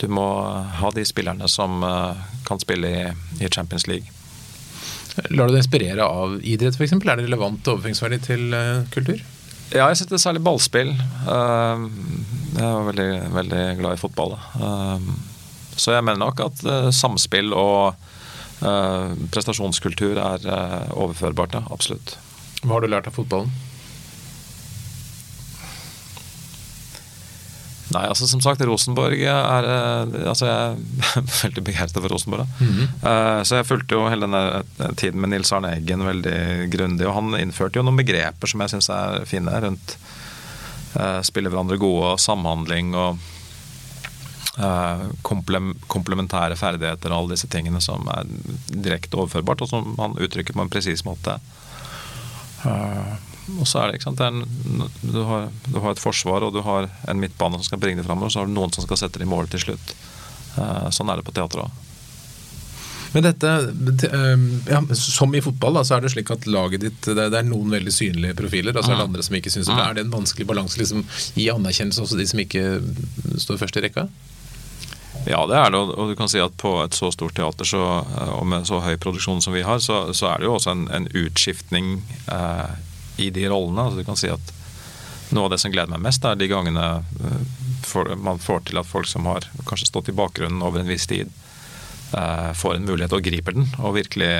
du, 0.00 0.06
må 0.08 0.26
ha 0.80 0.90
de 0.94 1.04
spillerne 1.06 1.48
som 1.50 1.82
uh, 1.82 2.14
kan 2.46 2.62
spille 2.62 2.90
i, 2.90 3.04
i, 3.40 3.50
Champions 3.50 3.88
League. 3.90 4.10
Lar 5.30 5.48
du 5.48 5.54
deg 5.54 5.62
inspirere 5.62 6.06
av 6.06 6.38
idrett, 6.42 6.78
f.eks.? 6.78 6.94
Er 6.94 7.18
det 7.18 7.26
relevant 7.26 7.70
overføringsverdi 7.74 8.20
til 8.28 8.54
uh, 8.54 8.86
kultur? 8.94 9.22
Ja, 9.74 9.88
jeg 9.88 10.04
setter 10.04 10.20
særlig 10.22 10.44
ballspill. 10.46 10.92
Uh, 11.26 11.88
jeg 12.54 12.66
er 12.68 12.90
veldig, 12.90 13.12
veldig 13.34 13.62
glad 13.80 13.96
i 13.96 14.02
fotball. 14.02 14.36
så 15.74 15.96
jeg 15.96 16.04
mener 16.06 16.20
nok 16.22 16.44
at 16.44 16.60
samspill 16.94 17.50
og 17.58 17.96
prestasjonskultur 18.60 20.18
er 20.20 20.48
overførbart, 20.94 21.56
ja. 21.58 21.64
Absolutt. 21.74 22.16
Hva 22.64 22.78
har 22.78 22.84
du 22.84 22.92
lært 22.92 23.08
av 23.10 23.16
fotballen? 23.16 23.52
Nei, 27.92 28.04
altså 28.08 28.26
som 28.26 28.40
sagt, 28.42 28.62
Rosenborg 28.64 29.20
er 29.28 29.66
eh, 29.68 30.14
altså 30.30 30.48
Jeg 30.48 31.18
er 31.20 31.26
veldig 31.44 31.64
begeistret 31.66 32.00
for 32.00 32.14
Rosenborg. 32.14 32.48
Mm 32.58 32.72
-hmm. 32.72 33.44
Så 33.44 33.56
jeg 33.56 33.66
fulgte 33.66 33.94
jo 33.94 34.08
hele 34.08 34.26
denne 34.26 34.64
eh, 34.80 34.94
tiden 34.96 35.20
med 35.20 35.30
Nils 35.30 35.52
Arne 35.52 35.76
Eggen 35.76 36.06
veldig 36.06 36.70
grundig. 36.70 37.06
Og 37.06 37.14
han 37.14 37.40
innførte 37.40 37.78
jo 37.78 37.82
noen 37.82 37.96
begreper 37.96 38.46
som 38.46 38.60
jeg 38.60 38.70
syns 38.70 38.88
er 38.88 39.24
fine, 39.24 39.50
rundt 39.60 39.96
spille 41.22 41.50
hverandre 41.50 41.76
gode 41.76 42.12
og 42.12 42.20
samhandling 42.20 42.94
og 42.94 43.18
komplementære 44.54 46.54
ferdigheter 46.54 47.10
og 47.10 47.16
alle 47.16 47.34
disse 47.34 47.48
tingene 47.50 47.80
som 47.82 48.06
er 48.14 48.28
direkte 48.70 49.18
overførbart, 49.18 49.64
og 49.64 49.70
som 49.72 49.96
han 49.98 50.14
uttrykker 50.14 50.54
på 50.54 50.62
en 50.62 50.70
presis 50.70 51.02
måte. 51.06 51.34
Og 52.64 53.66
så 53.68 53.80
er 53.80 53.90
det, 53.90 53.98
ikke 53.98 54.08
sant, 54.08 54.20
det 54.20 54.28
en, 54.30 54.84
du, 55.02 55.20
har, 55.28 55.48
du, 55.66 55.80
har, 55.80 55.92
et 55.92 56.00
forsvar 56.00 56.46
og 56.46 56.54
du 56.54 56.62
har 56.64 56.86
en 57.10 57.20
midtbane 57.20 57.58
som 57.58 57.66
skal 57.66 57.82
bringe 57.82 58.00
det 58.00 58.06
framover, 58.06 58.32
så 58.32 58.40
har 58.40 58.48
du 58.48 58.54
noen 58.56 58.72
som 58.72 58.86
skal 58.86 59.02
sette 59.02 59.20
det 59.20 59.26
i 59.26 59.32
mål 59.32 59.50
til 59.52 59.66
slutt. 59.66 59.96
Uh, 60.54 60.86
sånn 60.94 61.10
er 61.10 61.20
det 61.20 61.26
på 61.26 61.34
teatret 61.34 61.66
òg. 61.66 61.82
Men 63.14 63.22
dette, 63.22 63.50
eh, 64.10 64.40
ja, 64.72 64.80
Som 64.94 65.34
i 65.38 65.40
fotball, 65.40 65.76
da, 65.78 65.84
så 65.86 65.94
er 65.94 66.02
det 66.02 66.10
slik 66.10 66.32
at 66.34 66.48
laget 66.50 66.82
ditt 66.82 67.06
det, 67.06 67.28
er 67.30 67.44
noen 67.46 67.70
veldig 67.70 67.92
synlige 67.94 68.34
profiler, 68.40 68.74
og 68.74 68.82
så 68.82 68.90
er 68.90 68.98
det 68.98 69.06
andre 69.06 69.22
som 69.22 69.36
ikke 69.38 69.52
syns 69.54 69.70
det. 69.70 69.76
Er 69.78 69.94
det 69.94 70.02
en 70.02 70.10
vanskelig 70.10 70.48
balanse 70.50 70.80
liksom, 70.80 71.04
i 71.38 71.46
anerkjennelse 71.52 72.02
også 72.02 72.18
de 72.18 72.26
som 72.26 72.42
ikke 72.42 72.64
står 73.44 73.60
først 73.60 73.78
i 73.78 73.84
rekka? 73.86 74.08
Ja, 75.24 75.46
det 75.48 75.56
er 75.56 75.70
det. 75.72 75.78
Og 75.80 76.10
du 76.10 76.16
kan 76.18 76.28
si 76.28 76.40
at 76.42 76.56
på 76.60 76.76
et 76.82 76.96
så 76.96 77.08
stort 77.14 77.36
teater 77.36 77.68
så, 77.68 77.84
eh, 78.04 78.32
og 78.36 78.46
med 78.50 78.66
så 78.68 78.82
høy 78.84 78.96
produksjon 79.00 79.40
som 79.44 79.56
vi 79.56 79.64
har, 79.64 79.80
så, 79.80 80.06
så 80.12 80.32
er 80.32 80.42
det 80.42 80.50
jo 80.50 80.58
også 80.58 80.74
en, 80.74 80.84
en 80.92 81.08
utskiftning 81.08 81.96
eh, 82.32 82.74
i 83.24 83.30
de 83.32 83.48
rollene. 83.48 83.88
Altså 83.88 84.02
du 84.02 84.08
kan 84.08 84.20
si 84.20 84.32
at 84.32 84.52
Noe 85.34 85.48
av 85.48 85.54
det 85.54 85.56
som 85.58 85.72
gleder 85.72 85.88
meg 85.90 86.02
mest, 86.04 86.22
er 86.28 86.36
de 86.36 86.46
gangene 86.46 86.82
for, 87.84 88.10
man 88.20 88.38
får 88.38 88.66
til 88.68 88.78
at 88.78 88.86
folk 88.86 89.08
som 89.08 89.26
har 89.26 89.46
kanskje 89.66 89.88
stått 89.88 90.10
i 90.12 90.14
bakgrunnen 90.14 90.62
over 90.62 90.82
en 90.82 90.90
viss 90.92 91.06
tid, 91.10 91.32
eh, 92.12 92.50
får 92.52 92.76
en 92.76 92.86
mulighet 92.86 93.16
og 93.16 93.24
griper 93.24 93.56
den. 93.56 93.66
Og 93.80 93.96
virkelig 93.96 94.30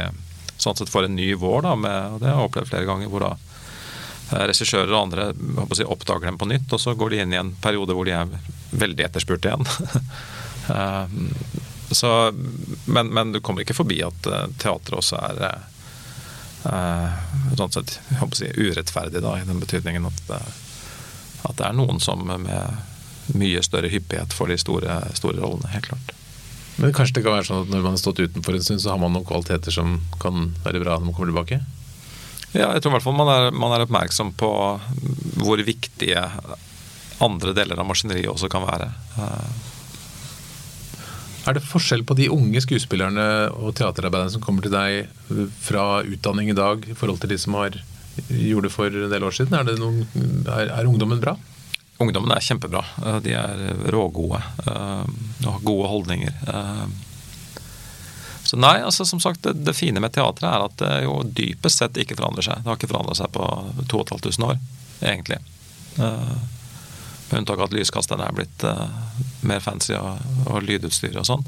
sånn 0.60 0.76
sett 0.78 0.92
får 0.92 1.08
en 1.08 1.16
ny 1.16 1.32
vår. 1.40 1.64
Da, 1.66 1.74
med, 1.74 2.12
og 2.12 2.20
Det 2.20 2.30
har 2.30 2.38
jeg 2.38 2.50
opplevd 2.50 2.70
flere 2.70 2.88
ganger. 2.88 3.10
hvor 3.12 3.24
da 3.24 3.32
eh, 3.34 4.46
regissører 4.52 4.92
og 4.92 5.02
andre 5.02 5.30
si, 5.74 5.84
oppdager 5.84 6.28
dem 6.28 6.38
på 6.38 6.48
nytt, 6.52 6.72
og 6.72 6.80
så 6.80 6.94
går 6.94 7.10
de 7.10 7.22
inn 7.24 7.34
i 7.34 7.40
en 7.40 7.54
periode 7.64 7.96
hvor 7.96 8.08
de 8.08 8.16
er 8.16 8.38
veldig 8.70 9.08
etterspurt 9.08 9.44
igjen. 9.48 9.66
så, 11.94 12.10
men, 12.86 13.10
men, 13.12 13.32
du 13.32 13.40
kommer 13.44 13.64
ikke 13.64 13.76
forbi 13.76 13.98
at 14.06 14.26
teatret 14.58 14.96
også 14.98 15.20
er 15.20 15.42
Eh, 16.64 17.08
sånn 17.58 17.72
sett 17.74 17.98
si, 18.38 18.48
urettferdig, 18.56 19.20
da, 19.20 19.36
i 19.36 19.44
den 19.44 19.60
betydningen 19.60 20.08
at 20.08 20.30
at 21.44 21.58
det 21.58 21.64
er 21.66 21.74
noen 21.76 21.98
som 22.00 22.22
med 22.24 22.46
mye 23.36 23.60
større 23.64 23.90
hyppighet 23.92 24.32
får 24.32 24.48
de 24.48 24.56
store, 24.62 24.94
store 25.12 25.42
rollene. 25.42 25.68
Helt 25.74 25.90
klart. 25.90 26.14
Men 26.80 26.94
kanskje 26.96 27.18
det 27.18 27.24
kan 27.26 27.36
være 27.36 27.46
sånn 27.50 27.66
at 27.66 27.72
når 27.72 27.82
man 27.84 27.92
har 27.92 28.00
stått 28.00 28.22
utenfor 28.22 28.56
en 28.56 28.64
stund, 28.64 28.80
så 28.80 28.94
har 28.94 29.02
man 29.02 29.12
noen 29.12 29.26
kvaliteter 29.28 29.74
som 29.74 29.98
kan 30.22 30.54
være 30.64 30.80
bra 30.80 30.96
når 30.96 31.10
man 31.10 31.16
kommer 31.18 31.34
tilbake? 31.34 31.58
Ja, 32.54 32.70
jeg 32.72 32.80
tror 32.80 32.94
i 32.94 32.96
hvert 32.96 33.04
fall 33.04 33.18
man 33.18 33.32
er, 33.34 33.50
man 33.52 33.76
er 33.76 33.84
oppmerksom 33.84 34.32
på 34.40 34.50
hvor 35.44 35.64
viktige 35.68 36.24
andre 37.24 37.52
deler 37.56 37.82
av 37.82 37.90
maskineriet 37.92 38.32
også 38.32 38.48
kan 38.52 38.64
være. 38.64 38.88
Eh, 41.44 41.48
er 41.50 41.58
det 41.58 41.64
forskjell 41.68 42.04
på 42.04 42.16
de 42.18 42.30
unge 42.32 42.60
skuespillerne 42.64 43.24
og 43.52 43.74
teaterarbeiderne 43.76 44.32
som 44.32 44.42
kommer 44.44 44.64
til 44.64 44.72
deg 44.74 45.08
fra 45.60 46.02
utdanning 46.02 46.50
i 46.50 46.56
dag, 46.56 46.84
i 46.88 46.96
forhold 46.96 47.20
til 47.20 47.34
de 47.34 47.38
som 47.38 47.56
har, 47.58 47.76
gjorde 48.28 48.68
det 48.68 48.74
for 48.74 48.86
en 48.88 49.10
del 49.12 49.24
år 49.24 49.36
siden? 49.36 49.56
Er, 49.58 49.76
noen, 49.78 50.04
er, 50.48 50.70
er 50.72 50.88
ungdommen 50.88 51.20
bra? 51.22 51.36
Ungdommen 52.02 52.32
er 52.34 52.42
kjempebra. 52.42 52.84
Eh, 53.06 53.18
de 53.24 53.34
er 53.38 53.64
rågode 53.94 54.40
eh, 54.66 55.04
og 55.44 55.50
har 55.50 55.66
gode 55.66 55.90
holdninger. 55.92 56.38
Eh, 56.48 56.86
så 58.44 58.58
nei, 58.60 58.76
altså 58.84 59.06
som 59.08 59.20
sagt, 59.22 59.42
det, 59.46 59.54
det 59.64 59.76
fine 59.76 60.02
med 60.04 60.12
teatret 60.12 60.50
er 60.50 60.64
at 60.66 60.74
det 60.80 60.94
jo 61.06 61.22
dypest 61.24 61.80
sett 61.80 62.00
ikke 62.00 62.18
forandrer 62.18 62.44
seg. 62.44 62.64
Det 62.64 62.70
har 62.70 62.80
ikke 62.80 62.90
forandret 62.90 63.20
seg 63.20 63.30
på 63.32 63.46
2500 63.88 64.50
år, 64.50 64.58
egentlig. 65.00 65.38
Med 67.30 67.40
unntak 67.40 67.60
av 67.60 67.68
at 67.68 67.76
lyskasterne 67.76 68.26
er 68.28 68.36
blitt 68.36 68.64
uh, 68.68 68.88
mer 69.48 69.62
fancy 69.64 69.94
og, 69.98 70.20
og 70.48 70.64
lydutstyr 70.66 71.16
og 71.20 71.28
sånn. 71.28 71.46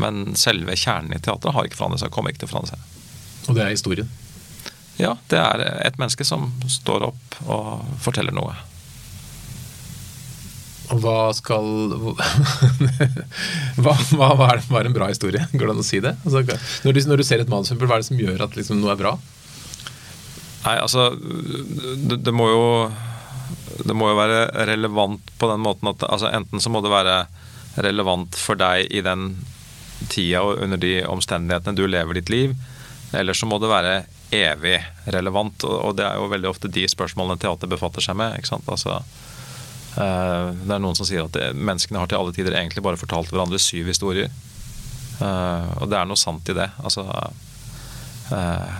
Men 0.00 0.34
selve 0.40 0.76
kjernen 0.78 1.14
i 1.16 1.20
teatret 1.20 1.54
har 1.56 1.68
ikke 1.68 1.78
forandret 1.80 2.04
seg, 2.04 2.12
kommer 2.14 2.32
ikke 2.32 2.44
til 2.44 2.50
å 2.50 2.54
forandre 2.54 2.76
seg. 2.76 2.90
Og 3.48 3.56
det 3.56 3.64
er 3.64 3.72
historien? 3.74 4.10
Ja, 5.00 5.16
det 5.32 5.40
er 5.40 5.64
et 5.86 5.98
menneske 6.00 6.24
som 6.28 6.50
står 6.70 7.08
opp 7.08 7.40
og 7.48 7.82
forteller 8.04 8.34
noe. 8.36 8.54
Og 10.92 11.00
hva 11.00 11.16
skal 11.36 11.68
hva, 11.92 12.12
hva, 13.82 13.94
hva 14.36 14.48
er, 14.50 14.60
hva 14.66 14.80
er 14.82 14.88
en 14.88 14.96
bra 14.96 15.08
historie? 15.08 15.44
Går 15.52 15.64
det 15.64 15.74
an 15.74 15.84
å 15.84 15.86
si 15.86 16.02
det? 16.04 16.12
Altså, 16.26 16.42
når, 16.84 16.96
du, 16.96 17.00
når, 17.08 17.22
du, 17.22 17.26
ser 17.26 17.44
et 17.44 17.52
manus, 17.52 17.72
hva 17.72 17.96
er 17.96 18.02
det 18.02 18.10
som 18.10 18.20
gjør 18.20 18.44
at 18.44 18.58
liksom, 18.58 18.82
noe 18.82 18.92
er 18.92 19.00
bra? 19.00 19.14
Nei, 20.62 20.76
altså 20.78 21.08
det, 21.16 22.20
det, 22.22 22.34
må 22.36 22.46
jo 22.50 22.66
Det 23.82 23.96
må 23.96 24.10
jo 24.10 24.18
være 24.18 24.44
relevant 24.68 25.32
på 25.38 25.48
den 25.50 25.62
måten 25.64 25.90
at 25.92 26.04
altså, 26.08 26.30
enten 26.32 26.62
så 26.62 26.70
må 26.72 26.82
det 26.84 26.92
være 26.92 27.16
relevant 27.82 28.36
for 28.36 28.58
deg 28.60 28.90
i 28.92 29.00
den 29.04 29.32
tida 30.12 30.42
og 30.44 30.60
under 30.64 30.80
de 30.80 31.00
omstendighetene 31.08 31.78
du 31.78 31.86
lever 31.86 32.18
ditt 32.18 32.32
liv, 32.32 32.56
eller 33.16 33.36
så 33.36 33.46
må 33.48 33.58
det 33.62 33.70
være 33.70 33.94
evig 34.32 34.78
relevant. 35.14 35.64
Og 35.68 35.96
det 35.96 36.06
er 36.06 36.18
jo 36.18 36.30
veldig 36.32 36.50
ofte 36.50 36.70
de 36.72 36.86
spørsmålene 36.88 37.40
teater 37.40 37.70
befatter 37.70 38.04
seg 38.04 38.16
med. 38.18 38.38
ikke 38.38 38.52
sant? 38.54 38.68
Altså, 38.72 39.00
Eh, 39.92 40.46
det 40.64 40.72
er 40.72 40.80
noen 40.80 40.96
som 40.96 41.06
sier 41.08 41.26
at 41.26 41.34
det, 41.36 41.50
menneskene 41.52 42.00
har 42.00 42.08
til 42.08 42.20
alle 42.20 42.32
tider 42.36 42.56
egentlig 42.56 42.84
bare 42.84 43.00
fortalt 43.00 43.32
hverandre 43.32 43.60
syv 43.60 43.90
historier. 43.92 44.30
Eh, 45.20 45.68
og 45.80 45.90
det 45.92 45.98
er 45.98 46.08
noe 46.08 46.20
sant 46.20 46.48
i 46.48 46.56
det. 46.56 46.70
Altså, 46.82 47.04
eh, 48.32 48.72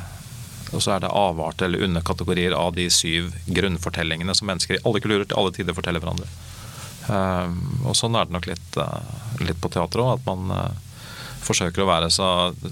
og 0.72 0.80
så 0.80 0.94
er 0.94 1.04
det 1.04 1.12
avarter 1.12 1.68
eller 1.68 1.84
underkategorier 1.86 2.54
av 2.56 2.72
de 2.76 2.88
syv 2.90 3.32
grunnfortellingene 3.46 4.34
som 4.34 4.48
mennesker 4.48 4.78
i 4.78 4.82
alle 4.82 5.02
kulturer 5.04 5.28
til 5.28 5.40
alle 5.40 5.52
tider 5.56 5.76
forteller 5.76 6.02
hverandre. 6.02 6.28
Og 7.82 7.96
sånn 7.98 8.16
er 8.16 8.28
det 8.28 8.36
nok 8.36 8.48
litt, 8.48 8.78
litt 9.42 9.60
på 9.60 9.68
teatret 9.74 10.00
òg, 10.04 10.14
at 10.16 10.28
man 10.30 10.78
forsøker 11.42 11.82
å 11.82 11.90
være 11.90 12.08
så 12.14 12.28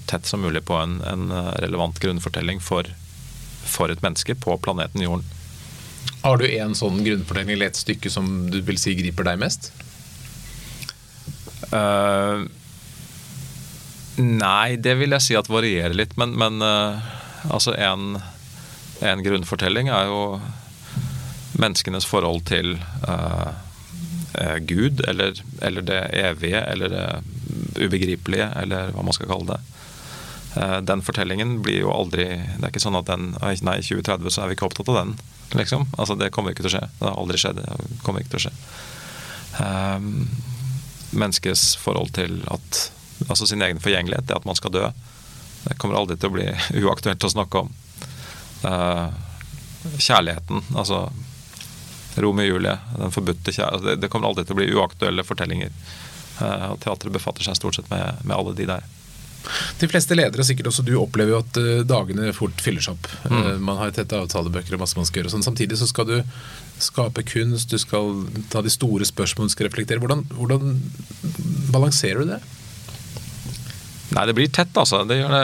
tett 0.09 0.25
som 0.25 0.41
mulig 0.41 0.63
på 0.65 0.79
en, 0.79 0.97
en 1.05 1.27
relevant 1.61 1.99
grunnfortelling 2.01 2.63
for, 2.63 2.87
for 3.67 3.93
et 3.93 4.01
menneske 4.01 4.33
på 4.39 4.57
planeten 4.65 5.03
Jorden. 5.03 5.27
Har 6.21 6.37
du 6.37 6.45
en 6.47 6.75
sånn 6.77 7.01
grunnfortelling 7.05 7.55
eller 7.55 7.71
et 7.71 7.79
stykke 7.79 8.09
som 8.13 8.27
du 8.53 8.59
vil 8.65 8.79
si 8.81 8.93
griper 8.97 9.25
deg 9.25 9.39
mest? 9.41 9.71
Uh, 11.71 12.45
nei, 14.21 14.77
det 14.77 14.97
vil 14.99 15.15
jeg 15.17 15.25
si 15.25 15.37
at 15.39 15.49
varierer 15.49 15.95
litt. 15.97 16.13
Men, 16.21 16.35
men 16.37 16.61
uh, 16.61 17.01
altså 17.49 17.73
en, 17.75 18.21
en, 19.01 19.23
grunnfortelling 19.25 19.89
er 19.89 20.09
jo 20.11 20.21
menneskenes 21.61 22.07
forhold 22.07 22.45
til 22.49 22.77
uh, 23.07 23.51
Gud, 24.67 25.03
eller, 25.07 25.41
eller, 25.61 25.81
det 25.85 25.99
evige, 26.15 26.61
eller 26.61 26.93
det 26.93 27.83
ubegripelige, 27.83 28.47
eller 28.61 28.93
hva 28.95 29.03
man 29.03 29.15
skal 29.15 29.27
kalle 29.31 29.55
det. 29.55 29.59
Den 30.87 30.99
fortellingen 30.99 31.61
blir 31.63 31.77
jo 31.79 31.93
aldri 31.95 32.25
Det 32.27 32.59
er 32.59 32.71
ikke 32.73 32.81
sånn 32.83 32.97
at 32.99 33.07
den 33.07 33.29
Nei, 33.39 33.53
i 33.79 33.85
2030 33.87 34.33
så 34.35 34.41
er 34.43 34.49
vi 34.49 34.57
ikke 34.57 34.65
opptatt 34.67 34.89
av 34.91 34.97
den 34.97 35.13
liksom. 35.55 35.85
Altså, 35.97 36.17
det 36.19 36.31
kommer 36.35 36.51
ikke 36.51 36.65
til 36.65 36.71
å 36.71 36.73
skje. 36.73 36.87
Det 36.97 37.07
har 37.07 37.19
aldri 37.19 37.39
skjedd. 37.39 37.61
Det 37.61 37.99
kommer 38.03 38.23
ikke 38.23 38.33
til 38.33 38.41
å 38.41 38.45
skje. 38.47 38.53
Menneskets 41.11 41.63
forhold 41.79 42.11
til 42.17 42.41
at 42.51 42.89
Altså 43.29 43.45
sin 43.45 43.61
egen 43.61 43.77
forgjengelighet, 43.77 44.25
det 44.27 44.33
at 44.33 44.45
man 44.49 44.57
skal 44.57 44.71
dø, 44.73 44.87
det 45.65 45.77
kommer 45.81 45.99
aldri 45.99 46.17
til 46.17 46.31
å 46.31 46.35
bli 46.37 46.47
uaktuelt 46.83 47.27
å 47.27 47.33
snakke 47.33 47.65
om. 47.65 47.73
Uh, 48.61 49.09
kjærligheten, 49.97 50.61
altså 50.77 51.07
Romeo 52.21 52.45
og 52.45 52.57
Julie, 52.57 52.77
den 52.97 53.13
forbudte 53.13 53.53
kjærlighet 53.55 53.77
altså, 53.79 53.99
det, 54.01 54.09
kommer 54.13 54.29
aldri 54.29 54.45
til 54.45 54.57
å 54.57 54.61
bli 54.61 54.71
uaktuelle 54.75 55.25
fortellinger. 55.25 55.73
Uh, 56.41 56.73
teatret 56.81 57.13
befatter 57.13 57.45
seg 57.45 57.57
stort 57.59 57.77
sett 57.77 57.89
med, 57.93 58.21
med 58.25 58.37
alle 58.37 58.55
de 58.57 58.67
der. 58.69 58.89
De 59.79 59.87
fleste 59.89 60.15
ledere, 60.15 60.45
sikkert 60.45 60.69
også 60.69 60.85
du, 60.85 60.93
opplever 61.01 61.33
jo 61.33 61.39
at 61.41 61.59
eh, 61.59 61.83
dagene 61.87 62.29
fort 62.37 62.61
fyller 62.61 62.83
seg 62.83 62.97
opp. 62.97 63.09
Mm. 63.25 63.37
Eh, 63.39 63.55
man 63.63 63.79
har 63.79 63.93
tette 63.95 64.17
avtalebøker 64.17 64.77
og 64.77 64.83
masse 64.83 64.97
man 64.99 65.07
skal 65.09 65.21
gjøre. 65.23 65.33
Sånn. 65.33 65.45
Samtidig 65.45 65.79
så 65.81 65.87
skal 65.89 66.07
du 66.09 66.17
skape 66.81 67.23
kunst, 67.27 67.73
du 67.73 67.81
skal 67.81 68.23
ta 68.53 68.61
de 68.61 68.73
store 68.73 69.07
spørsmålene, 69.07 69.51
du 69.51 69.55
skal 69.55 69.69
reflektere. 69.69 70.01
Hvordan, 70.01 70.25
hvordan 70.37 70.77
balanserer 71.73 72.21
du 72.21 72.35
det? 72.35 72.41
Nei, 74.11 74.25
det 74.27 74.35
blir 74.35 74.51
tett, 74.51 74.75
altså. 74.75 75.03
Det 75.07 75.21
gjør 75.21 75.31
det. 75.31 75.41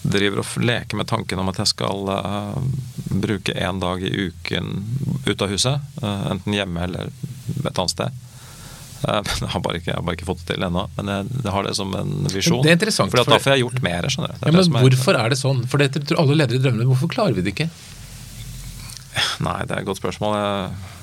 Jeg 0.00 0.14
driver 0.14 0.40
og 0.40 0.64
leker 0.64 0.96
med 0.96 1.08
tanken 1.10 1.42
om 1.42 1.50
at 1.52 1.60
jeg 1.60 1.68
skal 1.74 2.08
uh, 2.08 2.56
bruke 3.12 3.52
én 3.52 3.82
dag 3.82 4.00
i 4.00 4.30
uken 4.30 4.72
ut 5.28 5.44
av 5.44 5.52
huset. 5.52 5.92
Uh, 6.00 6.30
enten 6.32 6.56
hjemme 6.56 6.86
eller 6.88 7.12
et 7.12 7.76
annet 7.76 7.92
sted. 7.92 8.20
Eh, 9.08 9.20
jeg 9.40 9.50
har 9.52 9.62
bare 9.64 9.80
ikke, 9.80 9.90
jeg 9.90 9.96
har 9.98 10.04
bare 10.06 10.18
ikke 10.18 10.28
fått 10.28 10.42
det 10.44 10.56
til 10.56 10.66
ennå, 10.66 10.86
men 10.96 11.12
jeg, 11.12 11.28
jeg, 11.40 11.52
har 11.54 11.68
det 11.68 11.74
som 11.78 11.94
en 11.96 12.14
visjon. 12.32 12.62
Det 12.64 12.72
er 12.72 12.78
interessant. 12.78 13.12
For, 13.12 13.24
for 13.24 13.36
da 13.36 13.40
får 13.42 13.56
jeg 13.56 13.64
gjort 13.64 13.82
mer. 13.86 14.08
skjønner 14.12 14.34
du. 14.34 14.40
Ja, 14.44 14.54
men 14.54 14.62
er, 14.64 14.86
Hvorfor 14.86 15.20
er 15.20 15.32
det 15.32 15.40
sånn? 15.40 15.64
For 15.70 15.82
det 15.82 15.92
tror 15.96 16.24
alle 16.24 16.38
ledere 16.42 16.62
drømmer 16.64 16.84
om. 16.86 16.94
Hvorfor 16.94 17.12
klarer 17.12 17.36
vi 17.36 17.44
det 17.46 17.54
ikke? 17.54 17.68
Nei, 19.44 19.58
det 19.66 19.74
er 19.74 19.82
et 19.82 19.88
godt 19.88 20.00
spørsmål. 20.00 20.36
Jeg, 20.36 20.96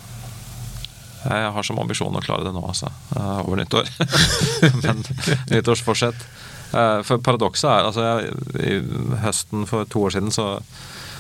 jeg 1.24 1.52
har 1.56 1.66
som 1.66 1.80
ambisjon 1.82 2.16
å 2.16 2.24
klare 2.24 2.46
det 2.48 2.54
nå, 2.56 2.62
altså. 2.64 2.92
Eh, 3.16 3.40
over 3.44 3.62
nyttår. 3.62 3.90
men 4.84 5.04
nyttårsforsett. 5.52 6.28
Eh, 6.74 7.00
for 7.08 7.24
paradokset 7.24 7.70
er 7.72 7.90
altså 7.90 8.06
jeg, 8.06 8.38
I 8.60 9.18
høsten 9.24 9.68
for 9.70 9.88
to 9.90 10.06
år 10.08 10.18
siden 10.18 10.34
så 10.36 10.50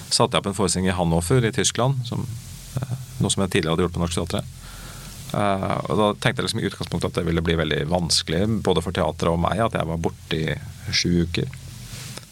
satte 0.07 0.37
jeg 0.37 0.43
opp 0.43 0.51
en 0.51 0.57
forestilling 0.57 0.91
i 0.91 0.95
Hannover 0.95 1.47
i 1.47 1.53
Tyskland. 1.55 2.03
Som, 2.07 2.27
noe 3.19 3.33
som 3.33 3.43
jeg 3.43 3.57
tidligere 3.57 3.75
hadde 3.75 3.87
gjort 3.87 3.97
på 3.97 4.03
Norsk 4.03 4.19
Teatret. 4.19 4.55
Og 5.35 5.93
Da 5.99 6.05
tenkte 6.23 6.39
jeg 6.39 6.45
liksom 6.45 6.61
i 6.61 6.67
utgangspunktet 6.69 7.09
at 7.09 7.17
det 7.19 7.25
ville 7.27 7.43
bli 7.43 7.57
veldig 7.59 7.81
vanskelig 7.91 8.45
både 8.63 8.83
for 8.85 8.95
teatret 8.95 9.33
og 9.33 9.41
meg 9.43 9.59
at 9.65 9.75
jeg 9.75 9.89
var 9.89 9.99
borte 9.99 10.39
i 10.39 10.93
sju 10.95 11.25
uker. 11.27 11.49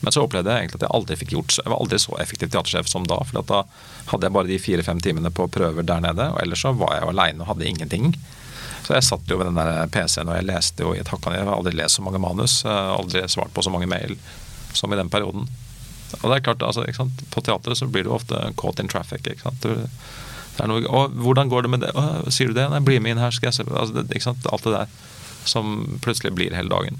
Men 0.05 0.13
så 0.13 0.21
opplevde 0.21 0.53
jeg 0.53 0.61
egentlig 0.61 0.77
at 0.77 0.85
jeg 0.85 0.93
aldri 0.93 1.15
fikk 1.17 1.31
gjort 1.33 1.55
Jeg 1.57 1.71
var 1.71 1.79
aldri 1.81 1.97
så 2.01 2.17
effektiv 2.21 2.51
teatersjef 2.53 2.89
som 2.91 3.07
da. 3.09 3.17
For 3.25 3.41
da 3.41 3.61
hadde 4.11 4.27
jeg 4.27 4.35
bare 4.37 4.51
de 4.51 4.61
fire-fem 4.61 5.01
timene 5.01 5.31
på 5.33 5.47
prøver 5.49 5.87
der 5.87 6.03
nede, 6.05 6.27
og 6.29 6.37
ellers 6.43 6.61
så 6.61 6.75
var 6.77 6.93
jeg 6.93 7.07
jo 7.07 7.13
aleine 7.15 7.41
og 7.41 7.49
hadde 7.49 7.69
ingenting. 7.71 8.11
Så 8.85 8.93
jeg 8.93 9.07
satt 9.07 9.31
jo 9.31 9.39
ved 9.39 9.49
den 9.49 9.57
der 9.57 9.89
PC-en 9.89 10.29
og 10.29 10.37
jeg 10.37 10.45
leste 10.45 10.85
jo 10.85 10.93
i 10.93 11.01
et 11.01 11.09
hakk 11.09 11.25
Jeg 11.33 11.47
har 11.47 11.55
aldri 11.55 11.73
lest 11.73 11.97
så 11.97 12.05
mange 12.05 12.21
manus, 12.21 12.59
aldri 12.69 13.25
svart 13.33 13.53
på 13.55 13.65
så 13.65 13.73
mange 13.73 13.89
mail 13.89 14.13
som 14.77 14.93
i 14.93 14.99
den 14.99 15.09
perioden. 15.09 15.49
Og 16.21 16.29
det 16.29 16.35
er 16.35 16.45
klart, 16.45 16.61
altså, 16.61 16.85
På 17.33 17.41
teatret 17.41 17.79
så 17.79 17.89
blir 17.89 18.05
du 18.05 18.13
ofte 18.13 18.37
caught 18.61 18.79
in 18.79 18.91
traffic. 18.91 19.25
ikke 19.25 19.41
sant? 19.41 19.65
Du, 19.65 19.73
noe, 20.69 20.85
og, 20.85 21.11
'Hvordan 21.17 21.49
går 21.49 21.61
det 21.61 21.69
med 21.69 21.81
det?' 21.81 21.95
Å, 21.95 22.29
'Sier 22.29 22.47
du 22.47 22.53
det?' 22.53 22.69
'Nei, 22.69 22.79
bli 22.79 22.99
med 22.99 23.11
inn 23.11 23.23
her, 23.23 23.31
skal 23.31 23.47
jeg 23.47 23.53
se 23.53 23.63
altså, 23.63 24.05
det? 24.05 24.45
Alt 24.53 24.63
det 24.63 24.77
der 24.77 24.87
som 25.45 25.99
plutselig 26.01 26.33
blir 26.33 26.55
hele 26.55 26.69
dagen. 26.69 26.99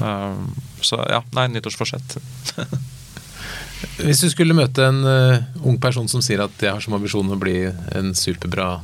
Um, 0.00 0.54
så 0.80 1.00
ja, 1.10 1.22
nei, 1.36 1.48
nyttårsforsett. 1.52 2.16
Hvis 4.02 4.22
du 4.22 4.30
skulle 4.30 4.56
møte 4.56 4.86
en 4.86 5.02
uh, 5.04 5.66
ung 5.66 5.78
person 5.82 6.08
som 6.10 6.22
sier 6.24 6.44
at 6.44 6.62
jeg 6.62 6.72
har 6.72 6.82
som 6.84 6.96
ambisjon 6.96 7.34
å 7.34 7.40
bli 7.40 7.66
en 7.68 8.12
superbra 8.16 8.76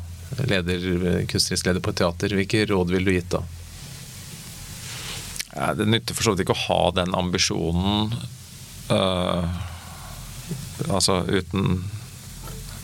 leder, 0.45 0.83
kunstnerisk 1.31 1.71
leder 1.71 1.83
på 1.83 1.95
et 1.95 2.01
teater, 2.03 2.35
hvilke 2.37 2.67
råd 2.69 2.93
ville 2.93 3.09
du 3.09 3.17
gitt 3.17 3.31
da? 3.33 3.43
Ja, 5.55 5.73
det 5.79 5.89
nytter 5.89 6.15
for 6.15 6.27
så 6.27 6.35
vidt 6.35 6.45
ikke 6.45 6.59
å 6.59 6.67
ha 6.67 6.83
den 6.99 7.15
ambisjonen 7.19 8.13
uh, 8.93 9.47
altså 10.89 11.23
uten 11.27 11.81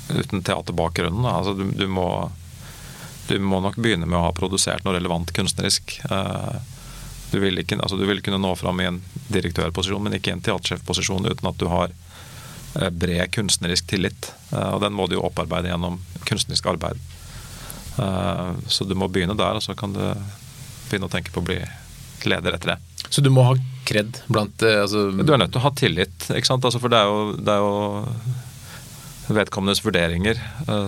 uten 0.08 0.42
teaterbakgrunnen. 0.42 1.24
Altså, 1.24 1.54
du, 1.54 1.64
du, 1.64 1.86
må, 1.88 2.30
du, 3.28 3.38
må, 3.38 3.60
nok 3.60 3.78
begynne 3.80 4.06
med 4.06 4.18
å 4.18 4.26
ha 4.28 4.36
produsert 4.36 4.84
noe 4.84 4.96
relevant 4.96 5.32
kunstnerisk. 5.36 5.98
Eh, 6.10 6.54
du 7.34 7.40
vil, 7.42 7.58
ikke, 7.58 7.80
altså, 7.82 7.98
du 7.98 8.06
vil 8.06 8.22
kunne 8.22 8.38
nå 8.38 8.52
fram 8.54 8.78
i 8.78 8.86
en 8.86 9.00
direktørposisjon, 9.34 10.04
men 10.06 10.14
ikke 10.14 10.30
i 10.30 10.36
en 10.36 10.44
teatersjefposisjon 10.44 11.26
uten 11.26 11.48
at 11.50 11.58
du 11.58 11.66
har 11.66 11.90
eh, 11.90 12.90
bred 12.94 13.32
kunstnerisk 13.34 13.88
tillit. 13.90 14.30
Eh, 14.52 14.70
og 14.70 14.84
den 14.84 14.94
må 14.94 15.08
du 15.10 15.16
jo 15.16 15.24
opparbeide 15.26 15.72
gjennom 15.72 15.98
kunstnerisk 16.28 16.70
arbeid. 16.74 17.02
Så 18.66 18.82
du 18.90 18.96
må 18.98 19.06
begynne 19.06 19.36
der, 19.38 19.54
og 19.54 19.62
så 19.62 19.76
kan 19.78 19.92
du 19.94 20.00
begynne 20.02 21.06
å 21.06 21.12
tenke 21.12 21.30
på 21.30 21.38
å 21.38 21.46
bli 21.46 21.60
leder 22.26 22.56
etter 22.56 22.72
det. 22.72 22.78
Så 23.06 23.22
du 23.22 23.28
må 23.30 23.44
ha 23.46 23.52
kred 23.86 24.16
blant 24.32 24.64
altså 24.64 25.04
Du 25.14 25.30
er 25.30 25.38
nødt 25.38 25.52
til 25.54 25.60
å 25.60 25.66
ha 25.68 25.70
tillit, 25.78 26.26
ikke 26.26 26.48
sant. 26.48 26.66
Altså, 26.66 26.80
for 26.82 26.90
det 26.90 26.98
er 26.98 27.06
jo, 27.06 27.36
det 27.38 27.54
er 27.54 27.62
jo 27.62 29.36
vedkommendes 29.38 29.84
vurderinger 29.84 30.40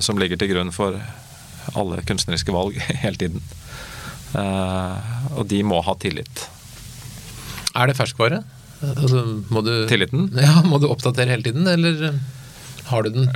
som 0.03 0.19
ligger 0.19 0.41
til 0.41 0.51
grunn 0.51 0.75
for 0.75 0.99
alle 1.79 2.03
kunstneriske 2.09 2.55
valg 2.57 2.81
hele 3.05 3.23
tiden. 3.23 3.45
Uh, 4.35 4.97
og 5.39 5.47
de 5.51 5.63
må 5.67 5.81
ha 5.85 5.95
tillit. 6.01 6.47
Er 7.77 7.91
det 7.91 7.97
ferskvare? 7.99 8.43
Altså, 8.81 9.23
du, 9.65 9.75
Tilliten? 9.89 10.31
Ja, 10.37 10.61
Må 10.67 10.79
du 10.83 10.89
oppdatere 10.91 11.33
hele 11.33 11.47
tiden, 11.47 11.69
eller 11.69 12.19
har 12.91 13.07
du 13.07 13.11
den? 13.15 13.31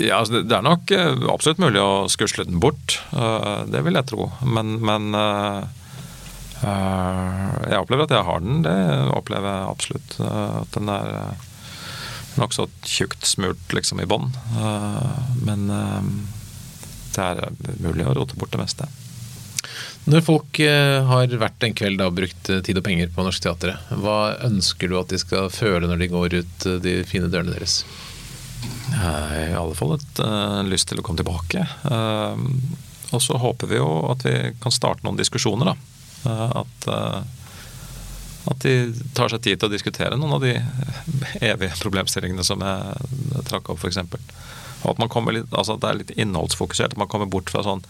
Ja, 0.00 0.20
altså, 0.20 0.42
Det 0.44 0.56
er 0.56 0.64
nok 0.64 0.92
uh, 0.92 1.26
absolutt 1.32 1.60
mulig 1.62 1.80
å 1.82 2.06
skusle 2.12 2.46
den 2.48 2.60
bort. 2.62 3.00
det 3.72 3.82
vil 3.84 3.98
jeg 3.98 4.08
tro. 4.12 4.30
Men, 4.44 4.78
men 4.84 5.10
jeg 6.56 7.80
opplever 7.80 8.06
at 8.06 8.14
jeg 8.16 8.28
har 8.28 8.40
den. 8.44 8.62
Det 8.64 8.76
opplever 9.16 9.50
jeg 9.50 9.74
absolutt. 9.74 10.16
at 10.20 10.72
den 10.76 10.88
er 10.92 11.36
nokså 12.36 12.68
tjukt 12.82 13.26
smurt 13.26 13.72
liksom 13.72 14.00
i 14.00 14.06
bånn. 14.08 14.30
Eh, 14.60 15.18
men 15.46 15.70
eh, 15.72 16.08
det 17.16 17.24
er 17.24 17.42
mulig 17.80 18.06
å 18.06 18.14
rote 18.16 18.38
bort 18.38 18.52
det 18.54 18.62
meste. 18.62 18.88
Når 20.06 20.22
folk 20.22 20.58
eh, 20.62 21.02
har 21.02 21.32
vært 21.40 21.64
en 21.66 21.74
kveld 21.74 22.02
og 22.04 22.14
brukt 22.14 22.50
tid 22.66 22.78
og 22.78 22.84
penger 22.86 23.10
på 23.10 23.24
Norsk 23.26 23.42
Teatret, 23.42 23.88
hva 23.98 24.36
ønsker 24.46 24.90
du 24.90 25.00
at 25.00 25.10
de 25.10 25.18
skal 25.18 25.50
føle 25.50 25.88
når 25.90 26.04
de 26.04 26.12
går 26.12 26.36
ut 26.42 26.66
de 26.84 27.00
fine 27.08 27.30
dørene 27.32 27.56
deres? 27.56 27.80
I 28.94 29.54
alle 29.58 29.74
fall 29.74 29.96
et 29.96 30.20
uh, 30.22 30.62
lyst 30.66 30.88
til 30.90 31.00
å 31.00 31.04
komme 31.04 31.18
tilbake. 31.20 31.64
Uh, 31.84 32.38
og 33.14 33.22
så 33.22 33.38
håper 33.38 33.70
vi 33.70 33.80
jo 33.80 33.88
at 34.12 34.22
vi 34.26 34.36
kan 34.62 34.74
starte 34.74 35.02
noen 35.06 35.18
diskusjoner, 35.18 35.72
da. 35.72 35.74
Uh, 36.26 36.62
at, 36.62 36.88
at 38.50 38.62
de 38.62 38.76
tar 39.14 39.30
seg 39.32 39.42
tid 39.42 39.58
til 39.58 39.68
å 39.68 39.74
diskutere 39.74 40.18
noen 40.18 40.38
av 40.38 40.46
de 40.46 40.54
evige 41.42 41.74
problemstillingene 41.82 42.46
som 42.46 42.62
jeg 42.62 43.42
trakk 43.50 43.74
opp, 43.74 43.82
f.eks. 43.82 44.00
Og 44.84 44.92
at 44.92 45.02
man 45.02 45.34
litt, 45.34 45.50
altså 45.50 45.74
at 45.76 45.82
det 45.82 45.90
er 45.90 46.00
litt 46.00 46.14
innholdsfokusert. 46.14 46.94
At 46.94 47.00
man 47.00 47.10
kommer 47.10 47.30
bort 47.30 47.50
fra 47.50 47.64
sånn 47.66 47.82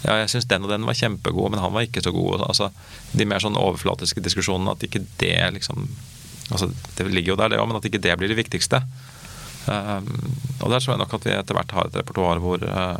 ja, 0.00 0.16
jeg 0.22 0.30
syns 0.32 0.48
den 0.48 0.64
og 0.64 0.72
den 0.72 0.86
var 0.88 0.96
kjempegod, 0.96 1.50
men 1.52 1.60
han 1.60 1.74
var 1.74 1.84
ikke 1.84 2.02
så 2.04 2.12
god. 2.14 2.46
Altså, 2.48 2.70
de 3.12 3.26
mer 3.28 3.42
sånn 3.42 3.58
overflatiske 3.60 4.22
diskusjonene, 4.24 4.72
at 4.72 4.84
ikke 4.86 5.04
det 5.20 5.36
liksom 5.58 5.88
altså, 6.50 6.70
Det 6.96 7.08
ligger 7.10 7.34
jo 7.34 7.40
der, 7.40 7.52
det 7.52 7.60
òg, 7.60 7.68
men 7.68 7.80
at 7.80 7.88
ikke 7.88 8.02
det 8.02 8.16
blir 8.18 8.32
det 8.32 8.38
viktigste. 8.40 8.82
Um, 9.68 10.08
og 10.64 10.70
der 10.72 10.80
tror 10.80 10.94
jeg 10.94 11.02
nok 11.02 11.18
at 11.18 11.26
vi 11.26 11.34
etter 11.36 11.56
hvert 11.56 11.74
har 11.76 11.90
et 11.90 11.98
repertoar 12.00 12.40
hvor, 12.40 12.62
uh, 12.64 12.96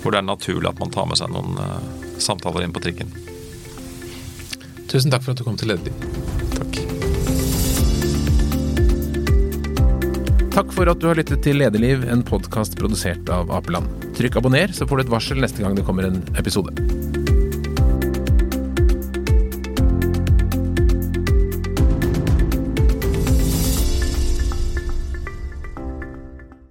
hvor, 0.00 0.14
det 0.14 0.22
er 0.22 0.24
naturlig 0.24 0.70
at 0.70 0.80
man 0.80 0.90
tar 0.94 1.04
med 1.10 1.20
seg 1.20 1.30
noen 1.34 1.58
uh, 1.60 2.16
samtaler 2.16 2.64
inn 2.64 2.72
på 2.72 2.80
trikken. 2.82 3.12
Tusen 4.88 5.12
takk 5.12 5.24
for 5.24 5.34
at 5.34 5.40
du 5.40 5.44
kom 5.44 5.58
til 5.60 5.72
Lederliv. 5.72 5.96
Takk. 6.56 6.80
Takk 10.52 10.72
for 10.76 10.88
at 10.88 11.00
du 11.00 11.06
har 11.08 11.20
lyttet 11.20 11.44
til 11.44 11.60
Lederliv, 11.60 12.08
en 12.08 12.24
podkast 12.24 12.76
produsert 12.80 13.28
av 13.32 13.52
Apeland. 13.52 14.01
Trykk 14.16 14.36
abonner, 14.42 14.72
så 14.76 14.88
får 14.88 15.00
du 15.00 15.06
et 15.06 15.14
varsel 15.16 15.40
neste 15.40 15.64
gang 15.64 15.76
det 15.78 15.86
kommer 15.88 16.10
en 16.10 16.20
episode. 16.36 17.21